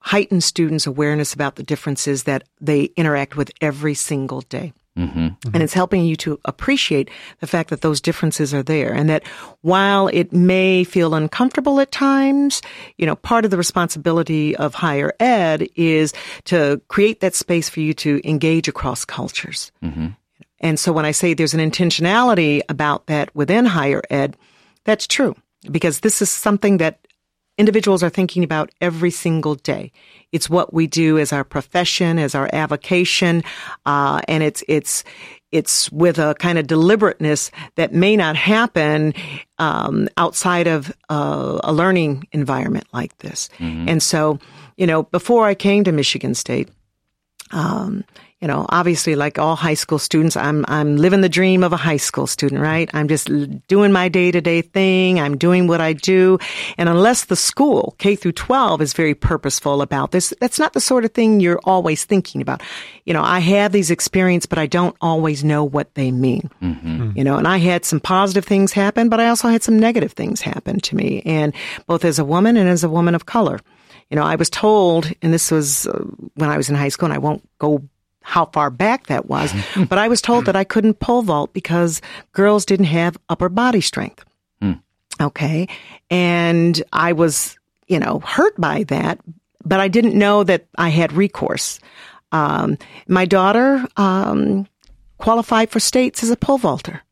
heighten 0.00 0.40
students' 0.40 0.86
awareness 0.86 1.34
about 1.34 1.56
the 1.56 1.62
differences 1.62 2.24
that 2.24 2.44
they 2.60 2.84
interact 2.96 3.36
with 3.36 3.50
every 3.60 3.94
single 3.94 4.40
day. 4.42 4.72
Mm-hmm. 4.98 5.28
And 5.54 5.62
it's 5.62 5.72
helping 5.72 6.04
you 6.04 6.16
to 6.16 6.38
appreciate 6.44 7.10
the 7.38 7.46
fact 7.46 7.70
that 7.70 7.80
those 7.80 8.00
differences 8.00 8.52
are 8.52 8.62
there 8.62 8.92
and 8.92 9.08
that 9.08 9.26
while 9.60 10.08
it 10.08 10.32
may 10.32 10.84
feel 10.84 11.14
uncomfortable 11.14 11.80
at 11.80 11.92
times, 11.92 12.60
you 12.98 13.06
know, 13.06 13.14
part 13.14 13.44
of 13.44 13.50
the 13.50 13.56
responsibility 13.56 14.56
of 14.56 14.74
higher 14.74 15.14
ed 15.20 15.68
is 15.76 16.12
to 16.44 16.80
create 16.88 17.20
that 17.20 17.34
space 17.34 17.68
for 17.68 17.80
you 17.80 17.94
to 17.94 18.20
engage 18.28 18.68
across 18.68 19.04
cultures. 19.04 19.70
Mm-hmm. 19.82 20.08
And 20.58 20.78
so 20.78 20.92
when 20.92 21.06
I 21.06 21.12
say 21.12 21.34
there's 21.34 21.54
an 21.54 21.70
intentionality 21.70 22.60
about 22.68 23.06
that 23.06 23.34
within 23.34 23.66
higher 23.66 24.02
ed, 24.10 24.36
that's 24.84 25.06
true 25.06 25.36
because 25.70 26.00
this 26.00 26.20
is 26.20 26.30
something 26.30 26.78
that 26.78 26.99
individuals 27.60 28.02
are 28.02 28.10
thinking 28.10 28.42
about 28.42 28.70
every 28.80 29.10
single 29.10 29.54
day. 29.54 29.92
It's 30.32 30.48
what 30.48 30.72
we 30.72 30.86
do 30.86 31.18
as 31.18 31.32
our 31.32 31.44
profession, 31.44 32.18
as 32.18 32.34
our 32.34 32.48
avocation, 32.52 33.42
uh, 33.84 34.20
and 34.26 34.42
it's 34.42 34.64
it's 34.66 35.04
it's 35.52 35.92
with 35.92 36.18
a 36.18 36.34
kind 36.38 36.58
of 36.58 36.66
deliberateness 36.66 37.50
that 37.74 37.92
may 37.92 38.16
not 38.16 38.36
happen 38.36 39.12
um, 39.58 40.08
outside 40.16 40.66
of 40.66 40.92
uh, 41.08 41.58
a 41.64 41.72
learning 41.72 42.26
environment 42.32 42.86
like 42.92 43.16
this. 43.18 43.50
Mm-hmm. 43.58 43.88
And 43.88 44.02
so, 44.02 44.38
you 44.76 44.86
know, 44.86 45.02
before 45.02 45.46
I 45.46 45.54
came 45.54 45.84
to 45.84 45.92
Michigan 45.92 46.34
State, 46.34 46.68
um, 47.50 48.04
you 48.40 48.48
know, 48.48 48.64
obviously, 48.70 49.16
like 49.16 49.38
all 49.38 49.54
high 49.54 49.74
school 49.74 49.98
students, 49.98 50.34
I'm 50.34 50.64
I'm 50.66 50.96
living 50.96 51.20
the 51.20 51.28
dream 51.28 51.62
of 51.62 51.74
a 51.74 51.76
high 51.76 51.98
school 51.98 52.26
student, 52.26 52.62
right? 52.62 52.88
I'm 52.94 53.06
just 53.06 53.28
doing 53.68 53.92
my 53.92 54.08
day 54.08 54.30
to 54.30 54.40
day 54.40 54.62
thing. 54.62 55.20
I'm 55.20 55.36
doing 55.36 55.66
what 55.66 55.82
I 55.82 55.92
do, 55.92 56.38
and 56.78 56.88
unless 56.88 57.26
the 57.26 57.36
school 57.36 57.94
K 57.98 58.16
through 58.16 58.32
12 58.32 58.80
is 58.80 58.94
very 58.94 59.14
purposeful 59.14 59.82
about 59.82 60.12
this, 60.12 60.32
that's 60.40 60.58
not 60.58 60.72
the 60.72 60.80
sort 60.80 61.04
of 61.04 61.12
thing 61.12 61.40
you're 61.40 61.60
always 61.64 62.06
thinking 62.06 62.40
about. 62.40 62.62
You 63.04 63.12
know, 63.12 63.22
I 63.22 63.40
have 63.40 63.72
these 63.72 63.90
experiences, 63.90 64.46
but 64.46 64.58
I 64.58 64.66
don't 64.66 64.96
always 65.02 65.44
know 65.44 65.62
what 65.62 65.94
they 65.94 66.10
mean. 66.10 66.50
Mm-hmm. 66.62 67.12
You 67.16 67.24
know, 67.24 67.36
and 67.36 67.46
I 67.46 67.58
had 67.58 67.84
some 67.84 68.00
positive 68.00 68.46
things 68.46 68.72
happen, 68.72 69.10
but 69.10 69.20
I 69.20 69.28
also 69.28 69.48
had 69.48 69.62
some 69.62 69.78
negative 69.78 70.12
things 70.12 70.40
happen 70.40 70.80
to 70.80 70.96
me, 70.96 71.20
and 71.26 71.52
both 71.86 72.06
as 72.06 72.18
a 72.18 72.24
woman 72.24 72.56
and 72.56 72.70
as 72.70 72.84
a 72.84 72.88
woman 72.88 73.14
of 73.14 73.26
color. 73.26 73.60
You 74.08 74.16
know, 74.16 74.24
I 74.24 74.36
was 74.36 74.48
told, 74.48 75.12
and 75.20 75.32
this 75.32 75.50
was 75.50 75.86
uh, 75.86 76.04
when 76.34 76.48
I 76.48 76.56
was 76.56 76.70
in 76.70 76.74
high 76.74 76.88
school, 76.88 77.04
and 77.04 77.14
I 77.14 77.18
won't 77.18 77.46
go 77.58 77.82
how 78.22 78.46
far 78.46 78.70
back 78.70 79.06
that 79.06 79.26
was, 79.26 79.52
but 79.88 79.98
I 79.98 80.08
was 80.08 80.20
told 80.20 80.46
that 80.46 80.56
I 80.56 80.64
couldn't 80.64 81.00
pole 81.00 81.22
vault 81.22 81.52
because 81.52 82.00
girls 82.32 82.64
didn't 82.64 82.86
have 82.86 83.16
upper 83.28 83.48
body 83.48 83.80
strength. 83.80 84.24
Mm. 84.62 84.80
Okay. 85.20 85.68
And 86.10 86.82
I 86.92 87.12
was, 87.12 87.58
you 87.88 87.98
know, 87.98 88.20
hurt 88.20 88.58
by 88.60 88.84
that, 88.84 89.20
but 89.64 89.80
I 89.80 89.88
didn't 89.88 90.18
know 90.18 90.44
that 90.44 90.66
I 90.76 90.88
had 90.88 91.12
recourse. 91.12 91.80
Um, 92.32 92.78
my 93.08 93.24
daughter 93.24 93.84
um, 93.96 94.66
qualified 95.18 95.70
for 95.70 95.80
states 95.80 96.22
as 96.22 96.30
a 96.30 96.36
pole 96.36 96.58
vaulter. 96.58 97.02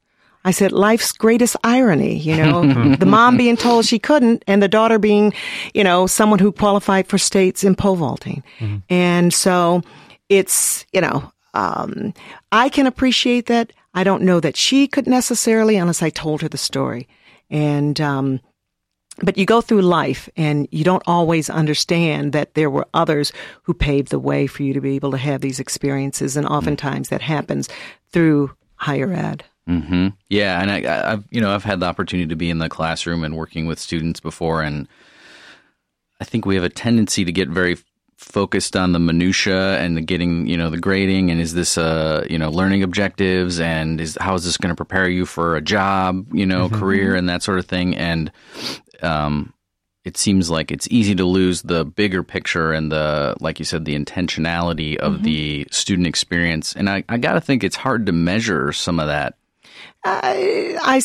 I 0.45 0.53
said, 0.53 0.73
life's 0.73 1.13
greatest 1.13 1.57
irony, 1.65 2.17
you 2.17 2.37
know, 2.37 2.95
the 2.97 3.07
mom 3.07 3.37
being 3.37 3.57
told 3.57 3.85
she 3.85 3.99
couldn't 3.99 4.45
and 4.47 4.63
the 4.63 4.69
daughter 4.69 4.99
being, 4.99 5.35
you 5.75 5.85
know, 5.85 6.07
someone 6.07 6.39
who 6.39 6.53
qualified 6.53 7.07
for 7.07 7.19
states 7.19 7.65
in 7.65 7.75
pole 7.75 7.97
vaulting. 7.97 8.43
Mm-hmm. 8.59 8.79
And 8.89 9.35
so, 9.35 9.83
it's, 10.29 10.87
you 10.93 11.01
know, 11.01 11.33
um, 11.55 12.13
I 12.53 12.69
can 12.69 12.87
appreciate 12.87 13.47
that. 13.47 13.73
I 13.95 14.05
don't 14.05 14.23
know 14.23 14.41
that 14.41 14.57
she 14.57 14.87
could 14.87 15.07
necessarily 15.07 15.77
unless 15.77 16.03
I 16.03 16.11
told 16.11 16.43
her 16.43 16.49
the 16.49 16.59
story. 16.59 17.09
And, 17.51 18.01
um, 18.01 18.41
but 19.21 19.37
you 19.37 19.47
go 19.47 19.61
through 19.61 19.83
life 19.83 20.29
and 20.37 20.69
you 20.71 20.85
don't 20.85 21.03
always 21.07 21.51
understand 21.51 22.33
that 22.33 22.55
there 22.55 22.71
were 22.71 22.87
others 22.95 23.33
who 23.63 23.75
paved 23.75 24.11
the 24.11 24.19
way 24.19 24.47
for 24.47 24.63
you 24.63 24.73
to 24.75 24.81
be 24.81 24.95
able 24.95 25.11
to 25.11 25.19
have 25.19 25.41
these 25.41 25.59
experiences. 25.59 26.37
And 26.37 26.47
oftentimes 26.47 27.09
that 27.09 27.23
happens 27.23 27.69
through 28.13 28.53
higher 28.77 29.13
ed. 29.13 29.45
Mm-hmm. 29.69 30.09
Yeah. 30.29 30.61
And 30.63 30.71
I, 30.71 31.13
I've, 31.13 31.25
you 31.31 31.41
know, 31.41 31.53
I've 31.53 31.65
had 31.65 31.81
the 31.81 31.87
opportunity 31.87 32.29
to 32.29 32.37
be 32.37 32.49
in 32.49 32.59
the 32.59 32.69
classroom 32.69 33.25
and 33.25 33.37
working 33.37 33.67
with 33.67 33.81
students 33.81 34.21
before. 34.21 34.63
And 34.63 34.87
I 36.21 36.25
think 36.25 36.47
we 36.47 36.55
have 36.55 36.65
a 36.65 36.69
tendency 36.71 37.25
to 37.25 37.33
get 37.33 37.49
very 37.49 37.77
focused 38.19 38.75
on 38.75 38.91
the 38.91 38.99
minutia 38.99 39.79
and 39.79 39.97
the 39.97 40.01
getting 40.01 40.45
you 40.49 40.57
know 40.57 40.71
the 40.71 40.77
grading 40.77 41.31
and 41.31 41.41
is 41.41 41.55
this 41.55 41.79
uh 41.79 42.27
you 42.29 42.37
know 42.37 42.51
learning 42.51 42.83
objectives 42.83 43.61
and 43.61 44.01
is 44.01 44.19
how 44.21 44.35
is 44.35 44.45
this 44.45 44.57
going 44.57 44.71
to 44.71 44.77
prepare 44.77 45.09
you 45.09 45.25
for 45.25 45.55
a 45.55 45.63
job 45.63 46.27
you 46.35 46.45
know 46.45 46.67
mm-hmm. 46.67 46.81
career 46.81 47.15
and 47.15 47.29
that 47.29 47.45
sort 47.45 47.61
of 47.61 47.67
thing 47.67 47.97
and 47.97 48.33
um 49.03 49.53
it 50.05 50.17
seems 50.17 50.51
like 50.51 50.73
it's 50.73 50.89
easy 50.91 51.15
to 51.15 51.25
lose 51.25 51.63
the 51.63 51.85
bigger 51.85 52.25
picture 52.25 52.73
and 52.73 52.91
the 52.91 53.37
like 53.39 53.61
you 53.61 53.65
said 53.65 53.85
the 53.85 53.95
intentionality 53.95 54.97
of 54.97 55.15
mm-hmm. 55.15 55.23
the 55.23 55.67
student 55.71 56.09
experience 56.09 56.75
and 56.75 56.91
i, 56.91 57.05
I 57.09 57.19
gotta 57.19 57.41
think 57.41 57.63
it's 57.63 57.77
hard 57.77 58.05
to 58.07 58.13
measure 58.13 58.73
some 58.73 58.99
of 58.99 59.07
that 59.07 59.38
I, 60.05 60.79
I, 60.81 61.01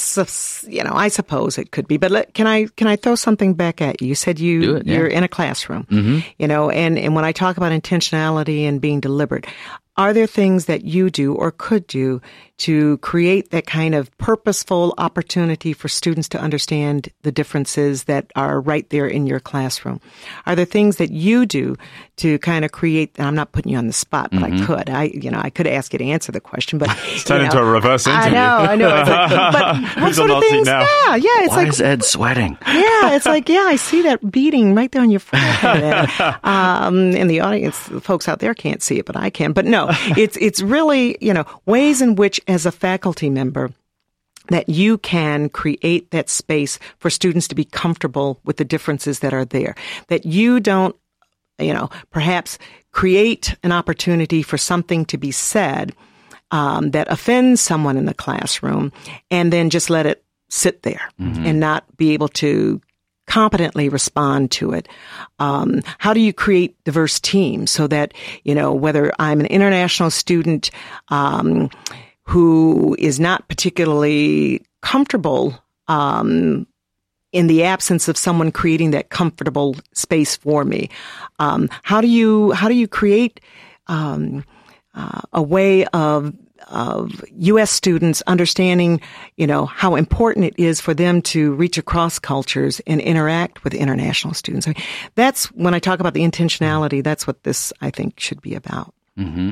you 0.70 0.84
know, 0.84 0.94
I 0.94 1.08
suppose 1.08 1.58
it 1.58 1.72
could 1.72 1.88
be, 1.88 1.98
but 1.98 2.12
let, 2.12 2.34
can 2.34 2.46
I 2.46 2.68
can 2.76 2.88
I 2.88 2.96
throw 2.96 3.16
something 3.16 3.56
back 3.56 3.82
at 3.82 4.02
you? 4.02 4.10
You 4.10 4.16
said 4.16 4.40
you 4.40 4.78
it, 4.78 4.86
yeah. 4.86 4.98
you're 4.98 5.08
in 5.08 5.24
a 5.24 5.28
classroom, 5.28 5.86
mm-hmm. 5.86 6.20
you 6.38 6.48
know, 6.48 6.70
and 6.70 7.00
and 7.00 7.16
when 7.16 7.26
I 7.26 7.32
talk 7.32 7.58
about 7.58 7.72
intentionality 7.72 8.62
and 8.62 8.80
being 8.80 9.00
deliberate, 9.00 9.48
are 9.96 10.14
there 10.14 10.28
things 10.28 10.66
that 10.66 10.84
you 10.84 11.10
do 11.10 11.36
or 11.36 11.52
could 11.52 11.86
do 11.88 12.22
to 12.58 12.98
create 13.00 13.50
that 13.52 13.66
kind 13.66 13.94
of 13.94 14.16
purposeful 14.18 14.94
opportunity 14.98 15.74
for 15.74 15.88
students 15.88 16.30
to 16.30 16.40
understand 16.40 17.10
the 17.24 17.32
differences 17.32 18.06
that 18.06 18.32
are 18.36 18.62
right 18.62 18.90
there 18.90 19.08
in 19.08 19.28
your 19.28 19.40
classroom? 19.40 20.00
Are 20.46 20.56
there 20.56 20.66
things 20.66 20.98
that 20.98 21.12
you 21.12 21.46
do 21.46 21.76
to 22.18 22.40
kind 22.40 22.64
of 22.64 22.72
create? 22.72 23.20
I'm 23.20 23.36
not 23.36 23.52
putting 23.52 23.72
you 23.72 23.78
on 23.78 23.88
the 23.88 23.94
spot, 23.94 24.30
but 24.32 24.40
mm-hmm. 24.42 24.64
I 24.64 24.66
could. 24.66 24.90
I, 24.90 25.04
you 25.04 25.30
know, 25.30 25.42
I 25.44 25.50
could 25.50 25.68
ask 25.68 25.94
you 25.94 26.00
to 26.00 26.06
answer 26.06 26.32
the 26.32 26.40
question, 26.40 26.80
but 26.80 26.90
it's 27.06 27.24
turned 27.24 27.44
into 27.44 27.60
a 27.60 27.66
reverse 27.66 28.08
interview. 28.08 28.30
I 28.30 28.32
know, 28.32 28.58
I 28.58 28.76
know. 28.76 28.88
Like, 28.90 29.06
but 29.96 30.02
what 30.02 30.16
sort 30.16 30.32
of 30.32 30.42
things? 30.44 30.68
Now? 30.68 30.82
Yeah, 30.82 31.16
yeah. 31.16 31.44
It's 31.44 31.50
Why 31.50 31.56
like 31.58 31.68
is 31.68 31.82
Ed 31.82 32.04
sweating? 32.04 32.58
Yeah, 32.66 33.16
it's 33.16 33.26
like 33.26 33.50
yeah, 33.50 33.66
I 33.68 33.76
see 33.76 34.04
that 34.04 34.32
beating 34.32 34.74
right 34.74 34.92
there 34.92 35.02
on 35.02 35.12
your 35.12 35.20
forehead. 35.20 36.10
um, 36.44 37.12
in 37.12 37.28
the 37.28 37.42
audience, 37.42 37.88
the 37.88 38.00
folks 38.00 38.28
out 38.28 38.40
there 38.40 38.54
can't 38.54 38.82
see 38.82 39.00
it, 39.00 39.06
but 39.06 39.16
I 39.18 39.30
can. 39.30 39.54
But 39.54 39.66
no, 39.66 39.83
it's 40.18 40.38
it's 40.38 40.62
really 40.62 41.18
you 41.22 41.34
know 41.34 41.46
ways 41.66 42.02
in 42.02 42.16
which 42.16 42.40
as 42.48 42.66
a 42.66 42.72
faculty 42.72 43.30
member 43.30 43.72
that 44.50 44.68
you 44.68 44.98
can 44.98 45.50
create 45.50 46.12
that 46.12 46.30
space 46.30 46.78
for 47.00 47.10
students 47.10 47.48
to 47.48 47.56
be 47.56 47.66
comfortable 47.66 48.40
with 48.44 48.58
the 48.58 48.66
differences 48.66 49.20
that 49.20 49.34
are 49.34 49.46
there. 49.46 49.76
That 50.08 50.26
you 50.26 50.60
don't, 50.60 50.96
you 51.60 51.74
know, 51.74 51.90
perhaps 52.12 52.58
create 52.92 53.56
an 53.64 53.72
opportunity 53.72 54.42
for 54.44 54.58
something 54.58 55.06
to 55.06 55.18
be 55.18 55.32
said 55.32 55.96
um, 56.52 56.92
that 56.92 57.12
offends 57.12 57.62
someone 57.62 57.98
in 57.98 58.06
the 58.06 58.14
classroom 58.14 58.92
and 59.32 59.52
then 59.52 59.70
just 59.70 59.90
let 59.90 60.06
it 60.06 60.24
sit 60.50 60.84
there 60.84 61.10
mm-hmm. 61.20 61.46
and 61.46 61.60
not 61.60 61.86
be 61.98 62.12
able 62.12 62.28
to 62.28 62.80
competently 63.28 63.90
respond 63.90 64.52
to 64.52 64.72
it? 64.72 64.88
Um, 65.40 65.82
how 65.98 66.14
do 66.14 66.20
you 66.20 66.34
create 66.34 66.82
diverse 66.84 67.20
teams 67.20 67.72
so 67.72 67.88
that, 67.88 68.14
you 68.44 68.56
know, 68.56 68.74
whether 68.74 69.12
I'm 69.20 69.40
an 69.40 69.46
international 69.48 70.12
student, 70.12 70.72
um, 71.10 71.70
who 72.24 72.96
is 73.00 73.20
not 73.20 73.48
particularly 73.48 74.66
comfortable, 74.82 75.60
um, 75.88 76.68
in 77.32 77.48
the 77.48 77.64
absence 77.64 78.08
of 78.08 78.16
someone 78.16 78.52
creating 78.52 78.92
that 78.92 79.10
comfortable 79.10 79.76
space 79.94 80.36
for 80.36 80.64
me, 80.64 80.90
um, 81.40 81.68
how 81.82 82.00
do 82.00 82.08
you 82.08 82.52
how 82.52 82.68
do 82.68 82.76
you 82.76 82.88
create 82.88 83.42
um, 83.88 84.46
uh, 84.94 85.22
a 85.34 85.42
way 85.42 85.86
of 85.88 86.34
of 86.68 87.24
U.S. 87.38 87.72
students 87.72 88.22
understanding, 88.28 89.02
you 89.38 89.48
know, 89.48 89.66
how 89.66 89.96
important 89.96 90.46
it 90.46 90.56
is 90.58 90.80
for 90.82 90.94
them 90.94 91.22
to 91.24 91.54
reach 91.54 91.78
across 91.78 92.20
cultures 92.20 92.82
and 92.88 93.02
interact 93.02 93.64
with 93.64 93.74
international 93.74 94.34
students. 94.34 94.68
I 94.68 94.72
mean, 94.72 94.84
that's 95.16 95.46
when 95.52 95.74
I 95.74 95.80
talk 95.80 96.00
about 96.00 96.14
the 96.14 96.24
intentionality. 96.24 97.04
That's 97.04 97.28
what 97.28 97.44
this 97.44 97.74
I 97.82 97.90
think 97.90 98.20
should 98.20 98.42
be 98.42 98.56
about. 98.56 98.94
Mm-hmm. 99.18 99.52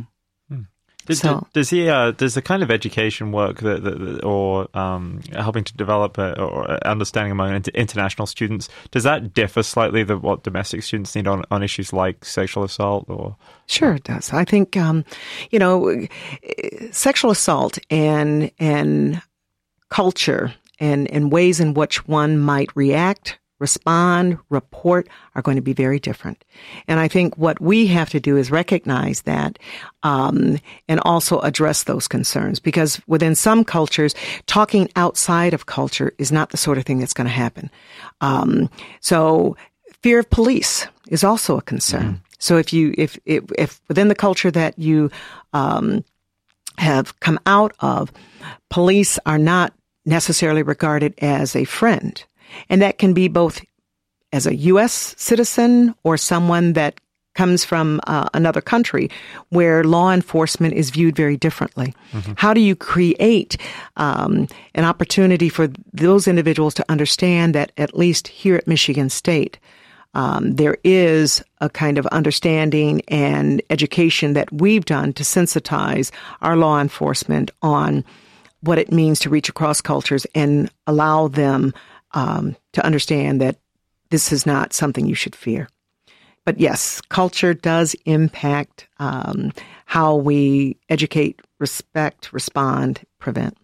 Does, 1.06 1.20
so, 1.20 1.47
does 1.54 1.70
he? 1.70 1.89
Uh, 1.89 2.12
does 2.12 2.36
the 2.36 2.41
kind 2.41 2.62
of 2.62 2.70
education 2.70 3.32
work 3.32 3.60
that, 3.62 3.84
that 3.84 4.24
or 4.24 4.68
um, 4.78 5.22
helping 5.34 5.64
to 5.64 5.74
develop 5.76 6.18
a, 6.18 6.39
or 6.39 6.70
understanding 6.86 7.32
among 7.32 7.64
international 7.74 8.28
students 8.28 8.70
does 8.91 9.04
that 9.04 9.34
differ 9.34 9.64
slightly 9.64 10.04
than 10.04 10.22
what 10.22 10.43
domestic 10.43 10.84
students 10.84 11.16
need 11.16 11.28
on, 11.28 11.43
on 11.52 11.64
issues 11.64 11.91
like 11.91 12.24
sexual 12.24 12.64
assault? 12.64 13.06
Or 13.10 13.36
sure, 13.68 13.95
it 13.95 14.04
does. 14.04 14.32
I 14.32 14.45
think 14.45 14.78
um, 14.78 15.06
you 15.49 15.60
know, 15.60 16.08
sexual 16.91 17.32
assault 17.32 17.80
and 17.89 18.52
and 18.60 19.22
culture 19.89 20.54
and 20.80 21.10
and 21.12 21.32
ways 21.32 21.60
in 21.60 21.74
which 21.74 22.08
one 22.08 22.38
might 22.38 22.70
react 22.76 23.39
respond, 23.62 24.38
report 24.49 25.07
are 25.36 25.41
going 25.41 25.55
to 25.55 25.62
be 25.62 25.74
very 25.74 25.99
different. 25.99 26.43
And 26.88 26.99
I 26.99 27.07
think 27.07 27.38
what 27.38 27.62
we 27.62 27.88
have 27.88 28.09
to 28.09 28.20
do 28.20 28.36
is 28.36 28.51
recognize 28.51 29.22
that 29.22 29.59
um, 30.03 30.57
and 30.88 30.99
also 31.05 31.39
address 31.39 31.84
those 31.84 32.07
concerns 32.07 32.59
because 32.59 32.99
within 33.07 33.36
some 33.36 33.64
cultures, 33.64 34.16
talking 34.47 34.89
outside 34.95 35.53
of 35.53 35.68
culture 35.68 36.14
is 36.18 36.32
not 36.32 36.49
the 36.49 36.57
sort 36.57 36.78
of 36.78 36.84
thing 36.84 36.99
that's 36.99 37.14
going 37.14 37.28
to 37.28 37.34
happen. 37.34 37.70
Um, 38.20 38.70
so 38.99 39.55
fear 40.01 40.20
of 40.20 40.30
police 40.30 40.88
is 41.07 41.24
also 41.24 41.57
a 41.57 41.62
concern. 41.62 42.03
Mm-hmm. 42.03 42.24
So 42.39 42.57
if 42.57 42.74
you 42.74 42.93
if, 42.97 43.20
if, 43.26 43.43
if 43.57 43.80
within 43.88 44.07
the 44.07 44.16
culture 44.16 44.51
that 44.51 44.78
you 44.80 45.12
um, 45.53 46.03
have 46.80 47.20
come 47.20 47.39
out 47.45 47.74
of, 47.80 48.12
police 48.70 49.20
are 49.26 49.38
not 49.38 49.74
necessarily 50.05 50.64
regarded 50.64 51.14
as 51.20 51.55
a 51.55 51.66
friend. 51.66 52.24
And 52.70 52.82
that 52.82 52.97
can 52.97 53.14
be 53.14 53.28
both 53.28 53.62
as 54.34 54.47
a 54.47 54.56
U.S. 54.56 55.16
citizen 55.18 55.93
or 56.04 56.18
someone 56.18 56.74
that 56.74 56.99
comes 57.34 57.64
from 57.64 58.02
uh, 58.08 58.28
another 58.34 58.62
country 58.62 59.10
where 59.49 59.84
law 59.84 60.12
enforcement 60.12 60.74
is 60.74 60.89
viewed 60.89 61.16
very 61.16 61.38
differently. 61.38 61.93
Mm-hmm. 62.12 62.34
How 62.36 62.54
do 62.54 62.60
you 62.60 62.76
create 62.76 63.58
um, 63.95 64.47
an 64.76 64.84
opportunity 64.84 65.47
for 65.47 65.70
those 65.93 66.28
individuals 66.28 66.74
to 66.76 66.86
understand 66.89 67.56
that 67.56 67.72
at 67.78 67.97
least 67.97 68.28
here 68.28 68.56
at 68.56 68.68
Michigan 68.68 69.10
State, 69.10 69.60
um, 70.14 70.56
there 70.56 70.78
is 70.84 71.41
a 71.62 71.70
kind 71.70 71.97
of 71.97 72.06
understanding 72.08 73.02
and 73.08 73.62
education 73.70 74.34
that 74.34 74.52
we've 74.52 74.86
done 74.86 75.14
to 75.14 75.24
sensitize 75.24 76.12
our 76.41 76.58
law 76.58 76.82
enforcement 76.82 77.49
on 77.62 78.04
what 78.60 78.78
it 78.78 78.91
means 78.91 79.20
to 79.22 79.30
reach 79.30 79.47
across 79.47 79.80
cultures 79.80 80.28
and 80.36 80.70
allow 80.86 81.30
them 81.30 81.74
um, 82.14 82.55
to 82.74 82.86
understand 82.86 83.41
that 83.41 83.57
this 84.09 84.32
is 84.32 84.45
not 84.45 84.74
something 84.74 85.05
you 85.05 85.16
should 85.16 85.36
fear. 85.36 85.68
But 86.43 86.59
yes, 86.59 87.01
culture 87.01 87.53
does 87.53 87.95
impact 88.05 88.88
um, 88.97 89.51
how 89.86 90.16
we 90.16 90.78
educate, 90.89 91.39
respect, 91.59 92.34
respond, 92.34 93.01
prevent 93.20 93.55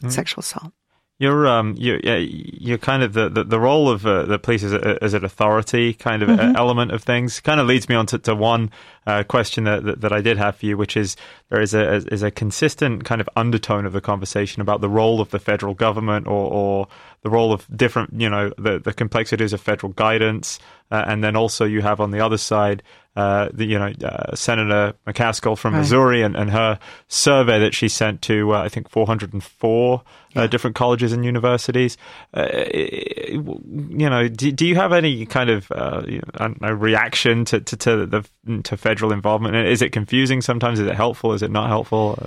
mm-hmm. 0.00 0.08
sexual 0.08 0.40
assault. 0.40 0.72
You're 1.18 1.46
um 1.46 1.76
you're 1.78 2.00
you're 2.00 2.78
kind 2.78 3.04
of 3.04 3.12
the 3.12 3.28
the, 3.28 3.44
the 3.44 3.60
role 3.60 3.88
of 3.88 4.04
uh, 4.04 4.24
the 4.24 4.40
police 4.40 4.64
as, 4.64 4.72
a, 4.72 4.98
as 5.04 5.14
an 5.14 5.24
authority 5.24 5.94
kind 5.94 6.20
of 6.20 6.28
mm-hmm. 6.28 6.56
element 6.56 6.90
of 6.90 7.04
things 7.04 7.38
kind 7.38 7.60
of 7.60 7.68
leads 7.68 7.88
me 7.88 7.94
on 7.94 8.06
to, 8.06 8.18
to 8.18 8.34
one 8.34 8.72
uh, 9.06 9.22
question 9.22 9.62
that, 9.64 9.84
that, 9.84 10.00
that 10.00 10.12
I 10.12 10.20
did 10.20 10.36
have 10.38 10.56
for 10.56 10.66
you, 10.66 10.76
which 10.76 10.96
is 10.96 11.14
there 11.48 11.60
is 11.60 11.74
a 11.74 11.96
is 12.12 12.24
a 12.24 12.32
consistent 12.32 13.04
kind 13.04 13.20
of 13.20 13.28
undertone 13.36 13.86
of 13.86 13.92
the 13.92 14.00
conversation 14.00 14.62
about 14.62 14.80
the 14.80 14.88
role 14.88 15.20
of 15.20 15.30
the 15.30 15.38
federal 15.38 15.74
government 15.74 16.26
or, 16.26 16.50
or 16.50 16.88
the 17.22 17.30
role 17.30 17.52
of 17.52 17.66
different 17.74 18.12
you 18.20 18.28
know 18.28 18.52
the 18.58 18.78
the 18.78 18.92
complexities 18.92 19.52
of 19.52 19.60
federal 19.60 19.92
guidance, 19.92 20.58
uh, 20.90 21.04
and 21.06 21.22
then 21.22 21.36
also 21.36 21.64
you 21.64 21.80
have 21.80 22.00
on 22.00 22.10
the 22.10 22.20
other 22.20 22.36
side 22.36 22.82
uh, 23.14 23.48
the 23.52 23.64
you 23.64 23.78
know 23.78 23.92
uh, 24.04 24.34
Senator 24.34 24.94
McCaskill 25.06 25.56
from 25.56 25.74
right. 25.74 25.80
Missouri 25.80 26.22
and, 26.22 26.34
and 26.34 26.50
her 26.50 26.80
survey 27.06 27.60
that 27.60 27.74
she 27.74 27.88
sent 27.88 28.22
to 28.22 28.54
uh, 28.54 28.62
I 28.62 28.68
think 28.68 28.88
404 28.88 29.94
uh, 29.94 30.02
yeah. 30.34 30.46
different 30.48 30.74
colleges 30.74 31.12
and 31.12 31.24
universities. 31.24 31.96
Uh, 32.34 32.48
you 32.74 34.10
know, 34.10 34.28
do, 34.28 34.50
do 34.50 34.66
you 34.66 34.74
have 34.74 34.92
any 34.92 35.24
kind 35.26 35.48
of 35.48 35.70
you 36.08 36.20
know, 36.40 36.70
reaction 36.72 37.44
to, 37.46 37.60
to, 37.60 37.76
to 37.76 38.06
the 38.06 38.60
to 38.64 38.76
federal 38.76 39.12
involvement? 39.12 39.54
Is 39.54 39.80
it 39.80 39.92
confusing 39.92 40.40
sometimes? 40.40 40.80
Is 40.80 40.88
it 40.88 40.96
helpful? 40.96 41.34
Is 41.34 41.42
it 41.42 41.50
not 41.50 41.68
helpful? 41.68 42.18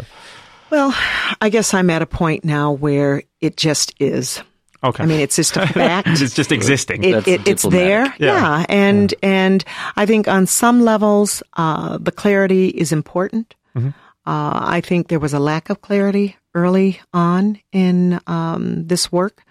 Well, 0.69 0.95
I 1.41 1.49
guess 1.49 1.73
I'm 1.73 1.89
at 1.89 2.01
a 2.01 2.07
point 2.07 2.43
now 2.43 2.71
where 2.71 3.23
it 3.41 3.57
just 3.57 3.93
is. 3.99 4.41
Okay. 4.85 5.03
I 5.03 5.05
mean, 5.05 5.19
it's 5.19 5.35
just 5.35 5.57
a 5.57 5.67
fact. 5.73 6.07
it's 6.07 6.33
just 6.33 6.51
existing. 6.51 7.03
It, 7.03 7.27
it, 7.27 7.47
it's 7.47 7.63
there. 7.63 8.05
Yeah. 8.19 8.59
yeah. 8.59 8.65
And, 8.69 9.11
yeah. 9.11 9.29
and 9.29 9.65
I 9.95 10.05
think 10.05 10.27
on 10.27 10.45
some 10.47 10.81
levels, 10.81 11.41
uh, 11.57 11.97
the 11.97 12.11
clarity 12.11 12.69
is 12.69 12.91
important. 12.91 13.55
Mm-hmm. 13.75 13.89
Uh, 14.27 14.59
I 14.63 14.81
think 14.81 15.07
there 15.07 15.19
was 15.19 15.33
a 15.33 15.39
lack 15.39 15.69
of 15.69 15.81
clarity 15.81 16.37
early 16.53 16.99
on 17.13 17.59
in 17.71 18.19
um, 18.27 18.87
this 18.87 19.11
work. 19.11 19.43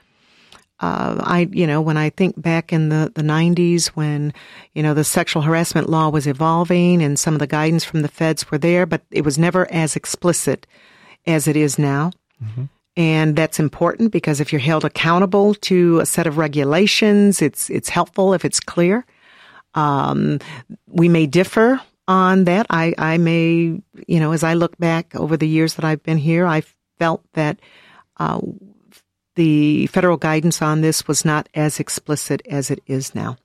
Uh, 0.81 1.21
I, 1.21 1.49
you 1.53 1.67
know, 1.67 1.81
when 1.81 1.97
I 1.97 2.11
think 2.11 2.41
back 2.41 2.73
in 2.73 2.89
the, 2.89 3.13
the 3.15 3.23
90s 3.23 3.87
when, 3.89 4.35
you 4.75 4.83
know, 4.83 4.93
the 4.93 5.05
sexual 5.05 5.43
harassment 5.43 5.89
law 5.89 6.09
was 6.09 6.27
evolving 6.27 7.03
and 7.03 7.19
some 7.19 7.35
of 7.35 7.41
the 7.41 7.47
guidance 7.47 7.85
from 7.85 8.03
the 8.03 8.09
feds 8.09 8.51
were 8.51 8.59
there, 8.59 8.85
but 8.85 9.03
it 9.11 9.25
was 9.25 9.39
never 9.39 9.71
as 9.71 9.95
explicit 9.95 10.67
as 11.27 11.47
it 11.47 11.57
is 11.57 11.79
now. 11.79 12.11
Mm-hmm. 12.43 12.65
And 12.97 13.35
that's 13.35 13.59
important 13.59 14.13
because 14.13 14.41
if 14.41 14.53
you're 14.53 14.61
held 14.61 14.85
accountable 14.85 15.55
to 15.55 16.01
a 16.01 16.07
set 16.07 16.27
of 16.27 16.39
regulations, 16.39 17.43
it's, 17.43 17.69
it's 17.69 17.89
helpful 17.89 18.35
if 18.35 18.45
it's 18.45 18.61
clear. 18.61 19.05
Um, 19.75 20.39
we 20.87 21.09
may 21.09 21.27
differ 21.27 21.81
on 22.07 22.45
that. 22.45 22.67
I, 22.71 22.95
I 22.97 23.19
may, 23.19 23.81
you 24.07 24.21
know, 24.21 24.33
as 24.33 24.45
I 24.45 24.55
look 24.55 24.79
back 24.79 25.17
over 25.17 25.37
the 25.37 25.49
years 25.49 25.75
that 25.75 25.85
I've 25.85 26.03
been 26.05 26.19
here, 26.19 26.47
I 26.47 26.63
felt 26.99 27.23
that, 27.33 27.59
uh, 28.19 28.41
the 29.35 29.89
federal 29.89 30.17
guidance 30.17 30.63
on 30.63 30.81
this 30.81 31.09
was 31.09 31.25
not 31.25 31.49
as 31.55 31.81
explicit 31.81 32.41
as 32.49 32.71
it 32.71 32.81
is 32.87 33.17
now. 33.17 33.37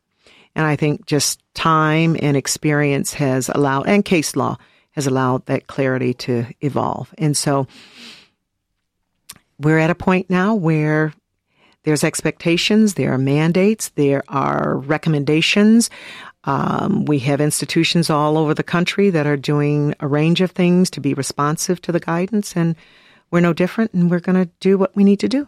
And 0.56 0.66
I 0.66 0.76
think 0.76 1.06
just 1.06 1.41
time 1.54 2.16
and 2.22 2.38
experience 2.38 3.14
has 3.14 3.50
allowed, 3.50 3.88
and 3.88 4.06
case 4.06 4.36
law 4.36 4.58
has 4.91 5.08
allowed 5.08 5.45
that 5.45 5.68
clarity 5.68 6.14
to 6.14 6.45
evolve. 6.62 7.14
And 7.18 7.36
so, 7.36 7.68
we're 9.60 9.80
at 9.80 9.89
a 9.89 9.95
point 9.95 10.30
now 10.30 10.55
where 10.55 11.14
there's 11.84 12.03
expectations, 12.03 12.95
there 12.95 13.14
are 13.14 13.18
mandates, 13.18 13.89
there 13.89 14.24
are 14.28 14.78
recommendations. 14.78 15.89
Um, 16.43 17.05
we 17.05 17.20
have 17.20 17.41
institutions 17.41 18.10
all 18.10 18.38
over 18.38 18.53
the 18.53 18.64
country 18.64 19.10
that 19.10 19.28
are 19.28 19.38
doing 19.38 19.95
a 19.99 20.07
range 20.07 20.41
of 20.41 20.51
things 20.51 20.89
to 20.91 21.01
be 21.01 21.14
responsive 21.14 21.82
to 21.84 21.91
the 21.91 21.99
guidance, 21.99 22.55
and 22.55 22.76
we're 23.32 23.39
no 23.41 23.53
different, 23.53 23.93
and 23.93 24.10
we're 24.10 24.20
going 24.20 24.45
to 24.45 24.51
do 24.60 24.78
what 24.78 24.95
we 24.95 25.03
need 25.03 25.20
to 25.20 25.30
do. 25.30 25.47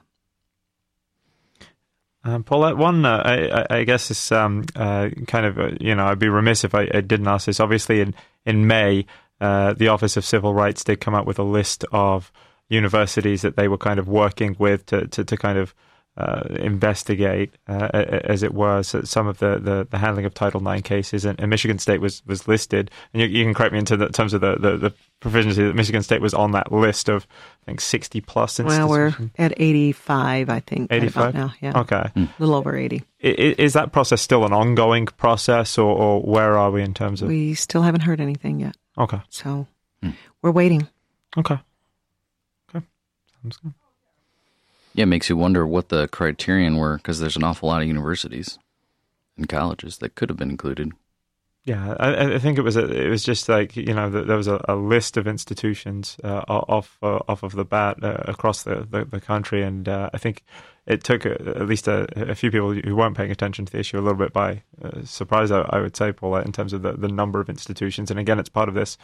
Um, 2.24 2.43
Paulette, 2.43 2.78
one, 2.78 3.03
uh, 3.03 3.24
I, 3.26 3.80
I, 3.80 3.84
guess 3.84 4.12
is 4.12 4.32
um, 4.32 4.66
uh, 4.76 5.09
kind 5.26 5.45
of, 5.45 5.57
uh, 5.57 5.72
you 5.80 5.95
know, 5.95 6.05
I'd 6.05 6.20
be 6.20 6.30
remiss 6.30 6.64
if 6.64 6.76
I, 6.76 6.82
I, 6.93 7.01
didn't 7.01 7.28
ask 7.28 7.47
this. 7.47 7.59
Obviously, 7.59 7.99
in, 7.99 8.14
in 8.45 8.68
May, 8.68 9.07
uh, 9.39 9.74
the 9.74 9.88
Office 9.88 10.18
of 10.18 10.26
Civil 10.26 10.53
Rights 10.53 10.84
did 10.84 11.01
come 11.01 11.16
up 11.16 11.26
with 11.26 11.39
a 11.39 11.43
list 11.43 11.84
of 11.91 12.32
universities 12.72 13.42
that 13.42 13.56
they 13.56 13.68
were 13.68 13.78
kind 13.78 14.00
of 14.00 14.08
working 14.08 14.56
with 14.58 14.86
to, 14.88 15.08
to, 15.08 15.24
to 15.24 15.38
kind 15.38 15.58
of 15.58 15.76
uh, 16.18 16.44
investigate, 16.56 17.56
uh, 17.70 17.88
as 17.94 18.44
it 18.44 18.54
were, 18.54 18.84
so 18.84 19.02
some 19.04 19.28
of 19.28 19.38
the, 19.40 19.58
the, 19.60 19.88
the, 19.90 19.98
handling 19.98 20.26
of 20.26 20.34
Title 20.34 20.66
IX 20.68 20.82
cases. 20.82 21.24
And, 21.24 21.40
and, 21.40 21.50
Michigan 21.50 21.80
State 21.80 22.02
was, 22.02 22.22
was 22.26 22.50
listed. 22.50 22.92
And 23.14 23.22
you, 23.22 23.28
you 23.30 23.46
can 23.46 23.54
correct 23.54 23.72
me 23.72 23.80
in 23.80 23.86
terms 23.86 24.34
of 24.34 24.42
the, 24.42 24.58
the, 24.58 24.78
the 24.78 24.94
provisions 25.22 25.56
that 25.56 25.74
Michigan 25.74 26.04
State 26.04 26.20
was 26.20 26.34
on 26.34 26.52
that 26.52 26.70
list 26.70 27.08
of, 27.08 27.26
I 27.64 27.66
think, 27.66 27.80
60 27.80 28.20
plus 28.22 28.60
Well, 28.60 28.90
we're 28.90 29.16
at 29.38 29.54
85, 29.56 30.50
I 30.50 30.60
think. 30.60 30.92
85 30.92 31.34
now, 31.34 31.54
yeah. 31.62 31.80
Okay. 31.80 32.12
A 32.14 32.30
little 32.40 32.56
over 32.56 32.76
80. 32.76 33.04
Is, 33.22 33.56
is 33.56 33.74
that 33.74 33.94
process 33.94 34.22
still 34.22 34.46
an 34.46 34.52
ongoing 34.52 35.06
process, 35.06 35.78
or, 35.78 35.96
or, 35.96 36.22
where 36.22 36.58
are 36.58 36.72
we 36.72 36.82
in 36.82 36.94
terms 36.94 37.22
of? 37.22 37.30
We 37.30 37.54
still 37.54 37.84
haven't 37.84 38.02
heard 38.02 38.20
anything 38.20 38.60
yet. 38.60 38.76
Okay. 38.98 39.22
So 39.30 39.66
mm. 40.04 40.14
we're 40.42 40.52
waiting. 40.52 40.90
Okay. 41.38 41.58
Yeah, 43.44 43.72
Yeah, 44.94 45.04
it 45.04 45.08
makes 45.08 45.30
you 45.30 45.38
wonder 45.38 45.66
what 45.66 45.89
the 45.89 46.08
criterion 46.08 46.78
were 46.78 46.98
because 46.98 47.20
there's 47.20 47.38
an 47.38 47.44
awful 47.44 47.70
lot 47.70 47.82
of 47.82 47.88
universities 47.88 48.60
and 49.38 49.48
colleges 49.48 49.98
that 49.98 50.16
could 50.16 50.30
have 50.30 50.38
been 50.38 50.50
included. 50.50 50.92
Yeah, 51.64 51.96
I, 52.00 52.34
I, 52.34 52.39
think 52.39 52.58
it 52.58 52.64
was 52.64 52.76
a, 52.76 52.86
it 52.86 53.10
was 53.10 53.24
just 53.24 53.48
like 53.48 53.76
you 53.76 53.94
know 53.94 54.10
there 54.10 54.36
was 54.36 54.48
a, 54.48 54.60
a 54.68 54.76
list 54.76 55.16
of 55.16 55.28
institutions 55.28 56.18
uh, 56.24 56.42
off 56.48 56.98
uh, 57.04 57.20
off 57.28 57.44
of 57.44 57.52
the 57.52 57.66
bat 57.66 58.04
uh, 58.04 58.18
across 58.26 58.64
the, 58.64 58.88
the, 58.89 59.06
the, 59.06 59.22
country, 59.22 59.62
and 59.62 59.88
uh, 59.88 60.10
I 60.12 60.18
think 60.18 60.44
it 60.88 61.04
took 61.04 61.24
a, 61.24 61.34
at 61.34 61.68
least 61.68 61.88
a, 61.88 62.34
few 62.34 62.50
people 62.50 62.74
who 62.74 62.96
weren't 62.96 63.16
paying 63.16 63.30
attention 63.30 63.68
to 63.68 63.72
the 63.72 63.78
issue 63.78 64.00
a 64.00 64.02
little 64.02 64.18
bit 64.18 64.34
by 64.34 64.64
uh, 64.84 65.04
surprise. 65.04 65.52
I, 65.52 65.62
I, 65.70 65.82
would 65.82 65.96
say, 65.96 66.12
Paul, 66.12 66.38
in 66.38 66.52
terms 66.52 66.74
of 66.74 66.82
the, 66.82 66.94
the 66.94 67.08
number 67.08 67.39
of 67.39 67.48
institutions, 67.48 68.10
and 68.10 68.20
again, 68.20 68.39
it's 68.39 68.50
part 68.50 68.68
of 68.68 68.74
this 68.74 68.98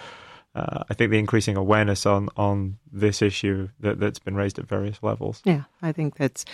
uh, 0.57 0.83
I 0.89 0.95
think 0.95 1.11
the 1.11 1.19
increasing 1.19 1.55
awareness 1.55 2.05
on 2.07 2.29
on 2.35 2.77
this 2.91 3.21
issue 3.21 3.69
that 3.79 3.99
that's 3.99 4.17
been 4.17 4.35
raised 4.35 4.57
at 4.57 4.67
various 4.67 4.97
levels. 5.03 5.41
Yeah, 5.45 5.63
I 5.83 5.91
think 5.91 6.17
that's 6.17 6.45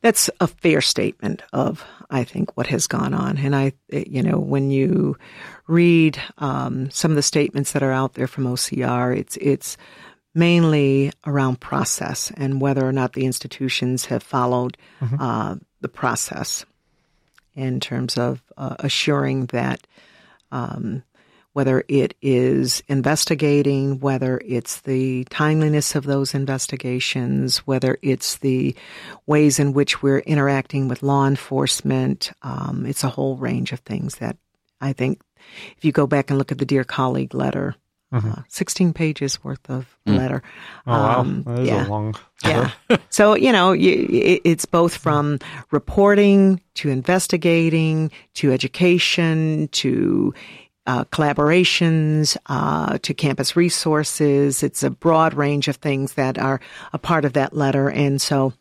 that's 0.00 0.28
a 0.40 0.48
fair 0.48 0.80
statement 0.80 1.42
of 1.52 1.84
I 2.10 2.24
think 2.24 2.56
what 2.56 2.66
has 2.66 2.88
gone 2.88 3.14
on, 3.14 3.38
and 3.38 3.54
I 3.54 3.72
you 3.90 4.24
know 4.24 4.38
when 4.38 4.72
you 4.72 5.16
read 5.68 6.20
um, 6.38 6.90
some 6.90 7.12
of 7.12 7.16
the 7.16 7.22
statements 7.22 7.72
that 7.72 7.82
are 7.84 7.92
out 7.92 8.14
there 8.14 8.26
from 8.26 8.44
OCR, 8.44 9.16
it's 9.16 9.36
it's 9.36 9.76
mainly 10.34 11.12
around 11.24 11.60
process 11.60 12.32
and 12.36 12.60
whether 12.60 12.86
or 12.86 12.92
not 12.92 13.12
the 13.12 13.24
institutions 13.24 14.06
have 14.06 14.22
followed 14.22 14.76
mm-hmm. 15.00 15.20
uh, 15.20 15.54
the 15.80 15.88
process 15.88 16.64
in 17.54 17.78
terms 17.78 18.18
of 18.18 18.42
uh, 18.56 18.74
assuring 18.80 19.46
that. 19.46 19.86
Um, 20.50 21.02
whether 21.52 21.84
it 21.88 22.14
is 22.22 22.82
investigating, 22.88 24.00
whether 24.00 24.40
it's 24.44 24.80
the 24.82 25.24
timeliness 25.24 25.94
of 25.94 26.04
those 26.04 26.34
investigations, 26.34 27.58
whether 27.58 27.98
it's 28.02 28.38
the 28.38 28.74
ways 29.26 29.58
in 29.58 29.72
which 29.72 30.02
we're 30.02 30.20
interacting 30.20 30.88
with 30.88 31.02
law 31.02 31.26
enforcement. 31.26 32.32
Um, 32.42 32.84
it's 32.86 33.04
a 33.04 33.08
whole 33.08 33.36
range 33.36 33.72
of 33.72 33.80
things 33.80 34.16
that 34.16 34.36
I 34.80 34.92
think 34.92 35.20
if 35.76 35.84
you 35.84 35.92
go 35.92 36.06
back 36.06 36.30
and 36.30 36.38
look 36.38 36.52
at 36.52 36.58
the 36.58 36.66
Dear 36.66 36.84
Colleague 36.84 37.34
letter, 37.34 37.74
mm-hmm. 38.12 38.30
uh, 38.30 38.42
16 38.48 38.92
pages 38.92 39.42
worth 39.42 39.68
of 39.68 39.86
mm. 40.06 40.16
letter. 40.16 40.42
Oh, 40.86 40.92
um, 40.92 41.42
wow. 41.44 41.54
That 41.54 41.62
is 41.62 41.68
yeah. 41.68 41.86
a 41.86 41.88
long. 41.88 42.14
yeah. 42.44 42.70
so, 43.10 43.34
you 43.34 43.52
know, 43.52 43.72
you, 43.72 44.06
it, 44.10 44.42
it's 44.44 44.64
both 44.64 44.96
from 44.96 45.38
reporting 45.70 46.60
to 46.74 46.90
investigating 46.90 48.10
to 48.34 48.52
education 48.52 49.68
to 49.72 50.34
uh, 50.88 51.04
collaborations 51.04 52.38
uh, 52.46 52.96
to 53.02 53.12
campus 53.12 53.54
resources. 53.54 54.62
It's 54.62 54.82
a 54.82 54.88
broad 54.88 55.34
range 55.34 55.68
of 55.68 55.76
things 55.76 56.14
that 56.14 56.38
are 56.38 56.60
a 56.94 56.98
part 56.98 57.26
of 57.26 57.34
that 57.34 57.54
letter. 57.54 57.90
And 57.90 58.20
so 58.22 58.54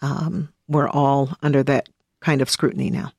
um, 0.00 0.48
we're 0.68 0.88
all 0.88 1.36
under 1.42 1.62
that 1.64 1.90
kind 2.20 2.40
of 2.40 2.48
scrutiny 2.48 2.90
now. 2.90 3.12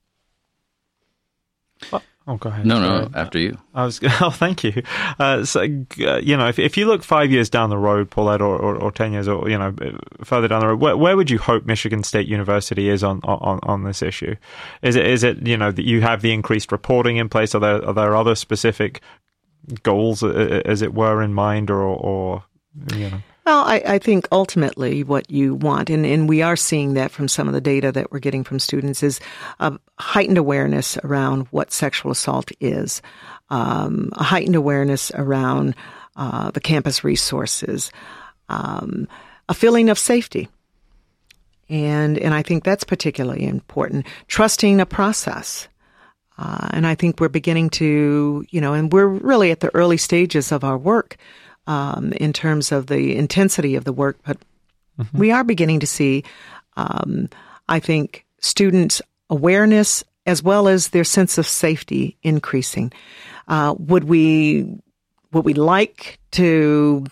Oh, 2.30 2.38
go 2.38 2.50
ahead. 2.50 2.64
No, 2.64 2.80
no, 2.80 3.10
after 3.16 3.40
you. 3.40 3.58
I 3.74 3.86
was. 3.86 4.00
Oh, 4.22 4.30
thank 4.30 4.64
you. 4.64 4.84
Uh, 5.18 5.44
so, 5.46 5.62
uh, 5.62 6.18
you 6.18 6.38
know, 6.38 6.48
if, 6.48 6.60
if 6.60 6.78
you 6.78 6.86
look 6.86 7.04
five 7.04 7.32
years 7.32 7.50
down 7.50 7.72
the 7.72 7.78
road, 7.78 8.12
Paulette, 8.12 8.40
or, 8.40 8.56
or, 8.56 8.76
or, 8.76 8.92
ten 8.92 9.14
years, 9.14 9.28
or 9.28 9.50
you 9.50 9.58
know, 9.58 9.74
further 10.24 10.48
down 10.48 10.60
the 10.60 10.68
road, 10.68 10.80
where, 10.80 10.96
where 10.96 11.18
would 11.18 11.32
you 11.32 11.40
hope 11.40 11.66
Michigan 11.66 12.04
State 12.04 12.28
University 12.28 12.88
is 12.88 13.04
on, 13.04 13.20
on, 13.24 13.60
on 13.64 13.84
this 13.84 14.04
issue? 14.04 14.36
Is 14.84 14.96
it 14.96 15.08
is 15.08 15.24
it 15.24 15.48
you 15.48 15.58
know 15.58 15.72
that 15.72 15.86
you 15.86 16.02
have 16.02 16.22
the 16.22 16.32
increased 16.32 16.72
reporting 16.72 17.18
in 17.18 17.30
place? 17.30 17.56
Are 17.56 17.60
there 17.60 17.84
are 17.84 17.94
there 17.96 18.16
other 18.16 18.36
specific 18.36 19.02
goals, 19.82 20.24
as 20.24 20.84
it 20.84 20.94
were, 20.94 21.24
in 21.24 21.34
mind, 21.34 21.72
or 21.72 21.82
or 21.82 22.44
you 22.94 23.10
know? 23.10 23.22
Well, 23.50 23.66
I, 23.66 23.82
I, 23.84 23.97
think 23.97 24.28
ultimately 24.32 25.04
what 25.04 25.32
you 25.32 25.56
want, 25.56 25.89
and, 25.89 26.06
and 26.06 26.30
we 26.30 26.43
are 26.43 26.56
seeing 26.56 26.93
that 26.93 27.10
from 27.10 27.28
some 27.28 27.47
of 27.47 27.56
the 27.56 27.60
data 27.60 27.91
that 27.91 28.12
we're 28.12 28.20
getting 28.20 28.43
from 28.43 28.60
students, 28.60 29.02
is 29.02 29.20
a 29.60 29.76
heightened 29.97 30.38
awareness 30.38 31.00
around 31.00 31.47
what 31.47 31.72
sexual 31.72 32.12
assault 32.12 32.52
is, 32.60 33.02
um, 33.50 34.12
a 34.14 34.24
heightened 34.24 34.56
awareness 34.56 35.12
around 35.16 35.74
uh, 36.16 36.52
the 36.52 36.60
campus 36.60 37.04
resources, 37.04 37.91
um, 38.50 39.08
a 39.50 39.56
feeling 39.56 39.89
of 39.89 39.97
safety. 39.97 40.47
And, 41.70 42.20
and 42.20 42.36
I 42.36 42.43
think 42.43 42.64
that's 42.64 42.84
particularly 42.84 43.47
important. 43.47 44.06
Trusting 44.28 44.80
a 44.80 44.86
process. 44.86 45.68
Uh, 46.38 46.68
and 46.70 46.86
I 46.86 46.93
think 46.93 47.20
we're 47.20 47.30
beginning 47.30 47.72
to, 47.72 48.45
you 48.52 48.62
know, 48.62 48.74
and 48.76 48.93
we're 48.93 49.08
really 49.08 49.50
at 49.50 49.62
the 49.62 49.74
early 49.74 49.97
stages 49.97 50.52
of 50.52 50.64
our 50.64 50.78
work 50.78 51.18
um, 51.70 52.12
in 52.14 52.34
terms 52.34 52.72
of 52.72 52.88
the 52.88 53.16
intensity 53.16 53.76
of 53.76 53.84
the 53.84 53.94
work, 53.94 54.18
but 54.26 54.38
mm-hmm. 55.00 55.18
we 55.18 55.32
are 55.32 55.44
beginning 55.44 55.80
to 55.80 55.88
see, 55.88 56.24
um, 56.76 57.30
I 57.70 57.80
think, 57.80 58.26
students' 58.40 59.04
awareness 59.30 60.04
as 60.26 60.42
well 60.42 60.68
as 60.68 60.90
their 60.90 61.04
sense 61.04 61.38
of 61.38 61.48
safety 61.48 62.18
increasing. 62.24 62.92
Uh, 63.48 63.76
would 63.78 64.06
we 64.06 64.82
would 65.32 65.46
we 65.46 65.54
like 65.54 66.20
to 66.32 67.06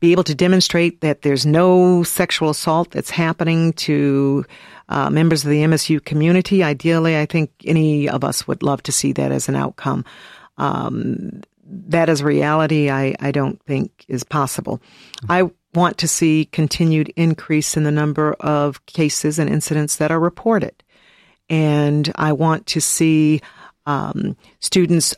be 0.00 0.12
able 0.12 0.24
to 0.24 0.34
demonstrate 0.34 1.02
that 1.02 1.22
there's 1.22 1.44
no 1.44 2.02
sexual 2.04 2.48
assault 2.48 2.90
that's 2.90 3.10
happening 3.10 3.74
to 3.74 4.46
uh, 4.88 5.10
members 5.10 5.44
of 5.44 5.50
the 5.50 5.62
MSU 5.62 6.02
community? 6.02 6.62
Ideally, 6.62 7.18
I 7.18 7.26
think 7.26 7.50
any 7.66 8.08
of 8.08 8.24
us 8.24 8.48
would 8.48 8.62
love 8.62 8.82
to 8.84 8.92
see 8.92 9.12
that 9.12 9.30
as 9.30 9.46
an 9.46 9.56
outcome. 9.56 10.06
Um, 10.56 11.42
that 11.66 12.08
as 12.08 12.22
reality, 12.22 12.90
I, 12.90 13.14
I 13.20 13.30
don't 13.30 13.60
think 13.62 14.04
is 14.08 14.24
possible. 14.24 14.80
I 15.28 15.50
want 15.74 15.98
to 15.98 16.08
see 16.08 16.48
continued 16.52 17.12
increase 17.16 17.76
in 17.76 17.84
the 17.84 17.90
number 17.90 18.34
of 18.34 18.84
cases 18.86 19.38
and 19.38 19.50
incidents 19.50 19.96
that 19.96 20.10
are 20.10 20.20
reported. 20.20 20.82
And 21.50 22.12
I 22.16 22.32
want 22.32 22.66
to 22.68 22.80
see 22.80 23.40
um, 23.86 24.36
students 24.60 25.14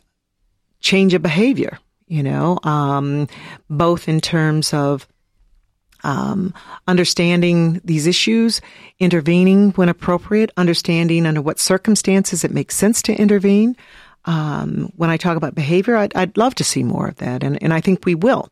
change 0.79 1.13
a 1.13 1.19
behavior, 1.19 1.79
you 2.07 2.23
know, 2.23 2.59
um, 2.63 3.27
both 3.69 4.09
in 4.09 4.19
terms 4.19 4.73
of 4.73 5.07
um, 6.03 6.53
understanding 6.87 7.81
these 7.83 8.07
issues, 8.07 8.61
intervening 8.99 9.71
when 9.71 9.89
appropriate, 9.89 10.51
understanding 10.57 11.25
under 11.25 11.41
what 11.41 11.59
circumstances 11.59 12.43
it 12.43 12.51
makes 12.51 12.75
sense 12.75 13.01
to 13.03 13.15
intervene, 13.15 13.75
um, 14.27 14.91
when 14.97 15.09
I 15.09 15.17
talk 15.17 15.37
about 15.37 15.55
behavior, 15.55 15.95
I'd, 15.95 16.15
I'd, 16.15 16.37
love 16.37 16.53
to 16.55 16.63
see 16.63 16.83
more 16.83 17.07
of 17.07 17.15
that, 17.15 17.43
and, 17.43 17.61
and 17.63 17.73
I 17.73 17.81
think 17.81 18.05
we 18.05 18.13
will. 18.13 18.51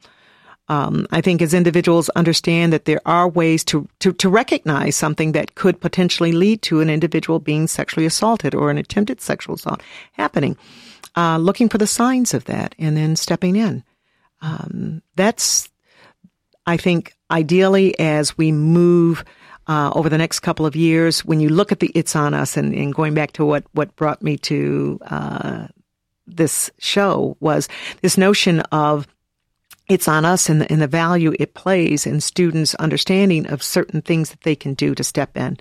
Um, 0.68 1.06
I 1.12 1.22
think 1.22 1.42
as 1.42 1.54
individuals 1.54 2.10
understand 2.10 2.74
that 2.74 2.86
there 2.86 3.02
are 3.06 3.28
ways 3.28 3.64
to, 3.66 3.88
to, 4.00 4.14
to 4.14 4.30
recognize 4.30 4.96
something 4.96 5.34
that 5.34 5.54
could 5.54 5.80
potentially 5.80 6.32
lead 6.32 6.64
to 6.64 6.80
an 6.80 6.90
individual 6.90 7.40
being 7.40 7.68
sexually 7.68 8.06
assaulted 8.06 8.56
or 8.56 8.72
an 8.72 8.78
attempted 8.78 9.22
sexual 9.22 9.56
assault 9.56 9.84
happening, 10.14 10.58
uh, 11.16 11.38
looking 11.38 11.70
for 11.70 11.78
the 11.78 11.86
signs 11.86 12.34
of 12.34 12.46
that 12.46 12.74
and 12.80 12.98
then 12.98 13.16
stepping 13.16 13.56
in. 13.56 13.84
Um, 14.42 15.04
that's, 15.16 15.70
I 16.66 16.78
think, 16.78 17.16
ideally 17.30 18.00
as 18.00 18.38
we 18.38 18.52
move 18.52 19.24
uh, 19.68 19.92
over 19.96 20.10
the 20.10 20.18
next 20.18 20.42
couple 20.42 20.66
of 20.66 20.76
years, 20.76 21.26
when 21.26 21.40
you 21.40 21.50
look 21.50 21.72
at 21.72 21.80
the 21.80 21.92
It's 21.96 22.16
On 22.16 22.34
Us, 22.34 22.58
and, 22.58 22.74
and 22.74 22.94
going 22.94 23.14
back 23.14 23.34
to 23.34 23.46
what, 23.46 23.64
what 23.74 23.96
brought 23.96 24.22
me 24.22 24.38
to 24.38 25.00
uh, 25.08 25.68
this 26.28 26.72
show 26.80 27.38
was 27.40 27.68
this 28.02 28.18
notion 28.18 28.62
of 28.72 29.08
it's 29.88 30.08
on 30.08 30.26
us 30.26 30.50
and 30.50 30.62
the, 30.62 30.72
and 30.72 30.82
the 30.82 30.88
value 30.88 31.34
it 31.40 31.54
plays 31.54 32.08
in 32.08 32.20
students' 32.20 32.74
understanding 32.76 33.48
of 33.48 33.62
certain 33.62 34.02
things 34.02 34.32
that 34.32 34.42
they 34.42 34.56
can 34.56 34.74
do 34.74 34.96
to 34.96 35.04
step 35.04 35.38
in, 35.38 35.58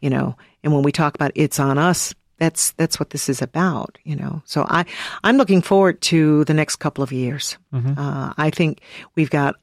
you 0.00 0.10
know. 0.10 0.36
And 0.62 0.72
when 0.72 0.82
we 0.82 0.92
talk 0.92 1.14
about 1.14 1.32
it's 1.34 1.58
on 1.58 1.78
us, 1.78 2.14
that's 2.38 2.72
that's 2.72 2.98
what 2.98 3.10
this 3.10 3.28
is 3.28 3.40
about, 3.40 3.98
you 4.04 4.16
know. 4.16 4.42
So 4.44 4.66
I 4.68 4.84
I'm 5.22 5.36
looking 5.36 5.62
forward 5.62 6.00
to 6.02 6.44
the 6.44 6.54
next 6.54 6.76
couple 6.76 7.02
of 7.02 7.12
years. 7.12 7.56
Mm-hmm. 7.72 7.98
Uh, 7.98 8.34
I 8.36 8.50
think 8.50 8.80
we've 9.14 9.30
got 9.30 9.56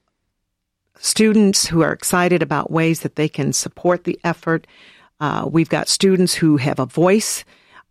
students 1.02 1.66
who 1.66 1.82
are 1.82 1.91
excited 1.91 2.41
about 2.41 2.72
ways 2.72 3.02
that 3.02 3.16
they 3.16 3.28
can 3.28 3.52
support 3.52 4.04
the 4.04 4.20
effort. 4.24 4.68
Uh, 5.20 5.47
we've 5.52 5.70
got 5.70 5.88
students 5.88 6.34
who 6.34 6.58
have 6.58 6.80
a 6.80 6.86
voice, 6.86 7.43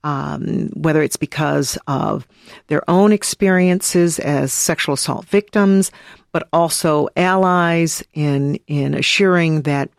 um, 0.04 0.68
whether 0.74 1.02
it's 1.02 1.16
because 1.16 1.76
of 1.86 2.26
their 2.68 2.88
own 2.88 3.12
experiences 3.12 4.18
as 4.20 4.52
sexual 4.52 4.94
assault 4.94 5.26
victims, 5.26 5.90
but 6.32 6.48
also 6.52 7.08
allies 7.16 8.02
in 8.14 8.58
in 8.66 8.94
assuring 8.94 9.62
that 9.62 9.90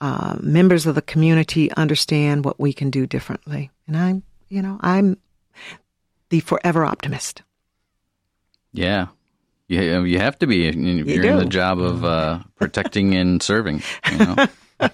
uh, 0.00 0.36
members 0.40 0.86
of 0.86 0.94
the 0.94 1.02
community 1.02 1.70
understand 1.72 2.44
what 2.44 2.58
we 2.58 2.72
can 2.72 2.90
do 2.90 3.06
differently. 3.06 3.70
And 3.86 3.96
I'm, 3.96 4.22
you 4.48 4.62
know, 4.62 4.78
I'm 4.80 5.18
the 6.30 6.40
forever 6.40 6.84
optimist. 6.84 7.42
Yeah, 8.72 9.08
you, 9.70 10.04
you 10.04 10.18
have 10.18 10.38
to 10.40 10.46
be. 10.46 10.56
You're 10.56 11.24
you 11.24 11.30
in 11.30 11.38
the 11.38 11.44
job 11.44 11.78
of 11.78 12.04
uh, 12.04 12.40
protecting 12.56 13.14
and 13.14 13.42
serving. 13.42 13.82
You 14.10 14.18
know? 14.18 14.46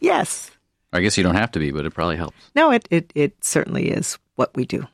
yes. 0.00 0.50
I 0.92 1.00
guess 1.00 1.16
you 1.16 1.22
don't 1.22 1.36
have 1.36 1.52
to 1.52 1.58
be, 1.58 1.70
but 1.70 1.84
it 1.86 1.94
probably 1.94 2.16
helps. 2.16 2.36
No, 2.54 2.72
it, 2.72 2.88
it, 2.90 3.12
it 3.14 3.44
certainly 3.44 3.88
is 3.88 4.18
what 4.34 4.54
we 4.56 4.64
do. 4.64 4.86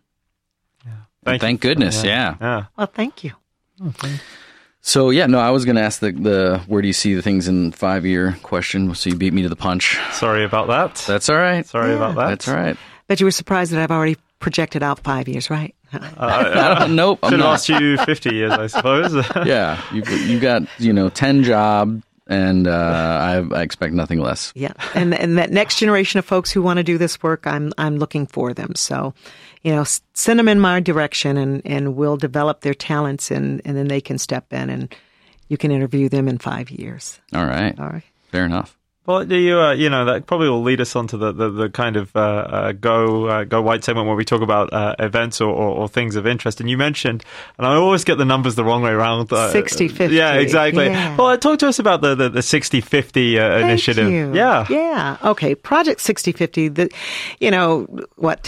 Yeah. 0.84 0.92
Thank, 1.24 1.40
thank 1.40 1.60
goodness. 1.60 2.04
Yeah. 2.04 2.36
yeah. 2.40 2.64
Well, 2.76 2.88
thank 2.88 3.24
you. 3.24 3.32
Oh, 3.80 3.90
thank 3.90 4.20
So 4.82 5.08
yeah, 5.10 5.26
no, 5.26 5.38
I 5.38 5.50
was 5.50 5.64
going 5.64 5.76
to 5.76 5.82
ask 5.82 6.00
the 6.00 6.12
the 6.12 6.62
where 6.66 6.82
do 6.82 6.88
you 6.88 6.92
see 6.92 7.14
the 7.14 7.22
things 7.22 7.48
in 7.48 7.72
five 7.72 8.04
year 8.04 8.36
question. 8.42 8.94
So 8.94 9.10
you 9.10 9.16
beat 9.16 9.32
me 9.32 9.42
to 9.42 9.48
the 9.48 9.56
punch. 9.56 9.98
Sorry 10.12 10.44
about 10.44 10.68
that. 10.68 11.02
That's 11.06 11.30
all 11.30 11.36
right. 11.36 11.64
Sorry 11.64 11.90
yeah. 11.90 11.96
about 11.96 12.16
that. 12.16 12.28
That's 12.28 12.48
all 12.48 12.54
right. 12.54 12.76
Bet 13.06 13.20
you 13.20 13.26
were 13.26 13.30
surprised 13.30 13.72
that 13.72 13.80
I've 13.80 13.90
already 13.90 14.16
projected 14.40 14.82
out 14.82 15.00
five 15.00 15.28
years, 15.28 15.48
right? 15.48 15.74
Uh, 15.92 16.86
nope. 16.90 17.20
Should 17.28 17.40
last 17.40 17.68
you 17.68 17.96
fifty 17.98 18.34
years, 18.34 18.52
I 18.52 18.66
suppose. 18.66 19.12
yeah, 19.46 19.82
you 19.92 20.02
you 20.02 20.40
got 20.40 20.62
you 20.78 20.92
know 20.92 21.08
ten 21.08 21.42
job 21.42 22.02
and 22.26 22.66
uh, 22.66 22.70
I, 22.70 23.56
I, 23.56 23.62
expect 23.62 23.94
nothing 23.94 24.20
less. 24.20 24.52
Yeah, 24.54 24.72
and 24.94 25.14
and 25.14 25.38
that 25.38 25.50
next 25.50 25.78
generation 25.78 26.18
of 26.18 26.24
folks 26.24 26.50
who 26.50 26.62
want 26.62 26.78
to 26.78 26.82
do 26.82 26.98
this 26.98 27.22
work, 27.22 27.46
I'm 27.46 27.72
I'm 27.78 27.98
looking 27.98 28.26
for 28.26 28.54
them. 28.54 28.74
So, 28.74 29.14
you 29.62 29.72
know, 29.74 29.84
send 30.14 30.38
them 30.38 30.48
in 30.48 30.60
my 30.60 30.80
direction, 30.80 31.36
and 31.36 31.62
and 31.64 31.96
we'll 31.96 32.16
develop 32.16 32.60
their 32.60 32.74
talents, 32.74 33.30
and 33.30 33.60
and 33.64 33.76
then 33.76 33.88
they 33.88 34.00
can 34.00 34.18
step 34.18 34.52
in, 34.52 34.70
and 34.70 34.94
you 35.48 35.56
can 35.58 35.70
interview 35.70 36.08
them 36.08 36.28
in 36.28 36.38
five 36.38 36.70
years. 36.70 37.20
All 37.34 37.46
right. 37.46 37.78
All 37.78 37.88
right. 37.88 38.04
Fair 38.30 38.44
enough. 38.44 38.78
Well, 39.04 39.30
you 39.32 39.58
uh, 39.58 39.72
you 39.72 39.90
know 39.90 40.04
that 40.04 40.26
probably 40.26 40.48
will 40.48 40.62
lead 40.62 40.80
us 40.80 40.94
on 40.94 41.08
to 41.08 41.16
the, 41.16 41.32
the, 41.32 41.50
the 41.50 41.68
kind 41.68 41.96
of 41.96 42.14
uh, 42.14 42.20
uh, 42.20 42.72
go 42.72 43.26
uh, 43.26 43.42
go 43.42 43.60
white 43.60 43.82
segment 43.82 44.06
where 44.06 44.14
we 44.14 44.24
talk 44.24 44.42
about 44.42 44.72
uh, 44.72 44.94
events 45.00 45.40
or, 45.40 45.50
or, 45.50 45.74
or, 45.76 45.88
things 45.88 46.14
of 46.14 46.24
interest. 46.24 46.60
And 46.60 46.70
you 46.70 46.78
mentioned, 46.78 47.24
and 47.58 47.66
I 47.66 47.74
always 47.74 48.04
get 48.04 48.18
the 48.18 48.24
numbers 48.24 48.54
the 48.54 48.62
wrong 48.62 48.80
way 48.80 48.92
around. 48.92 49.30
60-50. 49.30 50.00
Uh, 50.00 50.10
yeah, 50.10 50.34
exactly. 50.34 50.86
Yeah. 50.86 51.16
Well, 51.16 51.36
talk 51.36 51.58
to 51.58 51.66
us 51.66 51.80
about 51.80 52.00
the 52.00 52.14
the, 52.14 52.28
the 52.28 52.40
60-50 52.40 53.62
initiative. 53.62 54.08
You. 54.08 54.32
Yeah, 54.34 54.66
yeah. 54.70 55.16
Okay, 55.24 55.56
Project 55.56 56.00
60-50. 56.00 56.72
The, 56.72 56.88
you 57.40 57.50
know 57.50 57.86
what? 58.14 58.44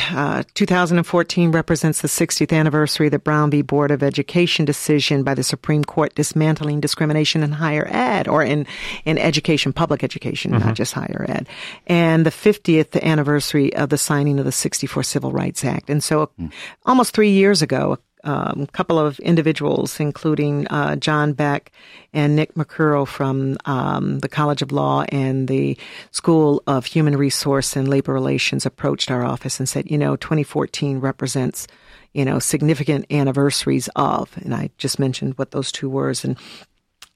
2014 0.55 1.51
represents 1.51 2.01
the 2.01 2.07
60th 2.09 2.57
anniversary 2.57 3.09
of 3.09 3.11
the 3.11 3.19
Brown 3.19 3.51
v. 3.51 3.63
Board 3.63 3.91
of 3.91 4.05
Education 4.05 4.65
decision 4.65 5.25
by 5.25 5.35
the 5.35 5.43
Supreme 5.43 5.83
Court 5.83 6.15
dismantling 6.15 6.79
discrimination 6.79 7.43
in 7.43 7.51
higher 7.51 7.89
ed 7.91 8.29
or 8.29 8.45
in 8.45 8.69
in 9.05 9.19
education, 9.19 9.73
public 9.73 10.05
education 10.05 10.44
education, 10.45 10.53
mm-hmm. 10.53 10.69
not 10.69 10.77
just 10.77 10.93
higher 10.93 11.27
ed, 11.29 11.49
and 11.87 12.25
the 12.27 12.31
50th 12.31 13.01
anniversary 13.03 13.75
of 13.75 13.89
the 13.89 13.99
signing 13.99 14.39
of 14.39 14.45
the 14.45 14.53
64 14.53 15.03
Civil 15.03 15.33
Rights 15.33 15.65
Act. 15.65 15.91
And 15.91 16.03
so, 16.03 16.31
mm. 16.41 16.53
almost 16.85 17.15
three 17.15 17.31
years 17.31 17.63
ago, 17.63 17.99
um, 18.25 18.63
a 18.63 18.73
couple 18.73 18.99
of 18.99 19.19
individuals, 19.19 20.01
including 20.01 20.67
uh, 20.69 20.97
John 20.97 21.35
Beck 21.35 21.71
and 22.15 22.35
Nick 22.35 22.55
McCurrow 22.55 23.07
from 23.07 23.59
um, 23.67 24.21
the 24.21 24.29
College 24.29 24.63
of 24.63 24.73
Law 24.73 25.05
and 25.11 25.47
the 25.47 25.77
School 26.11 26.63
of 26.67 26.87
Human 26.87 27.19
Resource 27.19 27.77
and 27.77 27.87
Labor 27.87 28.15
Relations, 28.15 28.65
approached 28.65 29.11
our 29.11 29.25
office 29.25 29.59
and 29.59 29.69
said, 29.69 29.91
you 29.91 29.99
know, 29.99 30.17
2014 30.17 31.01
represents, 31.01 31.67
you 32.15 32.25
know, 32.25 32.39
significant 32.39 33.05
anniversaries 33.11 33.91
of, 33.95 34.35
and 34.39 34.55
I 34.55 34.71
just 34.79 34.99
mentioned 34.99 35.37
what 35.37 35.51
those 35.51 35.71
two 35.71 35.91
words, 35.91 36.25
and 36.25 36.39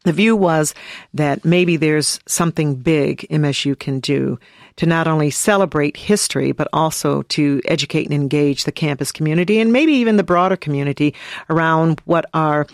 the 0.05 0.13
view 0.13 0.37
was 0.37 0.75
that 1.15 1.45
maybe 1.45 1.77
there's 1.77 2.21
something 2.27 2.77
big 2.77 3.27
MSU 3.31 3.79
can 3.79 4.01
do 4.01 4.39
to 4.77 4.87
not 4.87 5.09
only 5.09 5.31
celebrate 5.31 5.97
history, 5.97 6.53
but 6.53 6.69
also 6.73 7.23
to 7.23 7.61
educate 7.65 8.05
and 8.05 8.15
engage 8.15 8.65
the 8.65 8.73
campus 8.73 9.11
community 9.11 9.59
and 9.59 9.73
maybe 9.73 9.93
even 9.93 10.17
the 10.17 10.23
broader 10.23 10.57
community 10.57 11.15
around 11.51 12.01
what 12.05 12.27
are 12.33 12.67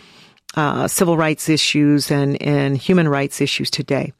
uh, 0.55 0.87
civil 0.87 1.17
rights 1.17 1.49
issues 1.49 2.11
and, 2.11 2.41
and 2.43 2.77
human 2.77 3.09
rights 3.09 3.41
issues 3.41 3.71
today. 3.71 4.13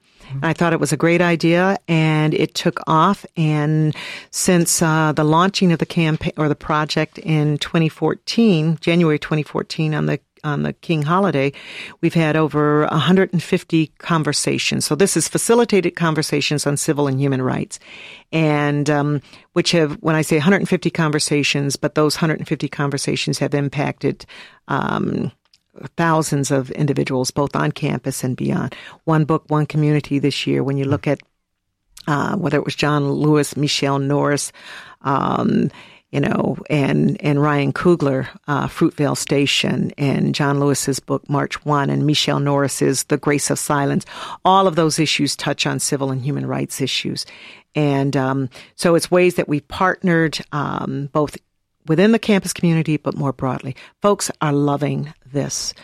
I 0.43 0.53
thought 0.53 0.73
it 0.73 0.81
was 0.81 0.93
a 0.93 0.97
great 0.97 1.21
idea 1.21 1.79
and 1.87 2.35
it 2.35 2.55
took 2.55 2.81
off. 2.87 3.25
And 3.37 3.95
since 4.31 4.83
uh, 4.83 5.13
the 5.13 5.25
launching 5.25 5.71
of 5.71 5.79
the 5.79 5.87
campaign 5.87 6.33
or 6.37 6.49
the 6.49 6.55
project 6.55 7.19
in 7.19 7.59
2014, 7.59 8.79
January 8.81 9.19
2014, 9.19 9.95
on 9.95 10.07
the 10.07 10.19
on 10.45 10.63
the 10.63 10.73
King 10.73 11.03
holiday, 11.03 11.53
we've 12.01 12.15
had 12.15 12.37
over 12.37 12.87
150 12.87 13.87
conversations. 13.99 14.85
So 14.85 14.95
this 14.95 15.17
is 15.17 15.27
facilitated 15.27 15.97
conversations 15.97 16.67
on 16.67 16.77
civil 16.77 17.09
and 17.09 17.19
human 17.19 17.43
rights, 17.43 17.81
and 18.31 18.89
um, 18.89 19.23
which 19.55 19.73
have, 19.73 19.95
when 19.95 20.15
I 20.15 20.23
say 20.23 20.37
150 20.37 20.91
conversations, 20.91 21.77
but 21.77 21.95
those 21.95 22.17
150 22.17 22.69
conversations 22.69 23.39
have 23.39 23.55
impacted. 23.55 24.27
Um, 24.69 25.33
thousands 25.97 26.53
of 26.53 26.71
individuals, 26.71 27.33
both 27.33 27.57
on 27.57 27.73
campus 27.73 28.23
and 28.23 28.37
beyond. 28.37 28.77
One 29.05 29.25
book, 29.25 29.43
one 29.49 29.67
community 29.67 30.21
this 30.21 30.47
year. 30.47 30.63
When 30.63 30.77
you 30.77 30.85
look 30.85 31.09
at 31.09 31.21
uh, 32.07 32.37
whether 32.37 32.59
it 32.59 32.65
was 32.65 32.75
John 32.75 33.11
Lewis, 33.11 33.57
Michele 33.57 33.99
Norris, 33.99 34.53
um, 35.03 35.71
you 36.15 36.21
know, 36.21 36.57
and, 36.71 37.21
and 37.21 37.43
Ryan 37.43 37.73
Coogler, 37.73 38.29
uh, 38.47 38.69
Fruitvale 38.69 39.17
Station, 39.17 39.93
and 39.99 40.33
John 40.33 40.61
Lewis's 40.61 41.01
book, 41.01 41.29
March 41.29 41.65
One, 41.65 41.91
and 41.91 42.07
Michele 42.07 42.39
Norris's 42.39 43.03
The 43.05 43.17
Grace 43.17 43.51
of 43.51 43.59
Silence. 43.59 44.07
All 44.45 44.69
of 44.69 44.77
those 44.77 45.01
issues 45.01 45.35
touch 45.35 45.67
on 45.67 45.81
civil 45.81 46.13
and 46.13 46.23
human 46.23 46.47
rights 46.47 46.81
issues. 46.81 47.27
And 47.75 48.17
um, 48.17 48.49
so 48.77 48.95
it's 48.95 49.11
ways 49.11 49.35
that 49.35 49.49
we've 49.49 49.67
partnered 49.67 50.39
um, 50.53 51.09
both 51.13 51.37
within 51.89 52.13
the 52.13 52.21
campus 52.21 52.53
community, 52.53 52.97
but 52.97 53.17
more 53.17 53.33
broadly. 53.33 53.75
Folks 54.01 54.31
are 54.41 54.53
loving 54.53 55.13
this. 55.33 55.75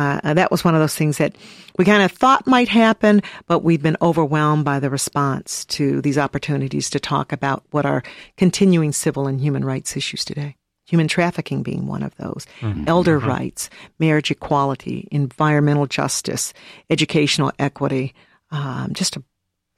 Uh, 0.00 0.32
that 0.32 0.50
was 0.50 0.64
one 0.64 0.74
of 0.74 0.80
those 0.80 0.94
things 0.94 1.18
that 1.18 1.36
we 1.78 1.84
kind 1.84 2.02
of 2.02 2.10
thought 2.10 2.46
might 2.46 2.68
happen, 2.68 3.20
but 3.46 3.62
we've 3.62 3.82
been 3.82 3.98
overwhelmed 4.00 4.64
by 4.64 4.80
the 4.80 4.88
response 4.88 5.66
to 5.66 6.00
these 6.00 6.16
opportunities 6.16 6.88
to 6.88 6.98
talk 6.98 7.32
about 7.32 7.64
what 7.70 7.84
are 7.84 8.02
continuing 8.38 8.92
civil 8.92 9.26
and 9.26 9.42
human 9.42 9.62
rights 9.62 9.98
issues 9.98 10.24
today. 10.24 10.56
Human 10.86 11.06
trafficking 11.06 11.62
being 11.62 11.86
one 11.86 12.02
of 12.02 12.16
those, 12.16 12.46
mm-hmm. 12.60 12.84
elder 12.86 13.18
mm-hmm. 13.18 13.28
rights, 13.28 13.68
marriage 13.98 14.30
equality, 14.30 15.06
environmental 15.10 15.86
justice, 15.86 16.54
educational 16.88 17.52
equity, 17.58 18.14
um, 18.50 18.94
just 18.94 19.16
a 19.16 19.22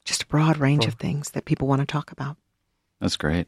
just 0.05 0.23
a 0.23 0.27
broad 0.27 0.57
range 0.57 0.83
cool. 0.83 0.89
of 0.89 0.95
things 0.95 1.31
that 1.31 1.45
people 1.45 1.69
want 1.69 1.81
to 1.81 1.87
talk 1.87 2.13
about. 2.13 2.37
That's 3.01 3.17
great. 3.17 3.47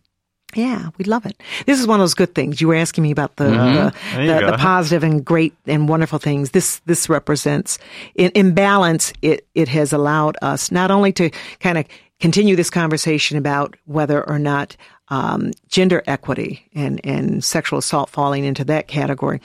Yeah, 0.54 0.90
we 0.98 1.04
love 1.04 1.26
it. 1.26 1.40
This 1.66 1.80
is 1.80 1.86
one 1.86 2.00
of 2.00 2.02
those 2.02 2.14
good 2.14 2.34
things. 2.34 2.60
You 2.60 2.68
were 2.68 2.74
asking 2.74 3.02
me 3.02 3.10
about 3.10 3.36
the 3.36 3.44
mm-hmm. 3.44 4.20
the, 4.26 4.40
the, 4.40 4.50
the, 4.52 4.58
positive 4.58 5.02
and 5.02 5.24
great 5.24 5.54
and 5.66 5.88
wonderful 5.88 6.18
things. 6.18 6.50
This 6.50 6.80
this 6.86 7.08
represents 7.08 7.78
in, 8.14 8.30
in 8.32 8.54
balance. 8.54 9.12
It 9.22 9.46
it 9.54 9.68
has 9.68 9.92
allowed 9.92 10.36
us 10.42 10.70
not 10.70 10.90
only 10.90 11.12
to 11.14 11.30
kind 11.60 11.78
of 11.78 11.86
continue 12.20 12.56
this 12.56 12.70
conversation 12.70 13.36
about 13.36 13.76
whether 13.84 14.26
or 14.28 14.38
not 14.38 14.76
um, 15.08 15.52
gender 15.68 16.02
equity 16.06 16.68
and 16.74 17.00
and 17.04 17.44
sexual 17.44 17.78
assault 17.78 18.10
falling 18.10 18.44
into 18.44 18.64
that 18.64 18.88
category, 18.88 19.40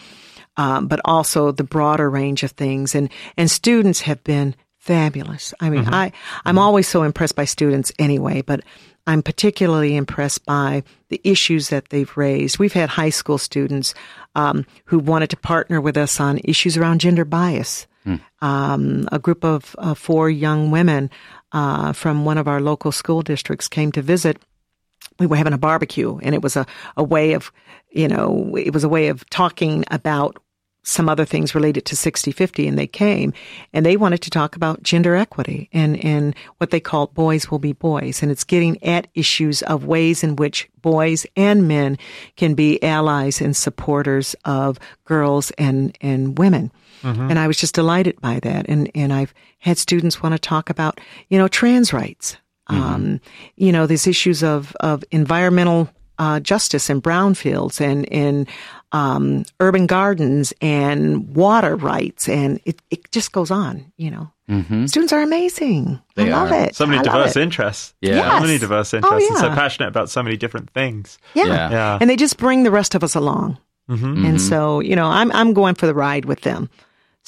um, 0.57 0.87
but 0.87 1.01
also 1.05 1.51
the 1.51 1.63
broader 1.63 2.09
range 2.09 2.43
of 2.43 2.51
things. 2.51 2.95
And 2.95 3.09
and 3.37 3.49
students 3.49 4.01
have 4.01 4.23
been 4.23 4.55
fabulous. 4.77 5.53
I 5.59 5.69
mean, 5.69 5.85
mm-hmm. 5.85 5.93
I 5.93 6.11
I'm 6.45 6.55
mm-hmm. 6.55 6.59
always 6.59 6.87
so 6.87 7.03
impressed 7.03 7.35
by 7.35 7.45
students 7.45 7.91
anyway, 7.99 8.41
but 8.41 8.61
I'm 9.09 9.23
particularly 9.23 9.95
impressed 9.95 10.45
by 10.45 10.83
the 11.07 11.19
issues 11.23 11.69
that 11.69 11.89
they've 11.89 12.15
raised. 12.15 12.59
We've 12.59 12.73
had 12.73 12.89
high 12.89 13.09
school 13.09 13.39
students 13.39 13.95
um, 14.35 14.67
who 14.85 14.99
wanted 14.99 15.31
to 15.31 15.37
partner 15.37 15.81
with 15.81 15.97
us 15.97 16.19
on 16.19 16.39
issues 16.43 16.77
around 16.77 17.01
gender 17.01 17.25
bias. 17.25 17.87
Mm. 18.05 18.21
Um, 18.41 19.09
a 19.11 19.17
group 19.17 19.43
of 19.43 19.75
uh, 19.79 19.95
four 19.95 20.29
young 20.29 20.69
women 20.69 21.09
uh, 21.53 21.91
from 21.91 22.23
one 22.23 22.37
of 22.37 22.47
our 22.47 22.61
local 22.61 22.91
school 22.91 23.23
districts 23.23 23.67
came 23.67 23.91
to 23.93 24.03
visit. 24.03 24.37
We 25.17 25.25
were 25.25 25.37
having 25.37 25.53
a 25.53 25.57
barbecue, 25.57 26.19
and 26.21 26.35
it 26.35 26.43
was 26.43 26.55
a, 26.55 26.67
a 26.95 27.03
way 27.03 27.33
of, 27.33 27.51
you 27.89 28.07
know, 28.07 28.55
it 28.55 28.75
was 28.75 28.83
a 28.83 28.89
way 28.89 29.07
of 29.07 29.27
talking 29.31 29.85
about 29.89 30.37
some 30.89 31.07
other 31.07 31.25
things 31.25 31.53
related 31.53 31.85
to 31.85 31.95
6050 31.95 32.67
and 32.67 32.77
they 32.77 32.87
came 32.87 33.33
and 33.73 33.85
they 33.85 33.95
wanted 33.95 34.21
to 34.23 34.29
talk 34.29 34.55
about 34.55 34.83
gender 34.83 35.15
equity 35.15 35.69
and, 35.71 36.03
and 36.03 36.35
what 36.57 36.71
they 36.71 36.79
call 36.79 37.07
boys 37.07 37.51
will 37.51 37.59
be 37.59 37.73
boys. 37.73 38.21
And 38.21 38.31
it's 38.31 38.43
getting 38.43 38.83
at 38.83 39.07
issues 39.13 39.61
of 39.63 39.85
ways 39.85 40.23
in 40.23 40.35
which 40.35 40.69
boys 40.81 41.25
and 41.35 41.67
men 41.67 41.97
can 42.35 42.55
be 42.55 42.81
allies 42.83 43.41
and 43.41 43.55
supporters 43.55 44.35
of 44.45 44.79
girls 45.05 45.51
and, 45.51 45.97
and 46.01 46.37
women. 46.37 46.71
Mm-hmm. 47.03 47.29
And 47.29 47.39
I 47.39 47.47
was 47.47 47.57
just 47.57 47.75
delighted 47.75 48.19
by 48.19 48.39
that. 48.41 48.65
And, 48.67 48.89
and 48.95 49.13
I've 49.13 49.33
had 49.59 49.77
students 49.77 50.21
want 50.21 50.33
to 50.33 50.39
talk 50.39 50.69
about, 50.69 50.99
you 51.29 51.37
know, 51.37 51.47
trans 51.47 51.93
rights. 51.93 52.37
Mm-hmm. 52.69 52.81
Um, 52.81 53.21
you 53.55 53.71
know, 53.71 53.87
these 53.87 54.05
issues 54.05 54.43
of, 54.43 54.75
of 54.79 55.03
environmental 55.11 55.89
uh, 56.19 56.39
justice 56.39 56.89
in 56.89 57.01
brownfields 57.01 57.81
and 57.81 58.05
in 58.05 58.45
um, 58.91 59.45
urban 59.59 59.87
gardens 59.87 60.53
and 60.61 61.35
water 61.35 61.75
rights, 61.75 62.27
and 62.27 62.59
it, 62.65 62.81
it 62.91 63.09
just 63.11 63.31
goes 63.31 63.49
on. 63.49 63.91
You 63.97 64.11
know, 64.11 64.31
mm-hmm. 64.49 64.85
students 64.85 65.13
are 65.13 65.21
amazing. 65.21 65.99
They 66.15 66.31
I 66.31 66.37
love 66.37 66.51
are. 66.51 66.65
it. 66.65 66.75
So 66.75 66.85
many 66.85 66.99
I 66.99 67.03
diverse 67.03 67.37
interests. 67.37 67.93
Yeah, 68.01 68.15
yes. 68.15 68.33
so 68.33 68.45
many 68.45 68.57
diverse 68.59 68.93
interests, 68.93 69.15
oh, 69.15 69.17
yeah. 69.19 69.29
and 69.29 69.37
so 69.37 69.49
passionate 69.49 69.87
about 69.87 70.09
so 70.09 70.21
many 70.21 70.37
different 70.37 70.69
things. 70.71 71.17
Yeah. 71.33 71.45
yeah, 71.45 71.71
yeah. 71.71 71.97
and 72.01 72.09
they 72.09 72.15
just 72.15 72.37
bring 72.37 72.63
the 72.63 72.71
rest 72.71 72.93
of 72.95 73.03
us 73.03 73.15
along. 73.15 73.57
Mm-hmm. 73.89 74.05
And 74.05 74.25
mm-hmm. 74.25 74.37
so, 74.37 74.81
you 74.81 74.95
know, 74.95 75.07
I'm 75.07 75.31
I'm 75.31 75.53
going 75.53 75.75
for 75.75 75.87
the 75.87 75.95
ride 75.95 76.25
with 76.25 76.41
them. 76.41 76.69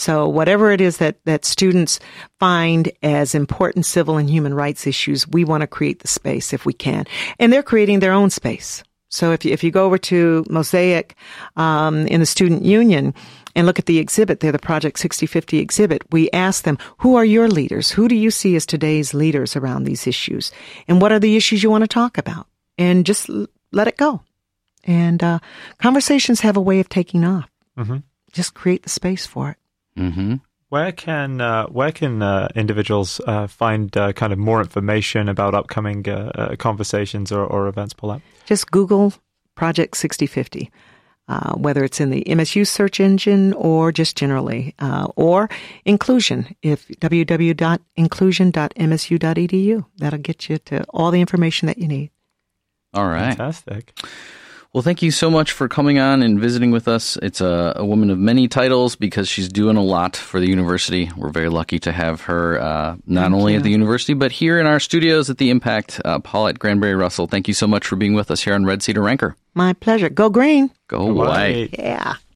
So 0.02 0.28
whatever 0.28 0.72
it 0.72 0.82
is 0.82 0.98
that, 0.98 1.24
that 1.26 1.46
students 1.46 2.00
find 2.40 2.92
as 3.04 3.36
important 3.36 3.86
civil 3.86 4.18
and 4.18 4.28
human 4.28 4.56
rights 4.56 4.88
issues, 4.88 5.28
we 5.28 5.46
want 5.46 5.62
to 5.62 5.68
create 5.68 6.00
the 6.00 6.08
space 6.08 6.54
if 6.54 6.66
we 6.66 6.74
can. 6.74 7.06
And 7.38 7.54
they're 7.54 7.62
creating 7.62 8.00
their 8.00 8.12
own 8.12 8.32
space. 8.32 8.84
So 9.10 9.32
if 9.32 9.46
you, 9.46 9.54
if 9.54 9.64
you 9.64 9.70
go 9.70 9.86
over 9.86 10.00
to 10.00 10.44
Mosaic 10.50 11.16
um, 11.56 12.08
in 12.08 12.20
the 12.20 12.26
Student 12.26 12.66
Union 12.66 13.14
and 13.56 13.68
look 13.68 13.78
at 13.78 13.86
the 13.86 14.00
exhibit, 14.00 14.40
they're 14.40 14.52
the 14.52 14.58
Project 14.58 14.98
6050 14.98 15.60
exhibit. 15.60 16.02
We 16.12 16.32
ask 16.32 16.64
them, 16.64 16.80
who 16.98 17.16
are 17.16 17.26
your 17.26 17.48
leaders? 17.48 17.92
Who 17.92 18.08
do 18.08 18.16
you 18.16 18.32
see 18.32 18.56
as 18.56 18.66
today's 18.66 19.14
leaders 19.14 19.56
around 19.56 19.84
these 19.84 20.08
issues? 20.08 20.52
And 20.88 21.00
what 21.00 21.12
are 21.12 21.20
the 21.20 21.36
issues 21.36 21.62
you 21.62 21.70
want 21.70 21.84
to 21.84 21.88
talk 21.88 22.18
about? 22.18 22.48
And 22.76 23.06
just 23.06 23.30
l- 23.30 23.46
let 23.72 23.88
it 23.88 23.98
go. 23.98 24.24
And 24.84 25.22
uh, 25.22 25.38
conversations 25.78 26.40
have 26.40 26.58
a 26.58 26.62
way 26.62 26.80
of 26.80 26.90
taking 26.90 27.24
off. 27.24 27.52
Mm-hmm. 27.78 27.98
Just 28.32 28.56
create 28.56 28.82
the 28.82 28.90
space 28.90 29.28
for 29.28 29.52
it. 29.52 29.58
Mm-hmm. 29.98 30.36
Where 30.70 30.92
can 30.94 31.42
uh, 31.42 31.68
where 31.68 31.92
can 31.92 32.22
uh, 32.22 32.48
individuals 32.56 33.20
uh, 33.28 33.48
find 33.48 33.98
uh, 33.98 34.14
kind 34.14 34.32
of 34.32 34.40
more 34.40 34.62
information 34.62 35.28
about 35.28 35.54
upcoming 35.54 36.08
uh, 36.08 36.32
uh, 36.34 36.56
conversations 36.56 37.30
or, 37.30 37.46
or 37.46 37.68
events, 37.68 37.94
Paulette? 37.94 38.22
Just 38.46 38.72
Google 38.72 39.14
Project 39.56 39.98
6050, 39.98 40.72
whether 41.58 41.84
it's 41.84 42.00
in 42.00 42.10
the 42.10 42.24
MSU 42.24 42.66
search 42.66 43.02
engine 43.02 43.52
or 43.54 43.92
just 43.92 44.16
generally, 44.16 44.74
or 45.18 45.50
inclusion, 45.84 46.56
if 46.62 46.88
www.inclusion.msu.edu. 46.88 49.86
That'll 49.98 50.20
get 50.20 50.50
you 50.50 50.58
to 50.58 50.86
all 50.86 51.12
the 51.12 51.20
information 51.20 51.68
that 51.68 51.80
you 51.80 51.90
need. 51.90 52.12
All 52.94 53.08
right. 53.08 53.36
Fantastic. 53.36 53.92
Well, 54.74 54.82
thank 54.82 55.02
you 55.02 55.12
so 55.12 55.30
much 55.30 55.52
for 55.52 55.68
coming 55.68 56.00
on 56.00 56.24
and 56.24 56.40
visiting 56.40 56.72
with 56.72 56.88
us. 56.88 57.18
It's 57.18 57.42
a, 57.42 57.74
a, 57.76 57.86
woman 57.86 58.10
of 58.10 58.18
many 58.18 58.48
titles 58.48 58.96
because 58.96 59.28
she's 59.28 59.50
doing 59.50 59.76
a 59.76 59.84
lot 59.84 60.16
for 60.16 60.40
the 60.40 60.48
university. 60.48 61.12
We're 61.18 61.30
very 61.30 61.50
lucky 61.50 61.78
to 61.80 61.92
have 61.92 62.22
her 62.22 62.58
uh, 62.58 62.96
not 63.06 63.24
thank 63.24 63.36
only 63.36 63.52
you. 63.52 63.58
at 63.58 63.64
the 63.64 63.70
university, 63.70 64.14
but 64.14 64.32
here 64.32 64.62
in 64.62 64.68
our 64.68 64.80
studios 64.80 65.30
at 65.30 65.40
the 65.40 65.50
Impact. 65.50 66.00
Uh, 66.06 66.20
Paulette 66.20 66.58
Granberry 66.58 66.96
Russell, 66.96 67.28
thank 67.28 67.50
you 67.50 67.54
so 67.54 67.68
much 67.68 67.86
for 67.86 67.98
being 67.98 68.14
with 68.14 68.32
us 68.32 68.42
here 68.44 68.54
on 68.54 68.64
Red 68.64 68.82
Cedar 68.82 69.02
Ranker. 69.02 69.36
My 69.54 69.74
pleasure. 69.74 70.08
Go 70.08 70.30
green. 70.30 70.72
Go 70.88 71.12
white. 71.12 71.78
Yeah. 71.78 72.16